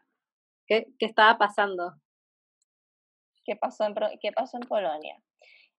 ¿qué, 0.68 0.88
qué 1.00 1.06
estaba 1.06 1.38
pasando? 1.38 1.94
¿Qué 3.46 3.56
pasó 3.56 3.86
en, 3.86 3.96
qué 4.20 4.32
pasó 4.32 4.58
en 4.58 4.68
Polonia? 4.68 5.22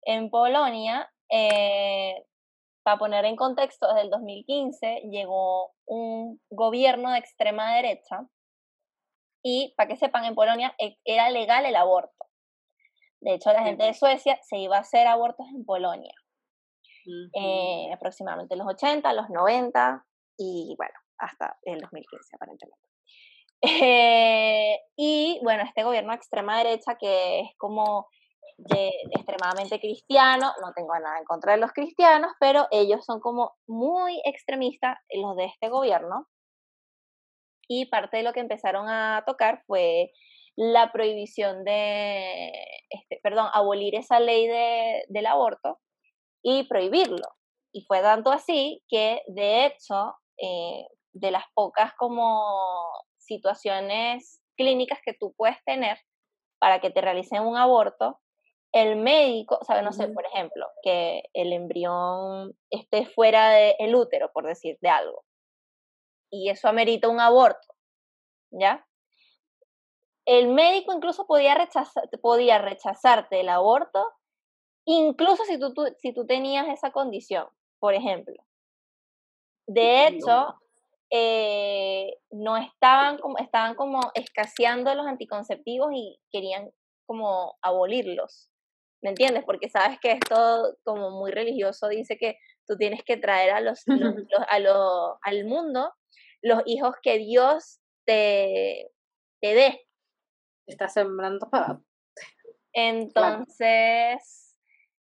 En 0.03 0.31
Polonia, 0.31 1.11
eh, 1.31 2.25
para 2.83 2.99
poner 2.99 3.25
en 3.25 3.37
contexto, 3.37 3.89
desde 3.89 4.03
el 4.03 4.11
2015 4.11 5.03
llegó 5.11 5.73
un 5.87 6.41
gobierno 6.51 7.13
de 7.13 7.19
extrema 7.19 7.75
derecha 7.77 8.27
y, 9.43 9.75
para 9.77 9.89
que 9.89 9.97
sepan, 9.97 10.25
en 10.25 10.35
Polonia 10.35 10.75
e, 10.79 10.99
era 11.05 11.31
legal 11.31 11.67
el 11.67 11.77
aborto. 11.77 12.27
De 13.23 13.35
hecho, 13.35 13.53
la 13.53 13.63
gente 13.63 13.85
de 13.85 13.95
Suecia 13.95 14.39
se 14.43 14.59
iba 14.59 14.77
a 14.77 14.81
hacer 14.81 15.07
abortos 15.07 15.47
en 15.55 15.65
Polonia. 15.65 16.13
Eh, 17.35 17.91
aproximadamente 17.93 18.55
en 18.55 18.59
los 18.59 18.69
80, 18.69 19.13
los 19.13 19.29
90 19.29 20.05
y 20.39 20.75
bueno, 20.77 20.95
hasta 21.19 21.57
el 21.63 21.81
2015 21.81 22.37
aparentemente. 22.37 22.89
Eh, 23.65 24.77
y 24.97 25.41
bueno, 25.45 25.63
este 25.63 25.85
gobierno 25.85 26.11
de 26.11 26.17
extrema 26.17 26.59
derecha 26.59 26.97
que 26.99 27.41
es 27.41 27.49
como 27.59 28.09
de, 28.59 28.91
extremadamente 29.13 29.79
cristiano, 29.79 30.53
no 30.61 30.73
tengo 30.75 30.93
nada 30.99 31.19
en 31.19 31.25
contra 31.25 31.53
de 31.53 31.59
los 31.59 31.73
cristianos, 31.73 32.33
pero 32.41 32.67
ellos 32.73 33.05
son 33.05 33.21
como 33.21 33.53
muy 33.69 34.21
extremistas, 34.25 34.99
los 35.15 35.37
de 35.37 35.45
este 35.45 35.69
gobierno. 35.69 36.27
Y 37.69 37.87
parte 37.87 38.17
de 38.17 38.23
lo 38.25 38.33
que 38.33 38.41
empezaron 38.41 38.89
a 38.89 39.23
tocar 39.25 39.63
fue 39.67 40.11
la 40.57 40.93
prohibición 40.93 41.65
de, 41.65 42.53
este, 42.91 43.21
perdón, 43.23 43.49
abolir 43.53 43.95
esa 43.95 44.21
ley 44.21 44.47
de, 44.47 45.05
del 45.09 45.27
aborto 45.27 45.81
y 46.43 46.65
prohibirlo. 46.65 47.27
Y 47.73 47.83
fue 47.83 48.01
tanto 48.03 48.31
así 48.31 48.83
que, 48.89 49.23
de 49.29 49.67
hecho, 49.67 50.15
eh, 50.39 50.87
de 51.13 51.31
las 51.31 51.45
pocas 51.55 51.93
como 51.95 52.43
situaciones 53.19 54.41
clínicas 54.57 54.99
que 55.05 55.15
tú 55.15 55.35
puedes 55.37 55.57
tener 55.65 55.99
para 56.59 56.81
que 56.81 56.91
te 56.91 57.01
realicen 57.01 57.43
un 57.43 57.57
aborto, 57.57 58.21
el 58.73 58.97
médico, 58.97 59.59
sabe, 59.67 59.83
no 59.83 59.93
sé, 59.93 60.09
por 60.09 60.25
ejemplo, 60.27 60.67
que 60.83 61.25
el 61.35 61.53
embrión 61.53 62.57
esté 62.71 63.05
fuera 63.05 63.51
del 63.51 63.95
útero, 63.95 64.31
por 64.33 64.47
decir 64.47 64.79
de 64.81 64.89
algo, 64.89 65.25
y 66.31 66.49
eso 66.49 66.69
amerita 66.69 67.09
un 67.09 67.21
aborto, 67.21 67.75
¿ya? 68.51 68.87
El 70.25 70.49
médico 70.49 70.93
incluso 70.93 71.27
podía, 71.27 71.55
rechazar, 71.55 72.09
podía 72.21 72.59
rechazarte 72.59 73.41
el 73.41 73.49
aborto 73.49 74.05
incluso 74.85 75.45
si 75.45 75.59
tú, 75.59 75.73
si 75.99 76.13
tú 76.13 76.27
tenías 76.27 76.69
esa 76.69 76.91
condición, 76.91 77.49
por 77.79 77.95
ejemplo. 77.95 78.35
De 79.67 80.09
hecho, 80.09 80.57
eh, 81.11 82.19
no 82.31 82.57
estaban 82.57 83.19
como, 83.19 83.39
estaban 83.39 83.75
como 83.75 84.01
escaseando 84.15 84.95
los 84.95 85.07
anticonceptivos 85.07 85.91
y 85.95 86.19
querían 86.31 86.71
como 87.07 87.59
abolirlos. 87.63 88.49
¿Me 89.03 89.11
entiendes? 89.11 89.45
Porque 89.45 89.69
sabes 89.69 89.99
que 90.01 90.13
esto 90.13 90.77
como 90.85 91.11
muy 91.11 91.33
religioso 91.33 91.89
dice 91.89 92.17
que 92.17 92.39
tú 92.67 92.77
tienes 92.77 93.03
que 93.05 93.17
traer 93.17 93.51
a 93.51 93.61
los, 93.61 93.85
a 94.49 94.59
lo, 94.59 95.19
al 95.23 95.45
mundo 95.45 95.93
los 96.41 96.63
hijos 96.67 96.95
que 97.03 97.19
Dios 97.19 97.81
te, 98.05 98.91
te 99.41 99.55
dé. 99.55 99.87
Está 100.67 100.89
sembrando 100.89 101.49
para. 101.51 101.81
Entonces, 102.73 104.57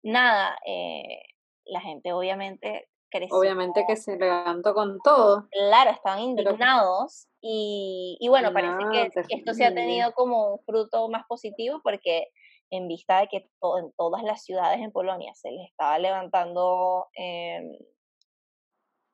nada, 0.02 0.58
eh, 0.66 1.22
la 1.64 1.80
gente 1.80 2.12
obviamente 2.12 2.88
creció. 3.10 3.36
Obviamente 3.36 3.84
que 3.86 3.96
se 3.96 4.16
levantó 4.16 4.74
con 4.74 4.98
todo. 5.02 5.48
Claro, 5.50 5.90
estaban 5.90 6.20
indignados 6.20 7.28
y, 7.40 8.16
y, 8.20 8.28
bueno, 8.28 8.52
parece 8.52 8.84
que 8.92 9.36
esto 9.36 9.54
se 9.54 9.64
ha 9.64 9.74
tenido 9.74 10.12
como 10.12 10.54
un 10.54 10.58
fruto 10.64 11.08
más 11.08 11.24
positivo 11.28 11.80
porque 11.82 12.28
en 12.70 12.88
vista 12.88 13.20
de 13.20 13.28
que 13.28 13.36
en 13.36 13.92
todas 13.96 14.22
las 14.22 14.44
ciudades 14.44 14.80
en 14.80 14.92
Polonia 14.92 15.32
se 15.34 15.50
les 15.50 15.68
estaba 15.70 15.98
levantando 15.98 17.06
em, 17.14 17.72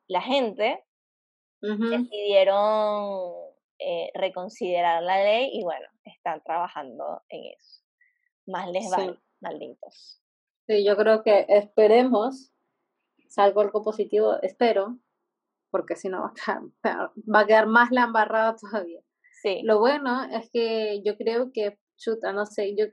la 0.09 0.21
gente, 0.21 0.85
decidieron 1.61 3.33
eh, 3.79 4.11
reconsiderar 4.15 5.03
la 5.03 5.23
ley 5.23 5.51
y 5.53 5.63
bueno, 5.63 5.87
están 6.05 6.43
trabajando 6.43 7.23
en 7.29 7.53
eso. 7.53 7.83
Más 8.47 8.71
les 8.71 8.91
vale, 8.91 9.19
malditos. 9.41 10.21
Sí, 10.67 10.85
yo 10.85 10.97
creo 10.97 11.23
que 11.23 11.47
esperemos, 11.49 12.53
salgo 13.29 13.61
algo 13.61 13.83
positivo, 13.83 14.41
espero, 14.43 14.99
porque 15.71 15.97
si 15.97 16.09
no 16.09 16.23
va 16.23 16.29
a 16.29 16.35
quedar, 16.35 17.11
va 17.35 17.41
a 17.41 17.47
quedar 17.47 17.67
más 17.67 17.91
la 17.91 18.05
embarrada 18.05 18.57
todavía. 18.57 19.01
Sí. 19.43 19.63
Lo 19.65 19.81
bueno 19.81 20.25
es 20.25 20.51
que 20.53 21.03
yo 21.05 21.17
creo 21.17 21.51
que, 21.53 21.79
chuta, 21.97 22.33
no 22.33 22.47
sé, 22.47 22.77
yo 22.77 22.87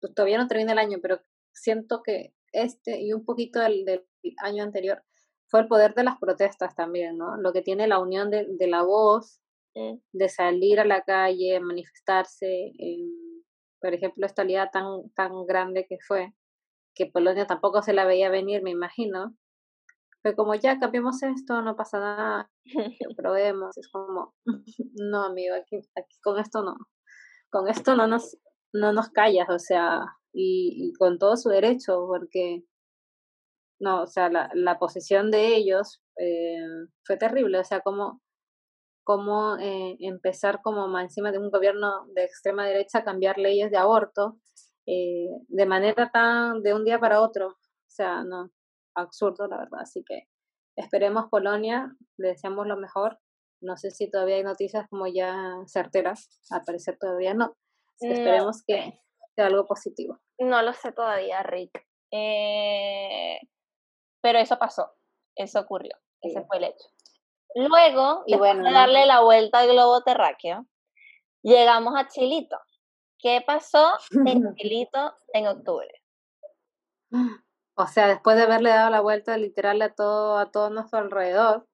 pues, 0.00 0.14
todavía 0.14 0.38
no 0.38 0.48
termina 0.48 0.72
el 0.72 0.78
año, 0.78 0.98
pero 1.02 1.20
siento 1.52 2.02
que 2.02 2.34
este 2.52 3.00
y 3.00 3.12
un 3.12 3.24
poquito 3.24 3.60
del, 3.60 3.84
del, 3.84 4.06
año 4.38 4.62
anterior 4.62 5.02
fue 5.48 5.60
el 5.60 5.68
poder 5.68 5.94
de 5.94 6.04
las 6.04 6.18
protestas 6.18 6.74
también, 6.74 7.18
¿no? 7.18 7.36
Lo 7.36 7.52
que 7.52 7.62
tiene 7.62 7.86
la 7.86 7.98
unión 7.98 8.30
de, 8.30 8.46
de 8.48 8.66
la 8.66 8.82
voz, 8.82 9.40
de 10.12 10.28
salir 10.28 10.80
a 10.80 10.84
la 10.84 11.02
calle, 11.02 11.58
manifestarse, 11.60 12.72
por 13.80 13.92
ejemplo, 13.92 14.26
esta 14.26 14.44
liga 14.44 14.70
tan, 14.70 15.10
tan 15.14 15.44
grande 15.46 15.86
que 15.88 15.98
fue, 16.06 16.32
que 16.94 17.06
Polonia 17.06 17.46
tampoco 17.46 17.82
se 17.82 17.92
la 17.92 18.04
veía 18.04 18.30
venir, 18.30 18.62
me 18.62 18.70
imagino. 18.70 19.36
Fue 20.22 20.34
como, 20.34 20.54
ya, 20.54 20.78
cambiemos 20.78 21.22
esto, 21.22 21.60
no 21.60 21.76
pasa 21.76 21.98
nada, 21.98 22.50
probemos. 23.16 23.76
Es 23.76 23.88
como, 23.90 24.34
no, 24.94 25.24
amigo, 25.24 25.54
aquí, 25.54 25.76
aquí 25.96 26.16
con 26.22 26.38
esto 26.38 26.62
no. 26.62 26.76
Con 27.50 27.68
esto 27.68 27.94
no 27.94 28.06
nos, 28.06 28.38
no 28.72 28.92
nos 28.92 29.10
callas, 29.10 29.48
o 29.50 29.58
sea, 29.58 30.00
y, 30.32 30.92
con 30.98 31.18
todo 31.18 31.36
su 31.36 31.50
derecho, 31.50 32.06
porque, 32.06 32.64
no, 33.80 34.02
o 34.02 34.06
sea, 34.06 34.30
la, 34.30 34.50
la 34.54 34.78
posición 34.78 35.30
de 35.30 35.56
ellos 35.56 36.02
eh, 36.18 36.56
fue 37.04 37.16
terrible, 37.16 37.58
o 37.58 37.64
sea, 37.64 37.80
como, 37.80 38.22
como 39.04 39.56
eh, 39.58 39.96
empezar 40.00 40.60
como 40.62 40.98
encima 40.98 41.30
de 41.30 41.38
un 41.38 41.50
gobierno 41.50 42.06
de 42.14 42.24
extrema 42.24 42.66
derecha 42.66 42.98
a 42.98 43.04
cambiar 43.04 43.38
leyes 43.38 43.70
de 43.70 43.76
aborto 43.76 44.38
eh, 44.86 45.28
de 45.48 45.66
manera 45.66 46.10
tan 46.10 46.62
de 46.62 46.74
un 46.74 46.84
día 46.84 46.98
para 46.98 47.20
otro. 47.20 47.48
O 47.48 47.90
sea, 47.90 48.24
no, 48.24 48.50
absurdo 48.94 49.46
la 49.46 49.58
verdad. 49.58 49.80
Así 49.80 50.02
que 50.04 50.28
esperemos 50.76 51.26
Polonia, 51.30 51.94
le 52.16 52.28
deseamos 52.28 52.66
lo 52.66 52.76
mejor. 52.76 53.18
No 53.60 53.76
sé 53.76 53.90
si 53.90 54.10
todavía 54.10 54.36
hay 54.36 54.42
noticias 54.42 54.88
como 54.88 55.06
ya 55.06 55.36
certeras, 55.66 56.28
al 56.50 56.62
parecer 56.64 56.98
todavía 56.98 57.34
no. 57.34 57.56
esperemos 58.00 58.62
que 58.66 59.00
sea 59.34 59.46
algo 59.46 59.66
positivo. 59.66 60.20
No 60.38 60.62
lo 60.62 60.72
sé 60.72 60.92
todavía, 60.92 61.42
Rick. 61.42 61.86
Eh, 62.10 63.38
pero 64.20 64.38
eso 64.38 64.58
pasó, 64.58 64.92
eso 65.34 65.60
ocurrió, 65.60 65.96
ese 66.20 66.44
fue 66.44 66.58
el 66.58 66.64
hecho. 66.64 66.88
Luego, 67.54 68.24
y 68.26 68.36
bueno, 68.36 68.64
de 68.64 68.72
darle 68.72 69.06
la 69.06 69.20
vuelta 69.20 69.60
al 69.60 69.68
globo 69.68 70.02
terráqueo, 70.02 70.66
llegamos 71.42 71.94
a 71.96 72.08
Chilito. 72.08 72.58
¿Qué 73.18 73.42
pasó 73.46 73.92
en 74.26 74.54
Chilito 74.56 75.14
en 75.32 75.46
octubre? 75.46 76.02
O 77.76 77.86
sea, 77.86 78.08
después 78.08 78.36
de 78.36 78.42
haberle 78.42 78.70
dado 78.70 78.90
la 78.90 79.00
vuelta 79.00 79.36
literal 79.36 79.80
a 79.82 79.94
todo, 79.94 80.38
a 80.38 80.50
todo 80.50 80.70
nuestro 80.70 80.98
alrededor, 80.98 81.68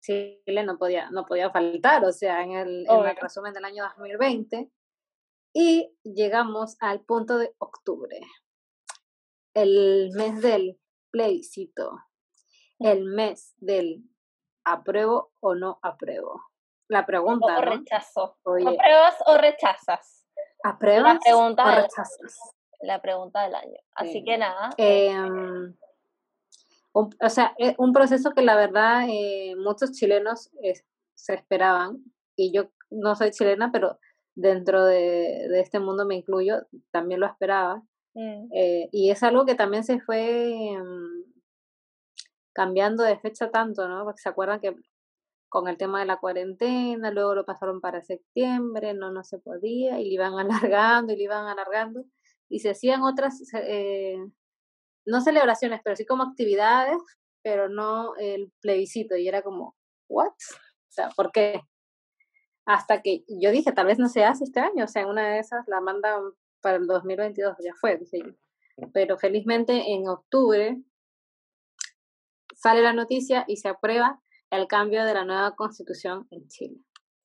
Chile 0.00 0.62
no 0.64 0.78
podía, 0.78 1.10
no 1.10 1.26
podía 1.26 1.50
faltar, 1.50 2.04
o 2.04 2.12
sea, 2.12 2.42
en 2.42 2.52
el, 2.52 2.86
en 2.88 3.06
el 3.06 3.16
resumen 3.16 3.52
del 3.52 3.64
año 3.64 3.84
2020. 3.84 4.70
Y 5.52 5.96
llegamos 6.04 6.76
al 6.80 7.00
punto 7.00 7.38
de 7.38 7.54
octubre, 7.58 8.20
el 9.54 10.10
mes 10.14 10.40
del 10.42 10.78
plebiscito, 11.10 11.98
el 12.78 13.04
mes 13.04 13.54
del 13.56 14.04
apruebo 14.66 15.30
o 15.40 15.54
no 15.54 15.78
apruebo. 15.80 16.42
La 16.88 17.06
pregunta. 17.06 17.58
O 17.58 17.60
rechazo. 17.62 18.36
¿Apruebas 18.44 19.16
o 19.26 19.38
rechazas? 19.38 20.26
¿Apruebas 20.62 21.14
la 21.14 21.20
pregunta 21.20 21.64
o 21.64 21.82
rechazas? 21.82 22.38
la 22.80 23.00
pregunta 23.00 23.42
del 23.42 23.54
año. 23.54 23.78
Así 23.94 24.22
que 24.22 24.36
nada. 24.36 24.70
Em, 24.76 25.74
o 26.92 27.28
sea, 27.28 27.54
es 27.58 27.74
un 27.78 27.92
proceso 27.92 28.32
que 28.32 28.42
la 28.42 28.56
verdad 28.56 29.06
eh, 29.08 29.54
muchos 29.56 29.92
chilenos 29.92 30.50
se 31.14 31.34
esperaban, 31.34 32.04
y 32.36 32.52
yo 32.52 32.70
no 32.90 33.16
soy 33.16 33.30
chilena, 33.30 33.70
pero 33.72 33.98
dentro 34.34 34.84
de, 34.84 35.48
de 35.48 35.60
este 35.60 35.80
mundo 35.80 36.04
me 36.04 36.16
incluyo, 36.16 36.66
también 36.90 37.20
lo 37.20 37.26
esperaba. 37.26 37.82
Mm. 38.14 38.48
Eh, 38.52 38.88
y 38.92 39.10
es 39.10 39.22
algo 39.22 39.46
que 39.46 39.54
también 39.54 39.84
se 39.84 40.00
fue 40.00 40.72
em, 40.72 41.15
cambiando 42.56 43.02
de 43.02 43.18
fecha 43.18 43.50
tanto, 43.50 43.86
¿no? 43.86 44.04
Porque 44.04 44.22
se 44.22 44.30
acuerdan 44.30 44.60
que 44.60 44.74
con 45.50 45.68
el 45.68 45.76
tema 45.76 46.00
de 46.00 46.06
la 46.06 46.16
cuarentena, 46.16 47.10
luego 47.10 47.34
lo 47.34 47.44
pasaron 47.44 47.82
para 47.82 48.02
septiembre, 48.02 48.94
no, 48.94 49.10
no 49.12 49.22
se 49.24 49.38
podía, 49.38 50.00
y 50.00 50.04
le 50.04 50.14
iban 50.14 50.32
alargando 50.72 51.12
y 51.12 51.16
le 51.16 51.24
iban 51.24 51.46
alargando, 51.46 52.04
y 52.48 52.60
se 52.60 52.70
hacían 52.70 53.02
otras, 53.02 53.42
eh, 53.54 54.16
no 55.04 55.20
celebraciones, 55.20 55.80
pero 55.84 55.96
sí 55.96 56.06
como 56.06 56.22
actividades, 56.22 56.96
pero 57.42 57.68
no 57.68 58.16
el 58.16 58.50
plebiscito, 58.62 59.16
y 59.16 59.28
era 59.28 59.42
como, 59.42 59.76
¿what? 60.08 60.28
O 60.28 60.92
sea, 60.92 61.10
¿por 61.10 61.32
qué? 61.32 61.60
hasta 62.66 63.00
que 63.00 63.22
yo 63.28 63.52
dije, 63.52 63.70
tal 63.70 63.86
vez 63.86 63.98
no 63.98 64.08
se 64.08 64.24
hace 64.24 64.44
este 64.44 64.60
año, 64.60 64.84
o 64.84 64.88
sea, 64.88 65.06
una 65.06 65.28
de 65.28 65.38
esas 65.38 65.68
la 65.68 65.80
mandan 65.80 66.32
para 66.60 66.78
el 66.78 66.86
2022, 66.86 67.56
ya 67.62 67.72
fue, 67.80 68.00
Pero 68.92 69.18
felizmente 69.18 69.92
en 69.92 70.08
octubre 70.08 70.76
sale 72.56 72.82
la 72.82 72.92
noticia 72.92 73.44
y 73.46 73.56
se 73.58 73.68
aprueba 73.68 74.20
el 74.50 74.66
cambio 74.66 75.04
de 75.04 75.14
la 75.14 75.24
nueva 75.24 75.54
constitución 75.54 76.26
en 76.30 76.48
Chile. 76.48 76.76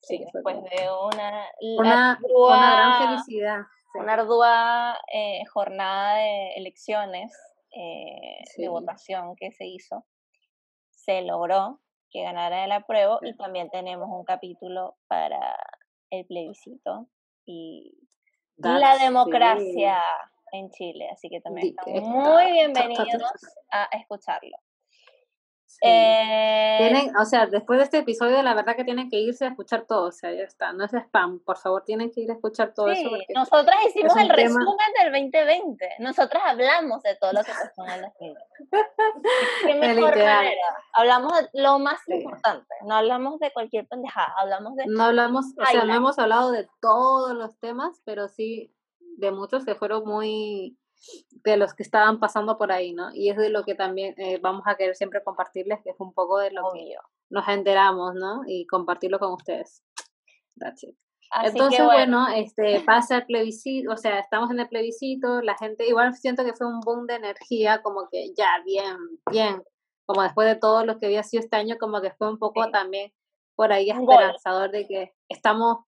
Sí, 0.01 0.19
después 0.19 0.55
de 0.55 0.89
una, 1.13 1.47
una, 1.61 2.19
gran 2.21 3.07
felicidad. 3.07 3.59
Una 3.93 4.13
ardua 4.13 4.97
eh, 5.13 5.41
jornada 5.53 6.15
de 6.15 6.53
elecciones, 6.55 7.31
eh, 7.71 8.43
de 8.57 8.69
votación 8.69 9.35
que 9.35 9.51
se 9.51 9.65
hizo, 9.65 10.05
se 10.89 11.21
logró 11.21 11.81
que 12.09 12.23
ganara 12.23 12.65
el 12.65 12.71
apruebo 12.71 13.19
y 13.21 13.35
también 13.37 13.69
tenemos 13.69 14.09
un 14.09 14.23
capítulo 14.25 14.97
para 15.07 15.55
el 16.09 16.25
plebiscito 16.25 17.07
y 17.45 17.93
la 18.57 18.97
democracia 18.97 20.01
en 20.51 20.69
Chile, 20.71 21.09
así 21.11 21.29
que 21.29 21.39
también 21.41 21.67
están 21.67 22.03
muy 22.03 22.51
bienvenidos 22.51 23.31
a 23.71 23.87
escucharlo. 23.97 24.57
Eh, 25.81 26.75
tienen, 26.79 27.15
o 27.15 27.25
sea, 27.25 27.45
después 27.47 27.79
de 27.79 27.85
este 27.85 27.97
episodio, 27.99 28.41
la 28.43 28.53
verdad 28.53 28.75
que 28.75 28.83
tienen 28.83 29.09
que 29.09 29.19
irse 29.19 29.45
a 29.45 29.49
escuchar 29.49 29.85
todo, 29.87 30.07
o 30.07 30.11
sea, 30.11 30.31
ya 30.33 30.43
está, 30.43 30.73
no 30.73 30.83
es 30.83 30.93
spam, 30.93 31.39
por 31.39 31.57
favor, 31.57 31.83
tienen 31.83 32.11
que 32.11 32.21
ir 32.21 32.31
a 32.31 32.33
escuchar 32.33 32.73
todo 32.73 32.89
eso. 32.89 33.09
nosotras 33.33 33.77
hicimos 33.87 34.15
el 34.17 34.29
resumen 34.29 34.77
del 35.01 35.11
2020, 35.11 35.89
nosotras 35.99 36.43
hablamos 36.45 37.01
de 37.03 37.15
todo 37.15 37.33
lo 37.33 37.43
que 37.43 37.51
pasó 37.51 37.85
en 37.85 37.91
el 37.91 38.01
2020. 38.01 38.41
Qué 39.65 39.73
mejor 39.75 40.17
manera. 40.17 40.61
Hablamos 40.93 41.33
de 41.33 41.61
lo 41.61 41.79
más 41.79 41.99
importante, 42.07 42.75
no 42.85 42.95
hablamos 42.95 43.39
de 43.39 43.51
cualquier 43.51 43.87
pendejada, 43.87 44.33
hablamos 44.37 44.75
de... 44.75 44.85
No 44.87 45.03
hablamos, 45.03 45.45
o 45.57 45.65
sea, 45.65 45.85
no 45.85 45.93
hemos 45.93 46.19
hablado 46.19 46.51
de 46.51 46.67
todos 46.81 47.33
los 47.35 47.57
temas, 47.59 48.01
pero 48.05 48.27
sí 48.27 48.73
de 49.17 49.31
muchos 49.31 49.65
que 49.65 49.75
fueron 49.75 50.03
muy 50.05 50.77
de 51.43 51.57
los 51.57 51.73
que 51.73 51.83
estaban 51.83 52.19
pasando 52.19 52.57
por 52.57 52.71
ahí, 52.71 52.93
¿no? 52.93 53.13
Y 53.13 53.29
es 53.29 53.37
de 53.37 53.49
lo 53.49 53.63
que 53.63 53.75
también 53.75 54.13
eh, 54.17 54.39
vamos 54.41 54.63
a 54.65 54.75
querer 54.75 54.95
siempre 54.95 55.23
compartirles, 55.23 55.79
que 55.83 55.91
es 55.91 55.99
un 55.99 56.13
poco 56.13 56.39
de 56.39 56.51
lo 56.51 56.63
que 56.73 56.95
nos 57.29 57.47
enteramos, 57.47 58.13
¿no? 58.15 58.41
Y 58.45 58.67
compartirlo 58.67 59.19
con 59.19 59.33
ustedes. 59.33 59.83
That's 60.57 60.83
it. 60.83 60.95
Entonces, 61.43 61.83
bueno. 61.83 62.27
este 62.35 62.81
pasa 62.81 63.17
el 63.17 63.25
plebiscito, 63.25 63.91
o 63.91 63.97
sea, 63.97 64.19
estamos 64.19 64.51
en 64.51 64.59
el 64.59 64.67
plebiscito, 64.67 65.41
la 65.41 65.57
gente, 65.57 65.87
igual 65.87 66.13
siento 66.13 66.43
que 66.43 66.53
fue 66.53 66.67
un 66.67 66.81
boom 66.81 67.07
de 67.07 67.15
energía, 67.15 67.81
como 67.81 68.09
que 68.09 68.33
ya, 68.35 68.61
bien, 68.65 68.97
bien, 69.31 69.63
como 70.05 70.23
después 70.23 70.45
de 70.47 70.57
todo 70.57 70.85
lo 70.85 70.99
que 70.99 71.05
había 71.05 71.23
sido 71.23 71.41
este 71.41 71.55
año, 71.55 71.77
como 71.79 72.01
que 72.01 72.11
fue 72.11 72.29
un 72.29 72.37
poco 72.37 72.69
también 72.69 73.13
por 73.55 73.71
ahí 73.71 73.89
esperanzador 73.89 74.71
de 74.71 74.87
que 74.87 75.13
estamos 75.29 75.85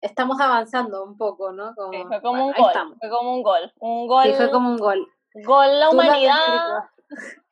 estamos 0.00 0.40
avanzando 0.40 1.04
un 1.04 1.16
poco, 1.16 1.52
¿no? 1.52 1.74
fue 1.74 2.20
como 2.22 2.46
un 2.46 2.52
gol, 2.52 2.96
fue 3.00 3.10
como 3.10 3.34
un 3.34 3.42
gol, 3.42 3.72
un 3.80 4.06
gol. 4.06 4.34
fue 4.34 4.50
como 4.50 4.70
un 4.70 4.76
gol. 4.78 5.08
Gol 5.44 5.80
la 5.80 5.90
humanidad. 5.90 6.84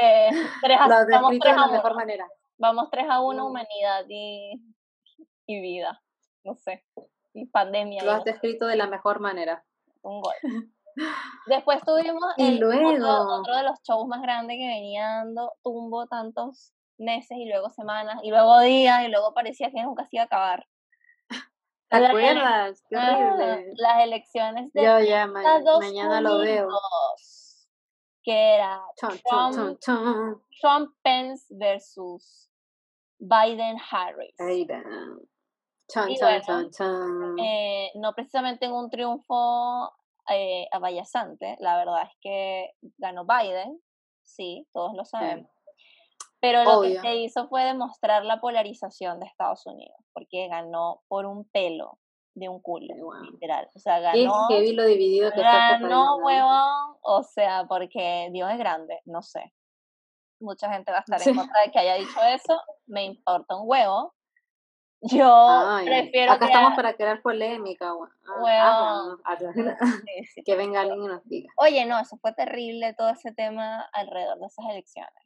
eh, 0.00 0.30
tres 0.62 0.78
a, 0.80 1.06
vamos 1.10 1.38
tres 1.40 1.56
a 1.56 1.66
mejor 1.68 1.94
manera. 1.94 2.28
Vamos 2.58 2.88
3 2.90 3.06
a 3.10 3.20
1 3.20 3.42
mm. 3.42 3.46
humanidad 3.46 4.04
y, 4.08 4.52
y 5.46 5.60
vida, 5.60 6.00
no 6.44 6.54
sé, 6.54 6.84
y 7.32 7.46
pandemia. 7.46 8.04
Lo 8.04 8.12
has 8.12 8.24
descrito 8.24 8.66
de 8.66 8.76
la 8.76 8.86
mejor 8.86 9.20
manera. 9.20 9.64
Un 10.02 10.20
gol. 10.20 10.34
Después 11.46 11.82
tuvimos 11.84 12.32
y 12.36 12.58
luego... 12.58 13.40
otro, 13.40 13.56
de 13.56 13.64
los 13.64 13.80
shows 13.82 14.06
más 14.06 14.22
grandes 14.22 14.56
que 14.56 14.66
venía 14.66 15.04
dando 15.16 15.52
tumbo 15.62 16.06
tantos 16.06 16.72
meses 16.96 17.36
y 17.36 17.46
luego 17.46 17.70
semanas 17.70 18.20
y 18.22 18.30
luego 18.30 18.60
días 18.60 19.02
y 19.04 19.08
luego 19.08 19.34
parecía 19.34 19.72
que 19.72 19.82
nunca 19.82 20.04
se 20.04 20.16
iba 20.16 20.22
a 20.22 20.26
acabar. 20.26 20.66
¿Te 21.98 22.06
acuerdas? 22.06 22.84
Qué 22.88 22.96
horrible. 22.96 23.72
Las 23.76 24.04
elecciones 24.04 24.72
de 24.72 24.82
Yo 24.82 25.00
ya 25.00 25.26
mañana 25.26 26.20
lo 26.20 26.38
veo. 26.38 26.68
Que 28.22 28.54
era 28.54 28.82
Trump, 28.96 29.78
Trump, 30.60 30.94
Pence 31.02 31.46
versus 31.50 32.50
Biden 33.18 33.76
Harris. 33.90 34.34
Biden. 34.38 34.84
Eh, 37.38 37.90
no 37.96 38.14
precisamente 38.14 38.64
en 38.64 38.72
un 38.72 38.88
triunfo 38.88 39.92
eh, 40.30 40.66
la 41.60 41.76
verdad 41.76 42.02
es 42.02 42.16
que 42.20 42.70
ganó 42.98 43.26
Biden, 43.26 43.80
sí, 44.22 44.66
todos 44.72 44.94
lo 44.94 45.04
sabemos. 45.04 45.50
Pero 46.44 46.62
lo 46.62 46.82
que 46.82 47.00
se 47.00 47.16
hizo 47.16 47.48
fue 47.48 47.64
demostrar 47.64 48.22
la 48.26 48.38
polarización 48.38 49.18
de 49.18 49.24
Estados 49.24 49.64
Unidos, 49.64 49.96
porque 50.12 50.46
ganó 50.48 51.00
por 51.08 51.24
un 51.24 51.46
pelo 51.46 51.98
de 52.34 52.50
un 52.50 52.60
culo, 52.60 52.94
literal. 53.22 53.66
O 53.74 53.78
sea, 53.78 53.98
ganó. 54.00 54.46
que 54.50 54.60
vi 54.60 54.72
lo 54.72 54.84
dividido 54.84 55.32
que 55.32 55.40
ganó, 55.40 56.16
huevón, 56.18 56.98
o 57.00 57.22
sea, 57.22 57.64
porque 57.66 58.28
Dios 58.30 58.50
es 58.50 58.58
grande, 58.58 59.00
no 59.06 59.22
sé. 59.22 59.54
Mucha 60.38 60.70
gente 60.70 60.92
va 60.92 60.98
a 60.98 61.00
estar 61.00 61.26
en 61.26 61.34
contra 61.34 61.62
de 61.64 61.70
que 61.72 61.78
haya 61.78 61.94
dicho 61.94 62.20
eso, 62.22 62.60
me 62.86 63.04
importa 63.04 63.56
un 63.56 63.62
huevo. 63.66 64.12
Yo 65.00 65.80
prefiero. 65.82 66.32
Acá 66.32 66.46
estamos 66.46 66.74
para 66.74 66.94
crear 66.94 67.22
polémica, 67.22 67.90
ah, 68.36 69.16
que 70.44 70.56
venga 70.56 70.82
alguien 70.82 71.04
y 71.04 71.06
nos 71.06 71.24
diga. 71.26 71.50
Oye, 71.56 71.86
no, 71.86 71.98
eso 71.98 72.18
fue 72.18 72.34
terrible 72.34 72.92
todo 72.92 73.08
ese 73.08 73.32
tema 73.32 73.80
alrededor 73.92 74.38
de 74.40 74.46
esas 74.46 74.66
elecciones. 74.70 75.23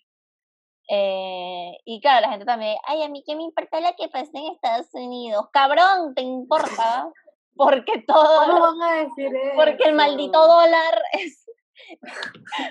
Eh, 0.89 1.79
y 1.85 2.01
claro, 2.01 2.23
la 2.23 2.31
gente 2.31 2.47
también, 2.47 2.77
ay, 2.87 3.03
a 3.03 3.09
mí 3.09 3.23
qué 3.25 3.37
me 3.37 3.43
importa 3.43 3.81
la 3.81 3.93
que 3.93 4.09
pase 4.09 4.31
en 4.35 4.53
Estados 4.53 4.89
Unidos. 4.93 5.49
Cabrón, 5.53 6.15
¿te 6.15 6.23
importa? 6.23 7.11
Porque 7.57 8.03
todo... 8.07 8.47
¿Cómo 8.47 8.61
van 8.61 8.83
a 8.83 8.95
decir 9.03 9.35
eso? 9.35 9.57
Porque 9.57 9.89
el 9.89 9.95
maldito 9.95 10.47
dólar 10.47 11.03
es... 11.13 11.45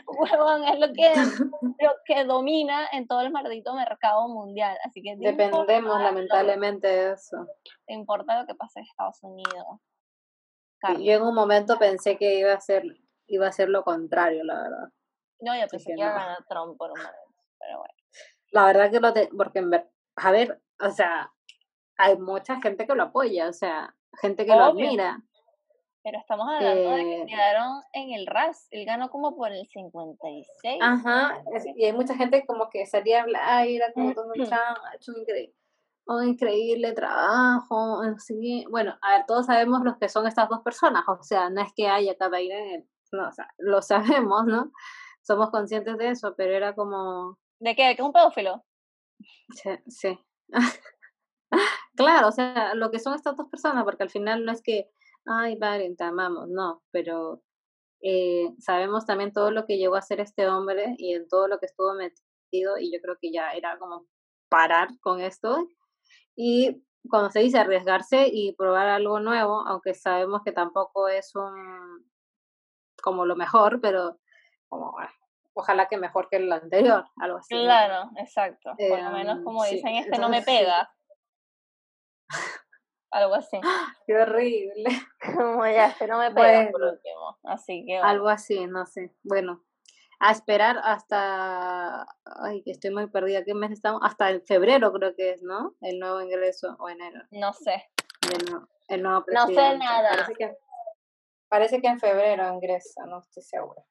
huevón, 0.05 0.63
es 0.63 0.79
lo 0.79 0.93
que, 0.93 1.13
lo 1.79 1.91
que 2.05 2.23
domina 2.23 2.87
en 2.91 3.07
todo 3.07 3.21
el 3.21 3.31
maldito 3.31 3.73
mercado 3.73 4.27
mundial. 4.29 4.77
Así 4.83 5.01
que 5.01 5.15
dependemos 5.17 6.01
lamentablemente 6.01 6.87
de 6.87 7.13
eso. 7.13 7.45
¿Te 7.85 7.93
importa 7.93 8.39
lo 8.39 8.47
que 8.47 8.55
pase 8.55 8.79
en 8.79 8.85
Estados 8.85 9.21
Unidos? 9.21 9.79
Yo 10.99 11.13
en 11.13 11.21
un 11.23 11.33
momento 11.33 11.77
pensé 11.77 12.17
que 12.17 12.39
iba 12.39 12.53
a 12.53 12.61
ser 12.61 12.83
iba 13.27 13.47
a 13.47 13.51
ser 13.51 13.69
lo 13.69 13.83
contrario, 13.83 14.43
la 14.43 14.61
verdad. 14.61 14.89
No, 15.39 15.55
yo 15.59 15.67
pensé 15.67 15.93
que 15.93 15.99
iba 15.99 16.09
a 16.09 16.19
ganar 16.19 16.45
Trump 16.47 16.77
por 16.77 16.91
un 16.91 16.97
momento, 16.97 17.43
pero 17.59 17.79
bueno. 17.79 17.96
La 18.51 18.65
verdad 18.65 18.91
que 18.91 18.99
lo 18.99 19.13
te, 19.13 19.29
porque 19.35 19.63
a 20.15 20.31
ver, 20.31 20.61
o 20.79 20.89
sea, 20.89 21.31
hay 21.97 22.17
mucha 22.17 22.61
gente 22.61 22.85
que 22.87 22.95
lo 22.95 23.03
apoya, 23.03 23.49
o 23.49 23.53
sea, 23.53 23.95
gente 24.21 24.45
que 24.45 24.55
lo 24.55 24.65
admira. 24.65 25.21
Pero 26.03 26.19
estamos 26.19 26.47
hablando 26.49 26.91
de 26.91 27.03
que 27.03 27.21
eh 27.21 27.25
quedaron 27.27 27.83
en 27.91 28.11
el 28.13 28.27
RAS, 28.27 28.67
él 28.71 28.85
ganó 28.85 29.09
como 29.09 29.35
por 29.35 29.51
el 29.51 29.67
56. 29.67 30.79
Ajá, 30.81 31.43
y 31.75 31.83
hay 31.83 31.91
mucha 31.91 32.15
gente 32.15 32.45
como 32.45 32.69
que 32.69 32.85
salía 32.85 33.19
a 33.19 33.23
hablar, 33.23 33.67
era 33.67 33.91
como 33.91 34.13
todo 34.13 34.31
ha 34.31 34.95
hecho 34.95 35.11
un 35.11 35.19
increíble, 35.19 35.53
un 36.05 36.23
increíble 36.29 36.93
trabajo, 36.93 38.01
así, 38.03 38.65
bueno, 38.69 38.97
a 39.01 39.17
ver, 39.17 39.25
todos 39.25 39.47
sabemos 39.47 39.81
lo 39.83 39.97
que 39.99 40.07
son 40.07 40.25
estas 40.27 40.47
dos 40.47 40.61
personas, 40.61 41.03
o 41.09 41.21
sea, 41.23 41.49
no 41.49 41.61
es 41.61 41.73
que 41.73 41.89
haya 41.89 42.15
cada 42.15 42.39
en 42.39 42.87
no, 43.11 43.27
o 43.27 43.31
sea, 43.31 43.47
lo 43.57 43.81
sabemos, 43.81 44.45
¿no? 44.45 44.71
Somos 45.21 45.49
conscientes 45.49 45.97
de 45.97 46.09
eso, 46.09 46.35
pero 46.35 46.53
era 46.53 46.73
como, 46.73 47.37
¿De 47.59 47.75
qué? 47.75 47.87
¿De 47.87 47.95
que 47.95 48.01
es 48.01 48.05
un 48.05 48.13
pedófilo? 48.13 48.63
Sí, 49.53 49.69
sí. 49.87 50.19
claro, 51.95 52.27
o 52.27 52.31
sea, 52.31 52.73
lo 52.75 52.91
que 52.91 52.99
son 52.99 53.15
estas 53.15 53.35
dos 53.35 53.49
personas, 53.49 53.83
porque 53.83 54.03
al 54.03 54.09
final 54.09 54.45
no 54.45 54.51
es 54.51 54.61
que, 54.61 54.89
ay, 55.25 55.55
Valen, 55.57 55.95
te 55.95 56.03
amamos, 56.03 56.47
no, 56.49 56.83
pero 56.91 57.41
eh, 58.01 58.53
sabemos 58.59 59.05
también 59.05 59.33
todo 59.33 59.51
lo 59.51 59.65
que 59.65 59.77
llegó 59.77 59.95
a 59.95 60.01
ser 60.01 60.19
este 60.19 60.47
hombre 60.47 60.95
y 60.97 61.13
en 61.13 61.27
todo 61.27 61.47
lo 61.47 61.59
que 61.59 61.65
estuvo 61.65 61.93
metido 61.93 62.77
y 62.79 62.91
yo 62.93 63.01
creo 63.01 63.17
que 63.19 63.31
ya 63.31 63.51
era 63.51 63.77
como 63.79 64.05
parar 64.49 64.89
con 65.01 65.19
esto 65.19 65.67
y 66.35 66.83
cuando 67.09 67.31
se 67.31 67.39
dice 67.39 67.57
arriesgarse 67.57 68.29
y 68.31 68.53
probar 68.53 68.87
algo 68.87 69.19
nuevo, 69.19 69.65
aunque 69.67 69.93
sabemos 69.93 70.41
que 70.45 70.51
tampoco 70.51 71.07
es 71.07 71.35
un 71.35 72.05
como 73.01 73.25
lo 73.25 73.35
mejor, 73.35 73.79
pero 73.81 74.19
como 74.69 74.95
ojalá 75.57 75.87
que 75.87 75.97
mejor 75.97 76.29
que 76.29 76.37
el 76.37 76.51
anterior, 76.51 77.05
algo 77.21 77.37
así. 77.37 77.55
Claro, 77.55 78.09
exacto. 78.17 78.73
Por 78.77 79.01
lo 79.01 79.11
menos 79.11 79.37
em, 79.37 79.43
como 79.43 79.63
dicen, 79.65 79.95
este 79.95 80.17
no 80.17 80.29
me 80.29 80.41
pega. 80.41 80.89
algo 83.11 83.35
así. 83.35 83.59
Qué 84.05 84.17
horrible. 84.17 84.89
Como 85.35 85.65
ya, 85.65 85.87
este 85.87 86.07
no 86.07 86.19
me 86.19 86.31
pega 86.31 86.69
por 86.71 86.81
último. 86.83 87.37
Así 87.43 87.85
que. 87.85 87.97
Algo 87.97 88.27
así, 88.27 88.67
no 88.67 88.85
sé. 88.85 89.15
Bueno, 89.23 89.63
a 90.19 90.31
esperar 90.31 90.79
hasta, 90.83 92.07
ay, 92.25 92.63
que 92.63 92.71
estoy 92.71 92.91
muy 92.91 93.07
perdida, 93.07 93.43
¿qué 93.43 93.53
mes 93.53 93.71
estamos? 93.71 94.01
Hasta 94.03 94.29
el 94.29 94.41
febrero 94.41 94.91
creo 94.91 95.15
que 95.15 95.31
es, 95.31 95.43
¿no? 95.43 95.75
El 95.81 95.99
nuevo 95.99 96.21
ingreso 96.21 96.75
o 96.79 96.89
enero. 96.89 97.21
No 97.31 97.53
sé. 97.53 97.89
El, 98.89 99.03
nuevo 99.03 99.23
presidente. 99.23 99.61
No 99.61 99.71
sé 99.71 99.77
nada. 99.77 100.09
Parece 100.09 100.33
que, 100.33 100.57
parece 101.49 101.81
que 101.81 101.87
en 101.87 101.99
febrero 101.99 102.51
ingresa, 102.53 103.05
no 103.05 103.19
estoy 103.19 103.43
segura. 103.43 103.83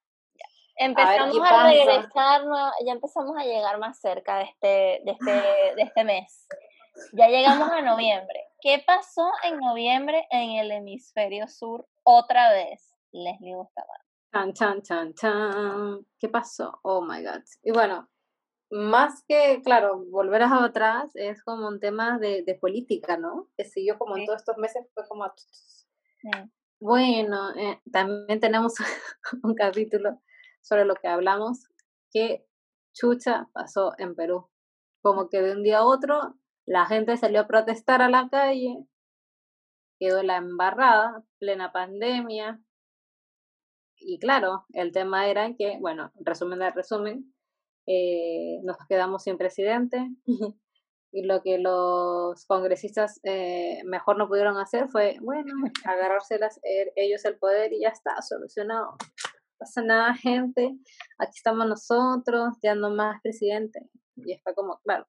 Empezamos 0.77 1.39
a, 1.39 1.65
a 1.65 1.71
regresar, 1.71 2.43
ya 2.85 2.93
empezamos 2.93 3.37
a 3.39 3.45
llegar 3.45 3.79
más 3.79 3.99
cerca 3.99 4.39
de 4.39 4.45
este, 4.45 5.03
de 5.05 5.13
este, 5.13 5.33
de 5.33 5.83
este 5.83 6.05
mes. 6.05 6.47
Ya 7.13 7.29
llegamos 7.29 7.71
a 7.71 7.83
noviembre. 7.83 8.45
¿Qué 8.61 8.83
pasó 8.87 9.31
en 9.45 9.59
noviembre 9.59 10.27
en 10.31 10.53
el 10.53 10.71
hemisferio 10.71 11.49
sur 11.49 11.87
otra 12.03 12.53
vez? 12.53 12.95
Leslie 13.13 13.55
Bustamante. 13.55 14.05
Chan, 14.33 14.53
chan, 14.53 14.83
chan, 14.83 15.15
chan. 15.15 16.07
¿Qué 16.19 16.29
pasó? 16.29 16.79
Oh 16.83 17.01
my 17.03 17.23
God. 17.23 17.43
Y 17.63 17.73
bueno, 17.73 18.09
más 18.71 19.25
que, 19.27 19.63
claro, 19.63 20.05
volver 20.11 20.43
a 20.43 20.65
atrás 20.65 21.11
es 21.15 21.43
como 21.43 21.69
un 21.69 21.81
tema 21.81 22.19
de, 22.19 22.43
de 22.43 22.55
política, 22.55 23.17
¿no? 23.17 23.49
Que 23.57 23.65
siguió 23.65 23.99
como 23.99 24.17
en 24.17 24.27
todos 24.27 24.41
estos 24.41 24.57
meses, 24.59 24.87
fue 24.93 25.07
como. 25.09 25.33
Bueno, 26.81 27.55
eh, 27.57 27.81
también 27.91 28.41
tenemos 28.41 28.75
un 29.43 29.55
capítulo 29.55 30.21
sobre 30.67 30.85
lo 30.85 30.95
que 30.97 31.09
hablamos, 31.09 31.69
que 32.11 32.47
chucha 32.95 33.49
pasó 33.53 33.93
en 33.99 34.15
Perú. 34.15 34.49
Como 35.03 35.29
que 35.29 35.41
de 35.41 35.53
un 35.53 35.63
día 35.63 35.79
a 35.79 35.87
otro 35.87 36.35
la 36.67 36.87
gente 36.87 37.17
salió 37.17 37.43
a 37.43 37.47
protestar 37.47 38.03
a 38.03 38.11
la 38.11 38.29
calle, 38.29 38.87
quedó 40.01 40.23
la 40.23 40.37
embarrada, 40.37 41.25
plena 41.39 41.73
pandemia, 41.73 42.61
y 43.99 44.19
claro, 44.19 44.67
el 44.73 44.93
tema 44.93 45.29
era 45.29 45.55
que, 45.57 45.79
bueno, 45.81 46.13
resumen 46.17 46.59
de 46.59 46.71
resumen, 46.71 47.35
eh, 47.87 48.61
nos 48.63 48.77
quedamos 48.89 49.23
sin 49.23 49.39
presidente 49.39 49.99
y 51.13 51.25
lo 51.25 51.43
que 51.43 51.59
los 51.59 52.45
congresistas 52.47 53.21
eh, 53.23 53.83
mejor 53.85 54.19
no 54.19 54.29
pudieron 54.29 54.59
hacer 54.59 54.89
fue, 54.89 55.17
bueno, 55.23 55.53
agarrárselas 55.85 56.61
er, 56.63 56.93
ellos 56.97 57.25
el 57.25 57.39
poder 57.39 57.73
y 57.73 57.83
ya 57.83 57.89
está, 57.89 58.21
solucionado. 58.23 58.97
Pasa 59.59 59.83
nada, 59.83 60.15
gente, 60.15 60.77
aquí 61.19 61.33
estamos 61.37 61.67
nosotros, 61.67 62.55
ya 62.63 62.75
no 62.75 62.91
más 62.91 63.21
presidente. 63.23 63.89
Y 64.17 64.33
está 64.33 64.55
como, 64.55 64.79
claro, 64.81 65.07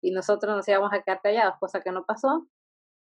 y 0.00 0.10
nosotros 0.10 0.54
nos 0.56 0.66
íbamos 0.68 0.92
a 0.92 1.02
quedar 1.02 1.20
callados, 1.22 1.58
cosa 1.60 1.80
que 1.80 1.92
no 1.92 2.04
pasó, 2.04 2.48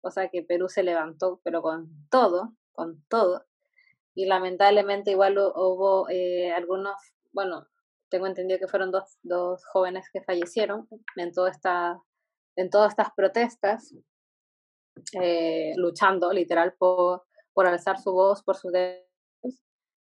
cosa 0.01 0.29
que 0.29 0.43
Perú 0.43 0.69
se 0.69 0.83
levantó, 0.83 1.41
pero 1.43 1.61
con 1.61 1.89
todo, 2.09 2.53
con 2.73 3.03
todo, 3.09 3.45
y 4.15 4.25
lamentablemente 4.25 5.11
igual 5.11 5.37
hubo 5.37 6.09
eh, 6.09 6.51
algunos, 6.53 6.95
bueno, 7.33 7.67
tengo 8.09 8.27
entendido 8.27 8.59
que 8.59 8.67
fueron 8.67 8.91
dos, 8.91 9.17
dos 9.23 9.65
jóvenes 9.65 10.09
que 10.11 10.21
fallecieron 10.21 10.87
en, 11.17 11.33
toda 11.33 11.51
en 12.55 12.69
todas 12.69 12.91
estas 12.91 13.09
protestas, 13.15 13.93
eh, 15.21 15.73
luchando 15.75 16.31
literal 16.31 16.73
por, 16.79 17.25
por 17.53 17.67
alzar 17.67 17.99
su 17.99 18.13
voz, 18.13 18.41
por 18.41 18.55
sus 18.55 18.71
derechos, 18.71 19.05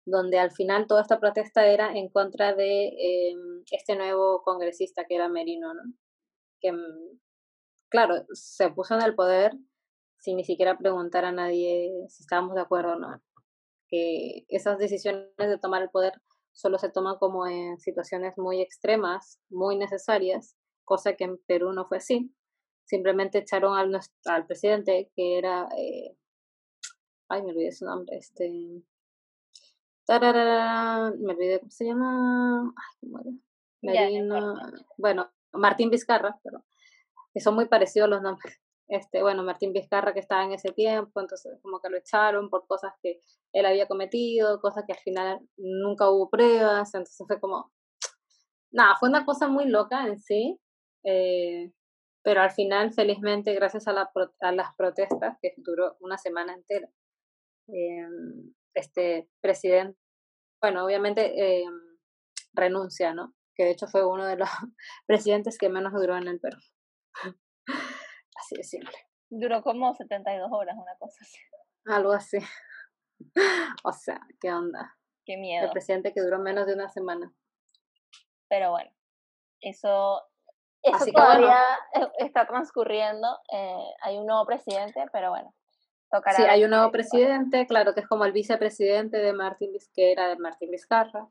donde 0.05 0.39
al 0.39 0.51
final 0.51 0.87
toda 0.87 1.03
esta 1.03 1.21
protesta 1.21 1.67
era 1.67 1.93
en 1.93 2.09
contra 2.09 2.55
de 2.55 2.89
eh, 2.89 3.35
este 3.71 3.97
nuevo 3.97 4.43
congresista 4.43 5.05
que 5.07 5.17
era 5.17 5.29
Merino, 5.29 5.75
¿no? 5.75 5.83
que, 6.61 6.73
mm, 6.73 7.19
claro, 7.91 8.25
se 8.33 8.71
puso 8.71 8.95
en 8.95 9.03
el 9.03 9.15
poder 9.15 9.53
sin 10.19 10.37
ni 10.37 10.45
siquiera 10.45 10.79
preguntar 10.79 11.25
a 11.25 11.33
nadie 11.33 11.91
si 12.09 12.23
estábamos 12.23 12.55
de 12.55 12.63
acuerdo 12.63 12.93
o 12.93 12.99
no 12.99 13.23
que 13.93 14.47
esas 14.49 14.79
decisiones 14.79 15.29
de 15.37 15.59
tomar 15.59 15.83
el 15.83 15.91
poder 15.91 16.15
solo 16.53 16.79
se 16.79 16.91
toman 16.91 17.19
como 17.19 17.47
en 17.47 17.79
situaciones 17.79 18.39
muy 18.39 18.63
extremas, 18.63 19.39
muy 19.51 19.77
necesarias, 19.77 20.57
cosa 20.85 21.15
que 21.15 21.25
en 21.25 21.39
Perú 21.47 21.73
no 21.73 21.87
fue 21.87 21.99
así. 21.99 22.35
Simplemente 22.87 23.39
echaron 23.39 23.77
al, 23.77 23.95
al 24.25 24.47
presidente, 24.47 25.11
que 25.15 25.39
era, 25.39 25.69
eh, 25.77 26.17
ay, 27.29 27.43
me 27.43 27.51
olvidé 27.51 27.73
su 27.73 27.85
nombre, 27.85 28.17
este, 28.17 28.83
me 30.09 31.33
olvidé 31.33 31.61
cómo 31.61 31.71
se 31.71 31.87
llama, 31.87 32.75
ay, 33.83 34.21
bueno, 34.97 35.31
Martín 35.53 35.91
Vizcarra, 35.91 36.39
pero 36.43 36.65
que 37.33 37.41
son 37.41 37.55
muy 37.55 37.67
parecidos 37.67 38.09
los 38.09 38.23
nombres. 38.23 38.59
Este, 38.89 39.23
bueno, 39.23 39.43
Martín 39.43 39.73
Vizcarra 39.73 40.13
que 40.13 40.21
estaba 40.21 40.45
en 40.45 40.53
ese 40.53 40.71
tiempo, 40.71 41.19
entonces 41.19 41.59
como 41.63 41.81
que 41.81 41.89
lo 41.89 41.97
echaron 41.97 42.51
por 42.51 42.67
cosas 42.67 42.93
que 43.03 43.23
él 43.55 43.65
había 43.65 43.89
cometido, 43.89 44.61
cosas 44.61 44.85
que 44.87 44.93
al 44.93 44.99
final 44.99 45.41
nunca 45.57 46.11
hubo 46.11 46.29
pruebas, 46.29 46.93
entonces 46.93 47.27
fue 47.27 47.41
como, 47.41 47.73
nada, 48.71 48.97
fue 49.01 49.09
una 49.09 49.25
cosa 49.25 49.49
muy 49.49 49.65
loca 49.65 50.07
en 50.07 50.19
sí, 50.19 50.61
eh, 51.05 51.73
pero 52.23 52.43
al 52.43 52.51
final, 52.51 52.93
felizmente, 52.93 53.55
gracias 53.55 53.89
a, 53.89 53.95
la, 53.95 54.11
a, 54.41 54.53
las 54.53 54.75
protestas, 54.77 55.39
que 55.41 55.55
duró 55.57 55.97
una 56.01 56.19
semana 56.19 56.53
entera, 56.53 56.91
eh, 57.69 58.07
este 58.75 59.29
presidente, 59.41 59.99
bueno, 60.61 60.85
obviamente 60.85 61.33
eh, 61.37 61.65
renuncia, 62.53 63.15
¿no? 63.15 63.35
Que 63.55 63.65
de 63.65 63.71
hecho 63.73 63.87
fue 63.87 64.07
uno 64.07 64.25
de 64.25 64.37
los 64.37 64.49
presidentes 65.07 65.59
que 65.59 65.69
menos 65.69 65.93
duró 65.93 66.17
en 66.17 66.29
el 66.29 66.41
Perú. 66.41 66.59
Así 68.37 68.57
de 68.57 68.65
simple. 68.65 68.97
Duró 69.31 69.63
como 69.63 69.95
72 69.95 70.51
horas, 70.53 70.77
una 70.77 70.97
cosa 70.99 71.17
así. 71.21 71.39
Algo 71.87 72.13
así. 72.13 72.39
O 73.85 73.93
sea, 73.93 74.21
¿qué 74.41 74.53
onda? 74.53 74.97
Qué 75.25 75.37
miedo. 75.37 75.67
El 75.67 75.71
presidente 75.71 76.13
que 76.13 76.21
duró 76.21 76.41
menos 76.41 76.67
de 76.67 76.75
una 76.75 76.89
semana. 76.89 77.33
Pero 78.49 78.73
bueno, 78.73 78.91
eso, 79.61 80.21
eso 80.83 81.07
todavía 81.15 81.63
está 82.19 82.47
transcurriendo. 82.47 83.29
Eh, 83.53 83.95
hay 84.03 84.19
un 84.19 84.27
nuevo 84.27 84.45
presidente, 84.45 85.07
pero 85.13 85.31
bueno. 85.31 85.55
Tocará 86.13 86.37
sí, 86.37 86.43
hay 86.43 86.63
un 86.63 86.71
nuevo 86.71 86.93
presidente, 86.93 87.67
claro 87.67 87.95
que 87.95 88.01
es 88.01 88.07
como 88.07 88.27
el 88.27 88.33
vicepresidente 88.33 89.17
de 89.17 89.33
Martín 89.33 89.73
Vizquera, 89.73 90.29
de 90.29 90.37
Martín 90.37 90.71
Vizcarra, 90.71 91.27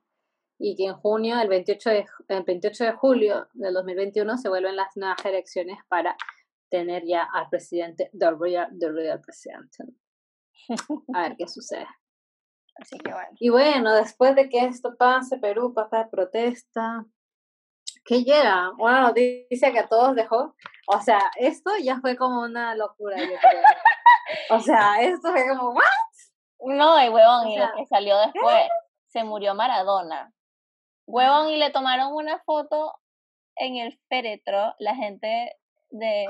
y 0.57 0.75
que 0.75 0.86
en 0.86 0.95
junio, 0.95 1.39
el 1.39 1.49
28 1.49 1.89
de, 1.91 2.05
el 2.29 2.43
28 2.43 2.86
de 2.86 2.91
julio 2.93 3.47
del 3.53 3.75
2021, 3.75 4.38
se 4.39 4.49
vuelven 4.49 4.75
las 4.75 4.97
nuevas 4.97 5.23
elecciones 5.23 5.77
para 5.88 6.17
tener 6.69 7.03
ya 7.05 7.27
al 7.32 7.47
presidente 7.49 8.09
del 8.11 8.39
Real, 8.39 8.69
del 8.71 8.95
Real 8.95 9.21
Presidente. 9.21 9.84
A 11.13 11.21
ver 11.21 11.36
qué 11.38 11.47
sucede. 11.47 11.88
Así 12.75 12.97
que 12.97 13.11
bueno. 13.11 13.38
Y 13.39 13.49
bueno, 13.49 13.93
después 13.93 14.36
de 14.36 14.49
que 14.49 14.65
esto 14.65 14.95
pase, 14.97 15.38
Perú 15.38 15.73
pasa 15.75 16.09
protesta. 16.09 17.05
¿Qué 18.04 18.24
llega? 18.24 18.72
Una 18.80 19.02
noticia 19.02 19.72
que 19.72 19.80
a 19.80 19.88
todos 19.88 20.16
dejó. 20.16 20.56
O 20.88 20.99
sea, 21.02 21.20
esto 21.38 21.72
ya 21.82 21.99
fue 22.02 22.18
como 22.18 22.41
una 22.41 22.76
locura, 22.76 23.18
yo 23.18 23.26
creo. 23.26 23.64
o 24.49 24.60
sea, 24.60 25.02
esto 25.02 25.32
fue 25.32 25.47
como, 25.47 25.72
¿what? 25.72 26.76
No, 26.76 27.04
y 27.04 27.10
huevón, 27.10 27.49
y 27.49 27.58
lo 27.58 27.72
que 27.76 27.86
salió 27.86 28.18
después, 28.20 28.68
se 29.08 29.24
murió 29.24 29.56
Maradona. 29.56 30.34
Huevón, 31.08 31.49
y 31.49 31.58
le 31.58 31.72
tomaron 31.72 32.14
una 32.14 32.39
foto 32.39 32.93
en 33.56 33.78
el 33.78 33.99
féretro, 34.10 34.76
la 34.80 34.95
gente 34.95 35.58
de 35.89 36.28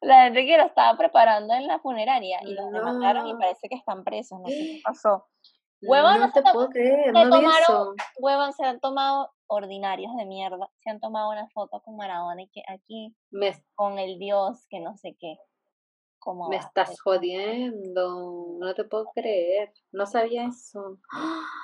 la 0.00 0.24
gente 0.24 0.44
que 0.46 0.58
lo 0.58 0.64
estaba 0.64 0.96
preparando 0.96 1.54
en 1.54 1.66
la 1.66 1.78
funeraria 1.78 2.38
y 2.42 2.52
los 2.52 2.70
mataron 2.70 3.26
y 3.26 3.34
parece 3.34 3.68
que 3.68 3.76
están 3.76 4.04
presos, 4.04 4.40
no 4.40 4.48
sé 4.48 4.54
qué 4.54 4.80
pasó. 4.84 5.26
Huevón, 5.86 6.20
no, 6.20 6.32
te 6.32 6.42
puedo 6.42 6.68
creer, 6.70 7.12
no 7.12 7.28
tomaron, 7.28 7.94
huevón, 8.18 8.52
se 8.52 8.64
han 8.64 8.80
tomado 8.80 9.30
ordinarios 9.46 10.14
de 10.16 10.24
mierda, 10.24 10.70
se 10.80 10.90
han 10.90 11.00
tomado 11.00 11.30
una 11.30 11.48
foto 11.48 11.80
con 11.80 11.96
Maradona 11.96 12.42
y 12.42 12.48
que 12.48 12.62
aquí 12.68 13.14
con 13.74 13.98
el 13.98 14.18
dios 14.18 14.66
que 14.68 14.80
no 14.80 14.96
sé 14.96 15.16
qué. 15.18 15.36
¿Cómo 16.18 16.48
me 16.48 16.56
estás 16.56 17.00
jodiendo, 17.00 18.56
no 18.58 18.74
te 18.74 18.84
puedo 18.84 19.06
creer, 19.14 19.72
no 19.92 20.06
sabía 20.06 20.46
eso. 20.46 20.98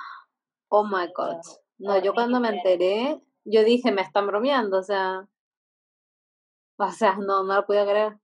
Oh 0.73 0.85
my 0.85 1.11
god. 1.13 1.41
No, 1.79 2.01
yo 2.01 2.13
cuando 2.13 2.39
me 2.39 2.47
enteré, 2.47 3.21
yo 3.43 3.65
dije, 3.65 3.91
me 3.91 4.01
están 4.01 4.27
bromeando, 4.27 4.79
o 4.79 4.83
sea, 4.83 5.27
O 6.77 6.91
sea, 6.91 7.15
no, 7.15 7.43
no 7.43 7.55
lo 7.55 7.65
pude 7.65 7.83
creer. 7.83 8.17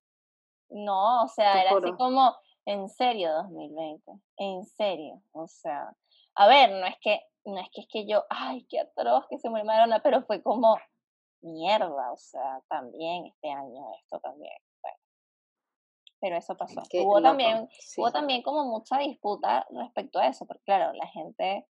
No, 0.70 1.24
o 1.24 1.28
sea, 1.28 1.62
era 1.62 1.78
así 1.78 1.92
como, 1.94 2.36
en 2.68 2.90
serio 2.90 3.32
2020, 3.34 4.12
en 4.38 4.66
serio, 4.66 5.22
o 5.32 5.48
sea, 5.48 5.96
a 6.36 6.48
ver, 6.48 6.70
no 6.70 6.86
es 6.86 6.98
que, 7.00 7.22
no 7.46 7.60
es 7.60 7.70
que 7.72 7.82
es 7.82 7.88
que 7.88 8.06
yo, 8.06 8.26
ay, 8.30 8.66
qué 8.70 8.82
atroz 8.82 9.26
que 9.30 9.40
se 9.40 9.50
murió 9.50 9.64
Maradona, 9.64 10.02
pero 10.04 10.22
fue 10.24 10.44
como, 10.44 10.78
mierda, 11.42 12.12
o 12.12 12.18
sea, 12.18 12.62
también 12.68 13.26
este 13.28 13.50
año 13.50 13.86
esto 14.02 14.20
también, 14.20 14.58
bueno. 14.82 14.98
Pero 16.20 16.36
eso 16.36 16.58
pasó. 16.58 16.82
hubo 17.06 17.22
también, 17.22 17.70
hubo 17.96 18.12
también 18.12 18.44
como 18.44 18.66
mucha 18.66 18.98
disputa 18.98 19.66
respecto 19.70 20.20
a 20.20 20.28
eso, 20.28 20.46
porque 20.46 20.64
claro, 20.66 20.92
la 20.92 21.08
gente 21.08 21.66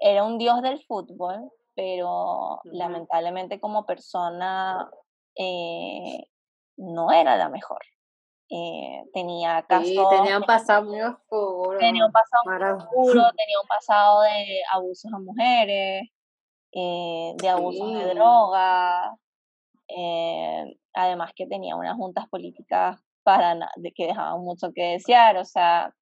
era 0.00 0.24
un 0.24 0.38
dios 0.38 0.62
del 0.62 0.82
fútbol, 0.86 1.52
pero 1.74 2.60
lamentablemente 2.64 3.60
como 3.60 3.84
persona 3.84 4.90
eh, 5.36 6.30
no 6.78 7.12
era 7.12 7.36
la 7.36 7.50
mejor. 7.50 7.82
Eh, 8.50 9.02
tenía 9.12 9.62
casos... 9.62 9.88
Sí, 9.88 9.98
tenía 10.10 10.36
un 10.36 10.44
pasado 10.44 10.84
muy 10.84 11.00
oscuro. 11.00 11.78
Tenía 11.78 12.04
un 12.04 12.12
pasado 12.12 12.42
muy 12.44 12.82
oscuro, 12.82 13.22
tenía 13.36 13.60
un 13.62 13.68
pasado 13.68 14.22
de 14.22 14.62
abusos 14.72 15.12
a 15.12 15.18
mujeres, 15.18 16.08
eh, 16.72 17.32
de 17.36 17.48
abusos 17.48 17.92
de 17.94 18.14
droga, 18.14 19.16
eh, 19.88 20.76
además 20.92 21.32
que 21.34 21.46
tenía 21.46 21.76
unas 21.76 21.96
juntas 21.96 22.28
políticas 22.28 23.00
para 23.22 23.56
de 23.76 23.92
que 23.92 24.06
dejaban 24.06 24.40
mucho 24.40 24.72
que 24.74 24.82
desear, 24.82 25.36
o 25.38 25.44
sea, 25.44 25.94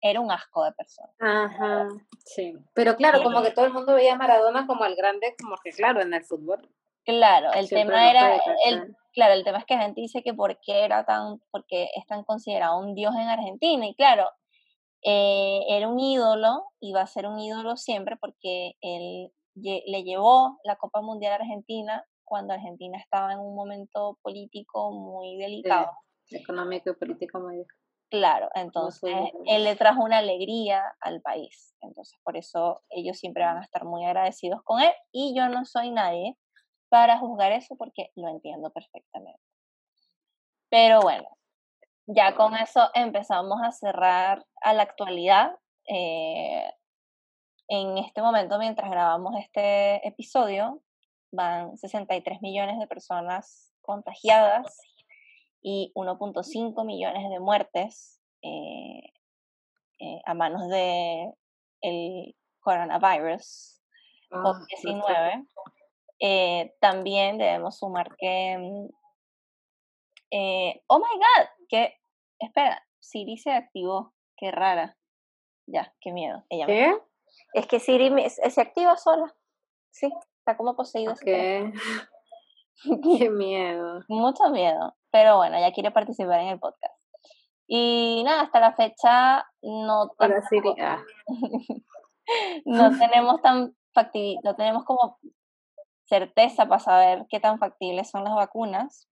era 0.00 0.20
un 0.20 0.30
asco 0.30 0.64
de 0.64 0.72
persona. 0.72 1.12
Ajá, 1.18 1.88
sí. 2.24 2.56
Pero 2.74 2.96
claro, 2.96 3.22
como 3.22 3.42
que 3.42 3.50
todo 3.52 3.66
el 3.66 3.72
mundo 3.72 3.94
veía 3.94 4.14
a 4.14 4.16
Maradona 4.16 4.66
como 4.66 4.84
el 4.84 4.96
grande, 4.96 5.34
como 5.40 5.56
que 5.62 5.70
claro, 5.70 6.00
en 6.00 6.14
el 6.14 6.24
fútbol. 6.24 6.68
Claro, 7.04 7.52
el 7.52 7.68
tema 7.68 8.10
era, 8.10 8.36
el, 8.66 8.96
claro, 9.12 9.34
el 9.34 9.44
tema 9.44 9.58
es 9.58 9.64
que 9.64 9.74
la 9.74 9.82
gente 9.82 10.00
dice 10.00 10.22
que 10.22 10.34
por 10.34 10.58
qué 10.60 10.84
era 10.84 11.04
tan, 11.04 11.40
porque 11.50 11.88
es 11.96 12.06
tan 12.06 12.24
considerado 12.24 12.78
un 12.78 12.94
dios 12.94 13.14
en 13.14 13.28
Argentina, 13.28 13.86
y 13.86 13.94
claro, 13.94 14.28
eh, 15.02 15.60
era 15.68 15.88
un 15.88 15.98
ídolo, 15.98 16.64
y 16.78 16.92
va 16.92 17.02
a 17.02 17.06
ser 17.06 17.26
un 17.26 17.38
ídolo 17.38 17.76
siempre 17.76 18.16
porque 18.16 18.72
él 18.82 19.32
le 19.54 20.04
llevó 20.04 20.58
la 20.64 20.76
Copa 20.76 21.00
Mundial 21.00 21.32
a 21.32 21.36
Argentina 21.36 22.04
cuando 22.24 22.54
Argentina 22.54 22.98
estaba 22.98 23.32
en 23.32 23.40
un 23.40 23.54
momento 23.54 24.18
político 24.22 24.92
muy 24.92 25.36
delicado. 25.36 25.90
económico 26.30 26.90
y 26.90 26.94
político 26.94 27.40
muy 27.40 27.66
Claro, 28.08 28.48
entonces 28.54 29.14
él 29.46 29.62
le 29.62 29.76
trajo 29.76 30.02
una 30.02 30.18
alegría 30.18 30.82
al 31.00 31.20
país. 31.20 31.76
Entonces, 31.80 32.18
por 32.24 32.36
eso 32.36 32.82
ellos 32.88 33.16
siempre 33.16 33.44
van 33.44 33.58
a 33.58 33.62
estar 33.62 33.84
muy 33.84 34.04
agradecidos 34.04 34.62
con 34.64 34.80
él. 34.80 34.92
Y 35.12 35.32
yo 35.36 35.48
no 35.48 35.64
soy 35.64 35.92
nadie 35.92 36.36
para 36.90 37.18
juzgar 37.18 37.52
eso 37.52 37.76
porque 37.76 38.10
lo 38.16 38.28
entiendo 38.28 38.70
perfectamente. 38.70 39.40
Pero 40.68 41.00
bueno, 41.00 41.28
ya 42.06 42.34
con 42.34 42.54
eso 42.56 42.90
empezamos 42.94 43.62
a 43.62 43.72
cerrar 43.72 44.44
a 44.60 44.74
la 44.74 44.82
actualidad. 44.82 45.56
Eh, 45.86 46.70
en 47.68 47.98
este 47.98 48.20
momento, 48.20 48.58
mientras 48.58 48.90
grabamos 48.90 49.34
este 49.38 50.06
episodio, 50.06 50.82
van 51.32 51.76
63 51.78 52.42
millones 52.42 52.78
de 52.78 52.86
personas 52.88 53.72
contagiadas 53.80 54.76
y 55.62 55.92
1.5 55.94 56.84
millones 56.84 57.30
de 57.30 57.40
muertes 57.40 58.20
eh, 58.42 59.12
eh, 60.00 60.22
a 60.24 60.34
manos 60.34 60.68
de 60.68 61.32
el 61.82 62.34
coronavirus 62.60 63.80
ah, 64.32 64.36
COVID-19. 64.36 65.46
Eh, 66.20 66.74
también 66.80 67.38
debemos 67.38 67.78
sumar 67.78 68.14
que, 68.16 68.56
mm, 68.58 68.88
eh, 70.32 70.82
oh 70.86 70.98
my 70.98 71.04
god, 71.04 71.46
que, 71.68 71.98
espera, 72.38 72.86
Siri 73.00 73.38
se 73.38 73.52
activó, 73.52 74.12
qué 74.36 74.50
rara. 74.50 74.96
Ya, 75.66 75.94
qué 76.00 76.12
miedo. 76.12 76.44
Ella 76.50 76.66
¿Qué? 76.66 76.96
Es 77.54 77.66
que 77.66 77.80
Siri 77.80 78.12
se 78.28 78.60
activa 78.60 78.96
sola. 78.96 79.34
Sí, 79.90 80.12
está 80.38 80.56
como 80.56 80.76
poseído. 80.76 81.14
qué 81.24 81.72
miedo. 83.30 84.00
Mucho 84.08 84.50
miedo. 84.50 84.94
Pero 85.10 85.36
bueno, 85.36 85.58
ya 85.58 85.72
quiere 85.72 85.90
participar 85.90 86.40
en 86.40 86.48
el 86.48 86.58
podcast. 86.58 86.94
Y 87.66 88.22
nada, 88.24 88.42
hasta 88.42 88.60
la 88.60 88.74
fecha 88.74 89.46
no, 89.62 90.10
Para 90.18 90.42
Siri. 90.42 90.74
Ah. 90.80 91.02
no 92.64 92.98
tenemos 92.98 93.40
tan 93.42 93.74
no 94.44 94.54
tenemos 94.54 94.84
como 94.84 95.18
certeza 96.10 96.66
para 96.66 96.80
saber 96.80 97.26
qué 97.30 97.40
tan 97.40 97.58
factibles 97.58 98.10
son 98.10 98.24
las 98.24 98.34
vacunas. 98.34 99.08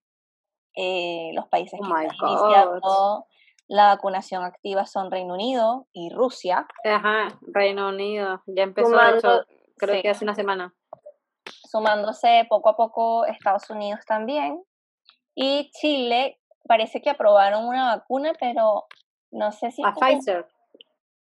Eh, 0.75 1.31
los 1.33 1.47
países 1.47 1.79
oh 1.81 1.87
que 1.87 2.05
están 2.05 2.29
iniciando 2.29 3.25
la 3.69 3.87
vacunación 3.87 4.43
activa 4.43 4.85
son 4.87 5.11
Reino 5.11 5.35
Unido 5.35 5.87
y 5.93 6.09
Rusia. 6.09 6.67
Ajá, 6.83 7.27
Reino 7.41 7.89
Unido. 7.89 8.41
Ya 8.47 8.63
empezó, 8.63 8.91
creo 9.77 10.01
que 10.01 10.09
hace 10.09 10.25
una 10.25 10.33
semana. 10.33 10.73
Sumándose 11.45 12.47
poco 12.49 12.69
a 12.69 12.75
poco 12.75 13.25
Estados 13.25 13.69
Unidos 13.69 13.99
también. 14.07 14.63
Y 15.35 15.69
Chile 15.79 16.39
parece 16.67 16.99
que 16.99 17.11
aprobaron 17.11 17.65
una 17.65 17.95
vacuna, 17.95 18.33
pero 18.39 18.87
no 19.31 19.51
sé 19.51 19.69
si... 19.69 19.83
A 19.85 19.93
Pfizer. 19.93 20.47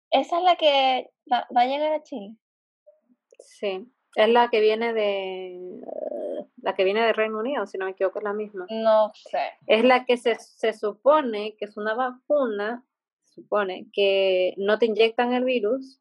Esa 0.09 0.39
es 0.39 0.43
la 0.43 0.55
que 0.55 1.11
va 1.31 1.61
a 1.61 1.65
llegar 1.65 1.93
a 1.93 2.01
Chile. 2.01 2.35
Sí. 3.39 3.87
Es 4.15 4.29
la 4.29 4.49
que 4.49 4.59
viene 4.59 4.93
de 4.93 5.81
la 6.61 6.75
que 6.75 6.83
viene 6.83 7.01
de 7.01 7.13
Reino 7.13 7.39
Unido, 7.39 7.65
si 7.65 7.77
no 7.77 7.85
me 7.85 7.91
equivoco, 7.91 8.19
es 8.19 8.23
la 8.23 8.33
misma. 8.33 8.65
No 8.69 9.11
sé. 9.13 9.39
Es 9.67 9.83
la 9.83 10.05
que 10.05 10.17
se, 10.17 10.35
se 10.35 10.73
supone 10.73 11.55
que 11.57 11.65
es 11.65 11.77
una 11.77 11.93
vacuna, 11.93 12.85
se 13.23 13.41
supone 13.41 13.87
que 13.93 14.53
no 14.57 14.77
te 14.77 14.85
inyectan 14.85 15.33
el 15.33 15.43
virus, 15.43 15.99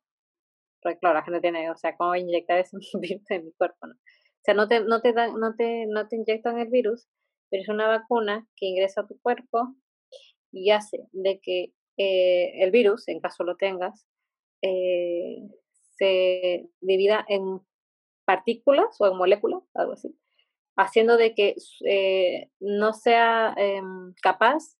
porque 0.83 0.99
claro, 0.99 1.15
la 1.15 1.23
gente 1.23 1.41
tiene, 1.41 1.71
o 1.71 1.77
sea, 1.77 1.97
¿cómo 1.97 2.15
inyectar 2.15 2.59
ese 2.59 2.77
virus 3.01 3.31
en 3.31 3.47
mi 3.47 3.53
cuerpo? 3.53 3.87
No? 3.87 3.95
O 3.95 4.43
sea, 4.43 4.55
no 4.55 4.69
te, 4.69 4.81
no 4.81 5.01
te 5.01 5.13
dan, 5.13 5.39
no 5.39 5.55
te, 5.55 5.87
no 5.87 6.09
te 6.09 6.17
inyectan 6.17 6.59
el 6.59 6.69
virus, 6.69 7.09
pero 7.51 7.63
es 7.63 7.69
una 7.69 7.89
vacuna 7.89 8.47
que 8.57 8.67
ingresa 8.67 9.03
a 9.03 9.07
tu 9.07 9.19
cuerpo 9.21 9.75
y 10.53 10.71
hace 10.71 11.07
de 11.13 11.41
que 11.41 11.73
eh, 11.97 12.63
el 12.63 12.71
virus, 12.71 13.09
en 13.09 13.21
caso 13.21 13.45
lo 13.45 13.57
tengas, 13.57 14.07
eh, 14.63 15.43
se 15.99 16.69
divida 16.81 17.25
en 17.29 17.61
partículas 18.31 19.01
o 19.01 19.09
en 19.09 19.17
moléculas, 19.17 19.63
algo 19.75 19.95
así, 19.95 20.17
haciendo 20.77 21.17
de 21.17 21.35
que 21.35 21.57
eh, 21.85 22.49
no 22.61 22.93
sea 22.93 23.53
em, 23.57 24.15
capaz 24.23 24.77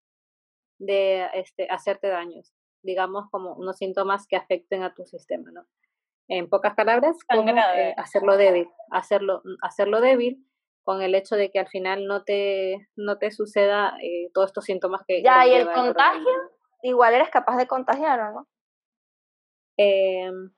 de 0.79 1.27
este, 1.35 1.67
hacerte 1.69 2.07
daños, 2.07 2.55
digamos 2.85 3.25
como 3.33 3.55
unos 3.55 3.77
síntomas 3.77 4.29
que 4.29 4.37
afecten 4.37 4.85
a 4.85 4.95
tu 4.95 5.05
sistema, 5.05 5.51
¿no? 5.51 5.67
En 6.29 6.49
pocas 6.49 6.75
palabras, 6.77 7.17
como, 7.29 7.51
eh, 7.51 7.93
hacerlo 7.97 8.37
débil, 8.37 8.69
hacerlo, 8.93 9.43
hacerlo 9.63 10.01
débil 10.01 10.47
con 10.85 11.03
el 11.03 11.17
hecho 11.17 11.35
de 11.35 11.51
que 11.51 11.59
al 11.59 11.67
final 11.67 12.07
no 12.07 12.23
te, 12.23 12.89
no 12.95 13.19
te 13.19 13.33
suceda 13.33 13.97
eh, 14.01 14.31
todos 14.33 14.51
estos 14.51 14.65
síntomas 14.65 15.03
que... 15.09 15.25
Ya, 15.25 15.45
¿y 15.45 15.55
el 15.55 15.73
contagio? 15.73 16.25
Igual 16.83 17.15
eres 17.15 17.31
capaz 17.31 17.57
de 17.57 17.67
contagiar, 17.67 18.21
¿o 18.21 18.33
no? 18.33 18.49
Em, 19.77 20.53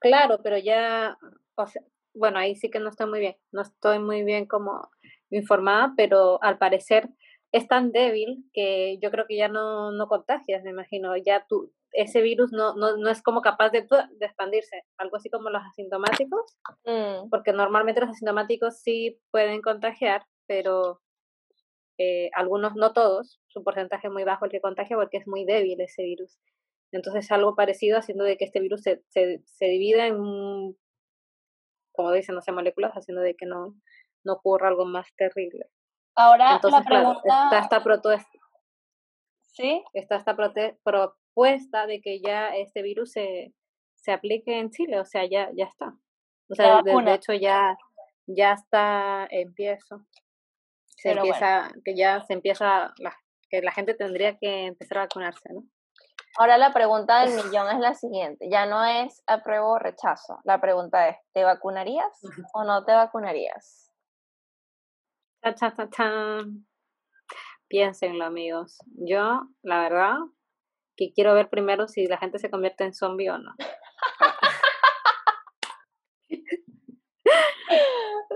claro, 0.00 0.40
pero 0.42 0.58
ya, 0.58 1.16
o 1.56 1.66
sea, 1.66 1.82
bueno, 2.16 2.38
ahí 2.38 2.56
sí 2.56 2.70
que 2.70 2.80
no 2.80 2.88
estoy 2.88 3.08
muy 3.08 3.20
bien, 3.20 3.36
no 3.52 3.62
estoy 3.62 3.98
muy 3.98 4.24
bien 4.24 4.46
como 4.46 4.88
informada, 5.30 5.92
pero 5.96 6.42
al 6.42 6.58
parecer 6.58 7.08
es 7.52 7.68
tan 7.68 7.92
débil 7.92 8.44
que 8.52 8.98
yo 9.00 9.10
creo 9.10 9.26
que 9.26 9.36
ya 9.36 9.48
no, 9.48 9.92
no 9.92 10.08
contagias, 10.08 10.62
me 10.62 10.70
imagino, 10.70 11.16
ya 11.16 11.46
tú, 11.48 11.72
ese 11.92 12.20
virus 12.20 12.52
no, 12.52 12.74
no, 12.74 12.96
no 12.96 13.08
es 13.08 13.22
como 13.22 13.40
capaz 13.40 13.70
de, 13.70 13.82
de, 13.82 14.26
expandirse, 14.26 14.82
algo 14.98 15.16
así 15.16 15.30
como 15.30 15.50
los 15.50 15.62
asintomáticos, 15.62 16.58
mm. 16.84 17.30
porque 17.30 17.52
normalmente 17.52 18.00
los 18.00 18.10
asintomáticos 18.10 18.80
sí 18.80 19.18
pueden 19.30 19.62
contagiar, 19.62 20.26
pero 20.46 21.00
eh, 21.98 22.30
algunos, 22.34 22.74
no 22.74 22.92
todos, 22.92 23.40
su 23.46 23.64
porcentaje 23.64 24.10
muy 24.10 24.24
bajo 24.24 24.44
el 24.44 24.50
que 24.50 24.60
contagia 24.60 24.96
porque 24.96 25.16
es 25.16 25.26
muy 25.26 25.44
débil 25.44 25.80
ese 25.80 26.02
virus. 26.02 26.38
Entonces 26.92 27.30
algo 27.32 27.56
parecido 27.56 27.98
haciendo 27.98 28.24
de 28.24 28.36
que 28.36 28.44
este 28.44 28.60
virus 28.60 28.82
se, 28.82 29.02
se, 29.08 29.42
se 29.44 29.66
divida 29.66 30.06
en 30.06 30.76
como 31.96 32.12
dicen, 32.12 32.34
no 32.34 32.42
sé, 32.42 32.52
moléculas, 32.52 32.92
haciendo 32.92 33.22
de 33.22 33.34
que 33.34 33.46
no, 33.46 33.74
no 34.24 34.34
ocurra 34.34 34.68
algo 34.68 34.84
más 34.84 35.08
terrible. 35.16 35.66
Ahora, 36.14 36.60
la 36.62 36.82
pregunta... 36.82 37.20
está 37.44 37.58
esta 37.58 37.82
propuesta. 37.82 38.38
¿Sí? 39.46 39.82
Está 39.94 40.16
esta 40.16 40.36
propuesta 40.36 41.86
de 41.86 42.00
que 42.00 42.20
ya 42.20 42.54
este 42.54 42.82
virus 42.82 43.12
se, 43.12 43.54
se 43.96 44.12
aplique 44.12 44.58
en 44.58 44.70
Chile, 44.70 45.00
o 45.00 45.04
sea, 45.04 45.24
ya, 45.28 45.50
ya 45.56 45.64
está. 45.64 45.94
O 46.48 46.54
sea, 46.54 46.82
de, 46.82 47.14
hecho 47.14 47.32
ya, 47.32 47.76
ya 48.26 48.52
está 48.52 49.26
en 49.30 49.52
Se 50.86 51.10
empieza, 51.10 51.70
que 51.84 51.96
ya 51.96 52.22
se 52.22 52.34
empieza, 52.34 52.94
la, 52.98 53.16
que 53.50 53.62
la 53.62 53.72
gente 53.72 53.94
tendría 53.94 54.36
que 54.38 54.66
empezar 54.66 54.98
a 54.98 55.02
vacunarse, 55.02 55.52
¿no? 55.52 55.64
Ahora 56.38 56.58
la 56.58 56.72
pregunta 56.72 57.24
del 57.24 57.34
millón 57.34 57.70
es 57.70 57.78
la 57.78 57.94
siguiente, 57.94 58.48
ya 58.50 58.66
no 58.66 58.84
es 58.84 59.22
apruebo 59.26 59.72
o 59.72 59.78
rechazo, 59.78 60.38
la 60.44 60.60
pregunta 60.60 61.08
es, 61.08 61.16
¿te 61.32 61.44
vacunarías 61.44 62.20
o 62.52 62.64
no 62.64 62.84
te 62.84 62.92
vacunarías? 62.92 63.92
Piénsenlo, 67.68 68.24
amigos. 68.24 68.78
Yo, 68.96 69.42
la 69.62 69.80
verdad, 69.80 70.16
que 70.96 71.12
quiero 71.12 71.34
ver 71.34 71.48
primero 71.48 71.88
si 71.88 72.06
la 72.06 72.18
gente 72.18 72.38
se 72.38 72.50
convierte 72.50 72.84
en 72.84 72.94
zombie 72.94 73.30
o 73.30 73.38
no. 73.38 73.52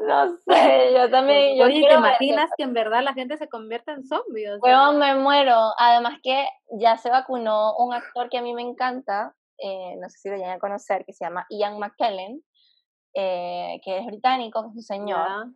No 0.06 0.36
sé, 0.38 0.92
yo 0.94 1.10
también. 1.10 1.56
Yo 1.56 1.66
Oye, 1.66 1.86
¿te 1.86 1.94
imaginas 1.94 2.50
que 2.56 2.62
en 2.62 2.72
verdad 2.72 3.02
la 3.02 3.12
gente 3.12 3.36
se 3.36 3.48
convierta 3.48 3.92
en 3.92 4.04
zombie? 4.04 4.48
O 4.50 4.92
me 4.92 5.14
muero. 5.14 5.72
Además 5.78 6.18
que 6.22 6.46
ya 6.78 6.96
se 6.96 7.10
vacunó 7.10 7.76
un 7.76 7.92
actor 7.92 8.28
que 8.28 8.38
a 8.38 8.42
mí 8.42 8.54
me 8.54 8.62
encanta, 8.62 9.34
eh, 9.58 9.96
no 10.00 10.08
sé 10.08 10.18
si 10.18 10.28
lo 10.30 10.36
llegan 10.36 10.56
a 10.56 10.58
conocer, 10.58 11.04
que 11.04 11.12
se 11.12 11.24
llama 11.24 11.46
Ian 11.50 11.78
McKellen, 11.78 12.42
eh, 13.14 13.80
que 13.84 13.98
es 13.98 14.06
británico, 14.06 14.62
que 14.62 14.68
es 14.68 14.76
un 14.76 14.82
señor, 14.82 15.48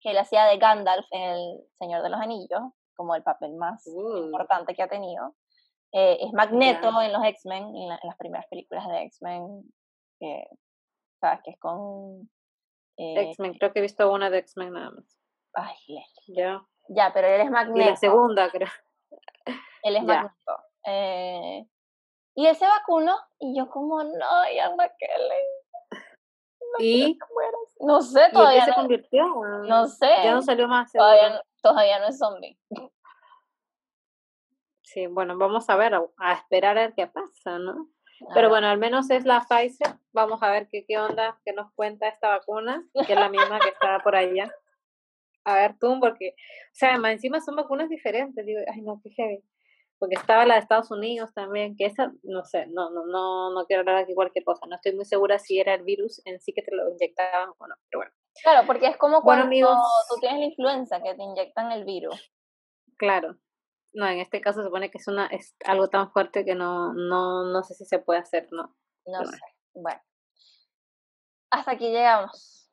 que 0.00 0.10
él 0.10 0.18
hacía 0.18 0.44
de 0.46 0.58
Gandalf 0.58 1.06
en 1.10 1.22
El 1.22 1.60
Señor 1.78 2.02
de 2.02 2.10
los 2.10 2.20
Anillos, 2.20 2.62
como 2.94 3.14
el 3.14 3.22
papel 3.22 3.54
más 3.54 3.86
uh. 3.86 4.16
importante 4.18 4.74
que 4.74 4.82
ha 4.82 4.88
tenido. 4.88 5.34
Eh, 5.92 6.18
es 6.20 6.32
Magneto 6.32 7.00
en 7.00 7.12
los 7.12 7.24
X-Men, 7.24 7.74
en, 7.76 7.88
las 7.88 8.16
primeras 8.18 8.46
películas 8.48 8.86
de 8.88 9.02
X-Men, 9.04 9.62
sabes 11.20 11.40
que 11.44 11.50
es 11.52 11.58
con... 11.58 12.28
Eh, 12.96 13.30
X-Men, 13.30 13.54
creo 13.58 13.72
que 13.72 13.80
he 13.80 13.82
visto 13.82 14.10
una 14.10 14.30
de 14.30 14.38
X-Men 14.38 14.72
nada 14.72 14.90
más. 14.90 15.18
Ay, 15.54 15.76
Ya. 16.28 16.64
Ya, 16.88 17.12
pero 17.12 17.26
él 17.26 17.40
es 17.40 17.50
Magneto. 17.50 17.80
Y 17.80 17.90
la 17.90 17.96
segunda, 17.96 18.50
creo. 18.50 18.68
Él 19.82 19.96
es 19.96 20.04
Magneto. 20.04 20.58
Eh, 20.84 21.66
y 22.34 22.46
él 22.46 22.54
se 22.54 22.66
vacunó 22.66 23.16
y 23.38 23.56
yo 23.56 23.68
como, 23.68 24.04
no, 24.04 24.52
ya 24.54 24.70
McKellen. 24.70 25.46
No 26.72 26.84
¿Y? 26.84 27.18
No 27.80 28.02
sé, 28.02 28.28
todavía 28.32 28.58
¿Y 28.58 28.60
no. 28.60 28.66
se 28.66 28.74
convirtió? 28.74 29.26
No 29.66 29.86
sé. 29.86 30.08
Ya 30.22 30.34
no 30.34 30.42
salió 30.42 30.68
más. 30.68 30.92
Todavía 30.92 31.30
no, 31.30 31.40
todavía 31.62 31.98
no 31.98 32.06
es 32.06 32.18
zombie. 32.18 32.58
Sí, 34.82 35.06
bueno, 35.08 35.36
vamos 35.36 35.68
a 35.68 35.76
ver, 35.76 35.94
a, 35.94 36.32
esperar 36.32 36.78
a 36.78 36.82
ver 36.82 36.94
qué 36.94 37.06
pasa, 37.06 37.58
¿no? 37.58 37.88
Pero 38.34 38.48
bueno, 38.48 38.66
al 38.66 38.78
menos 38.78 39.10
es 39.10 39.24
la 39.24 39.46
Pfizer. 39.48 39.94
Vamos 40.12 40.42
a 40.42 40.50
ver 40.50 40.68
qué, 40.68 40.84
qué 40.86 40.98
onda, 40.98 41.38
qué 41.44 41.52
nos 41.52 41.72
cuenta 41.74 42.08
esta 42.08 42.28
vacuna, 42.28 42.86
que 43.06 43.12
es 43.12 43.18
la 43.18 43.28
misma 43.28 43.58
que 43.60 43.68
está 43.68 44.00
por 44.00 44.16
allá. 44.16 44.50
A 45.44 45.54
ver 45.54 45.78
tú, 45.78 45.98
porque, 46.00 46.30
o 46.30 46.74
sea, 46.74 46.94
encima 46.94 47.40
son 47.40 47.56
vacunas 47.56 47.88
diferentes. 47.88 48.44
Digo, 48.44 48.60
ay, 48.72 48.80
no, 48.82 49.00
qué 49.02 49.10
heavy. 49.10 49.44
Porque 49.98 50.16
estaba 50.16 50.44
la 50.44 50.54
de 50.54 50.60
Estados 50.60 50.90
Unidos 50.90 51.32
también, 51.32 51.76
que 51.76 51.86
esa, 51.86 52.12
no 52.22 52.44
sé, 52.44 52.66
no, 52.66 52.90
no, 52.90 53.06
no, 53.06 53.54
no 53.54 53.66
quiero 53.66 53.80
hablar 53.80 53.96
aquí 53.96 54.14
cualquier 54.14 54.44
cosa. 54.44 54.66
No 54.66 54.76
estoy 54.76 54.94
muy 54.94 55.04
segura 55.04 55.38
si 55.38 55.58
era 55.58 55.74
el 55.74 55.84
virus 55.84 56.20
en 56.26 56.40
sí 56.40 56.52
que 56.52 56.62
te 56.62 56.74
lo 56.74 56.90
inyectaban 56.90 57.50
o 57.56 57.66
no, 57.66 57.74
pero 57.88 58.00
bueno. 58.00 58.12
Claro, 58.42 58.66
porque 58.66 58.86
es 58.88 58.96
como 58.98 59.22
cuando 59.22 59.46
tú 59.46 60.20
tienes 60.20 60.40
la 60.40 60.44
influenza, 60.46 61.02
que 61.02 61.14
te 61.14 61.22
inyectan 61.22 61.72
el 61.72 61.84
virus. 61.84 62.30
Claro, 62.98 63.36
no, 63.96 64.06
en 64.06 64.20
este 64.20 64.42
caso 64.42 64.60
se 64.60 64.66
supone 64.66 64.90
que 64.90 64.98
es 64.98 65.08
una 65.08 65.26
es 65.28 65.56
algo 65.64 65.88
tan 65.88 66.12
fuerte 66.12 66.44
que 66.44 66.54
no, 66.54 66.92
no, 66.92 67.44
no 67.44 67.62
sé 67.62 67.74
si 67.74 67.86
se 67.86 67.98
puede 67.98 68.20
hacer, 68.20 68.46
¿no? 68.52 68.76
No 69.06 69.24
sé. 69.24 69.38
Bueno. 69.72 70.00
Hasta 71.50 71.70
aquí 71.72 71.88
llegamos. 71.88 72.70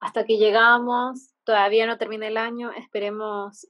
Hasta 0.00 0.20
aquí 0.20 0.38
llegamos. 0.38 1.34
Todavía 1.44 1.86
no 1.86 1.98
termina 1.98 2.26
el 2.26 2.38
año. 2.38 2.70
Esperemos 2.72 3.68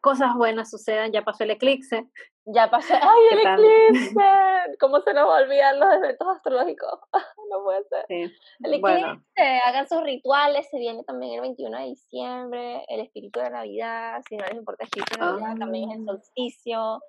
cosas 0.00 0.34
buenas 0.34 0.70
sucedan. 0.70 1.12
Ya 1.12 1.22
pasó 1.22 1.44
el 1.44 1.52
eclipse. 1.52 2.08
Ya 2.50 2.70
pasó. 2.70 2.94
¡Ay, 3.02 3.20
el 3.32 3.38
eclipse! 3.40 4.14
¿Cómo 4.80 5.00
se 5.00 5.12
nos 5.12 5.28
olvidar 5.28 5.76
los 5.76 5.94
eventos 5.94 6.28
astrológicos? 6.28 6.98
no 7.50 7.62
puede 7.62 7.84
ser. 7.84 8.06
El 8.08 8.74
eclipse, 8.74 9.60
hagan 9.64 9.86
sus 9.88 10.02
rituales. 10.02 10.66
Se 10.70 10.78
viene 10.78 11.04
también 11.04 11.34
el 11.34 11.40
21 11.42 11.78
de 11.78 11.84
diciembre. 11.84 12.84
El 12.88 13.00
espíritu 13.00 13.40
de 13.40 13.50
Navidad. 13.50 14.22
Si 14.28 14.36
no 14.36 14.44
les 14.46 14.54
importa 14.54 14.84
el 14.84 14.86
espíritu 14.86 15.14
de 15.14 15.26
Navidad, 15.26 15.56
también 15.58 15.90
es 15.90 15.98
el 15.98 16.02
ah. 16.08 16.12
solsticio. 16.12 17.00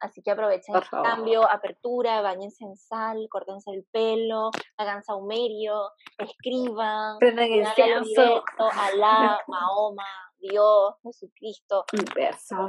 Así 0.00 0.22
que 0.22 0.32
aprovechen 0.32 0.74
el 0.74 0.82
cambio, 0.90 1.50
apertura, 1.50 2.20
bañense 2.20 2.64
en 2.64 2.76
sal, 2.76 3.26
córtense 3.30 3.70
el 3.70 3.86
pelo, 3.90 4.50
hagan 4.76 5.02
saumerio, 5.02 5.92
escriban, 6.18 7.16
prenden 7.20 7.52
el 7.52 7.66
Alá, 8.58 9.38
Mahoma, 9.46 10.04
Dios, 10.48 10.94
Jesucristo, 11.02 11.84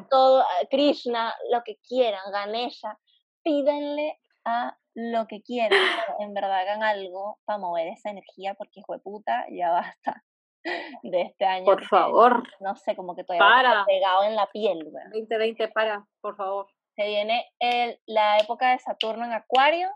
todo, 0.10 0.42
eh, 0.42 0.68
Krishna, 0.70 1.34
lo 1.52 1.62
que 1.64 1.78
quieran, 1.78 2.32
Ganesha, 2.32 2.98
pídenle 3.44 4.20
a 4.46 4.78
lo 4.94 5.28
que 5.28 5.42
quieran, 5.42 5.72
en 6.20 6.34
verdad 6.34 6.60
hagan 6.60 6.84
algo 6.84 7.40
para 7.46 7.60
mover 7.60 7.88
esa 7.88 8.10
energía 8.10 8.54
porque 8.54 8.80
hijo 8.80 8.94
de 8.94 9.00
puta, 9.00 9.46
ya 9.52 9.72
basta 9.72 10.24
de 11.04 11.22
este 11.22 11.46
año. 11.46 11.66
Por 11.66 11.86
favor. 11.86 12.44
No 12.60 12.76
sé, 12.76 12.96
como 12.96 13.16
que 13.16 13.24
todavía 13.24 13.46
para. 13.46 13.86
pegado 13.86 14.24
en 14.24 14.36
la 14.36 14.48
piel. 14.48 14.92
2020, 15.12 15.68
para, 15.70 16.06
por 16.22 16.36
favor. 16.36 16.68
Se 16.96 17.06
viene 17.08 17.46
el, 17.60 18.00
la 18.06 18.38
época 18.38 18.72
de 18.72 18.80
Saturno 18.80 19.26
en 19.26 19.34
Acuario, 19.34 19.90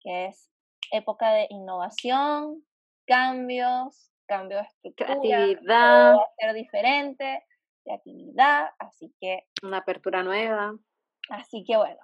que 0.00 0.26
es 0.26 0.50
época 0.90 1.32
de 1.32 1.46
innovación, 1.50 2.64
cambios, 3.06 4.10
cambio 4.26 4.58
de 4.58 4.64
estructura, 4.64 5.18
creatividad, 5.20 6.14
va 6.14 6.22
a 6.22 6.34
ser 6.38 6.54
diferente, 6.54 7.44
creatividad, 7.84 8.70
así 8.78 9.14
que 9.20 9.44
una 9.62 9.78
apertura 9.78 10.22
nueva. 10.22 10.76
Así 11.30 11.64
que 11.64 11.76
bueno, 11.76 12.00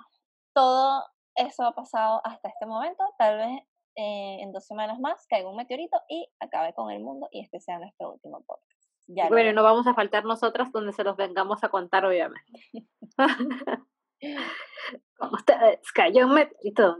todo 0.54 1.04
eso 1.34 1.64
ha 1.64 1.74
pasado 1.74 2.20
hasta 2.24 2.48
este 2.48 2.66
momento, 2.66 3.04
tal 3.18 3.38
vez 3.38 3.62
eh, 3.96 4.38
en 4.40 4.52
dos 4.52 4.66
semanas 4.66 5.00
más 5.00 5.26
caiga 5.26 5.50
un 5.50 5.56
meteorito 5.56 6.00
y 6.08 6.28
acabe 6.38 6.72
con 6.74 6.90
el 6.90 7.02
mundo 7.02 7.28
y 7.32 7.42
este 7.42 7.60
sea 7.60 7.78
nuestro 7.78 8.12
último 8.12 8.42
podcast. 8.46 8.88
Ya 9.08 9.28
bueno, 9.28 9.52
no 9.52 9.62
vamos 9.62 9.86
a 9.86 9.94
faltar 9.94 10.24
nosotras 10.24 10.70
donde 10.70 10.92
se 10.92 11.02
los 11.02 11.16
vengamos 11.16 11.64
a 11.64 11.68
contar, 11.68 12.04
obviamente. 12.04 12.62
Como 15.18 15.32
ustedes, 15.32 15.80
cayó 15.92 16.26
un 16.26 16.34
meteorito. 16.34 16.98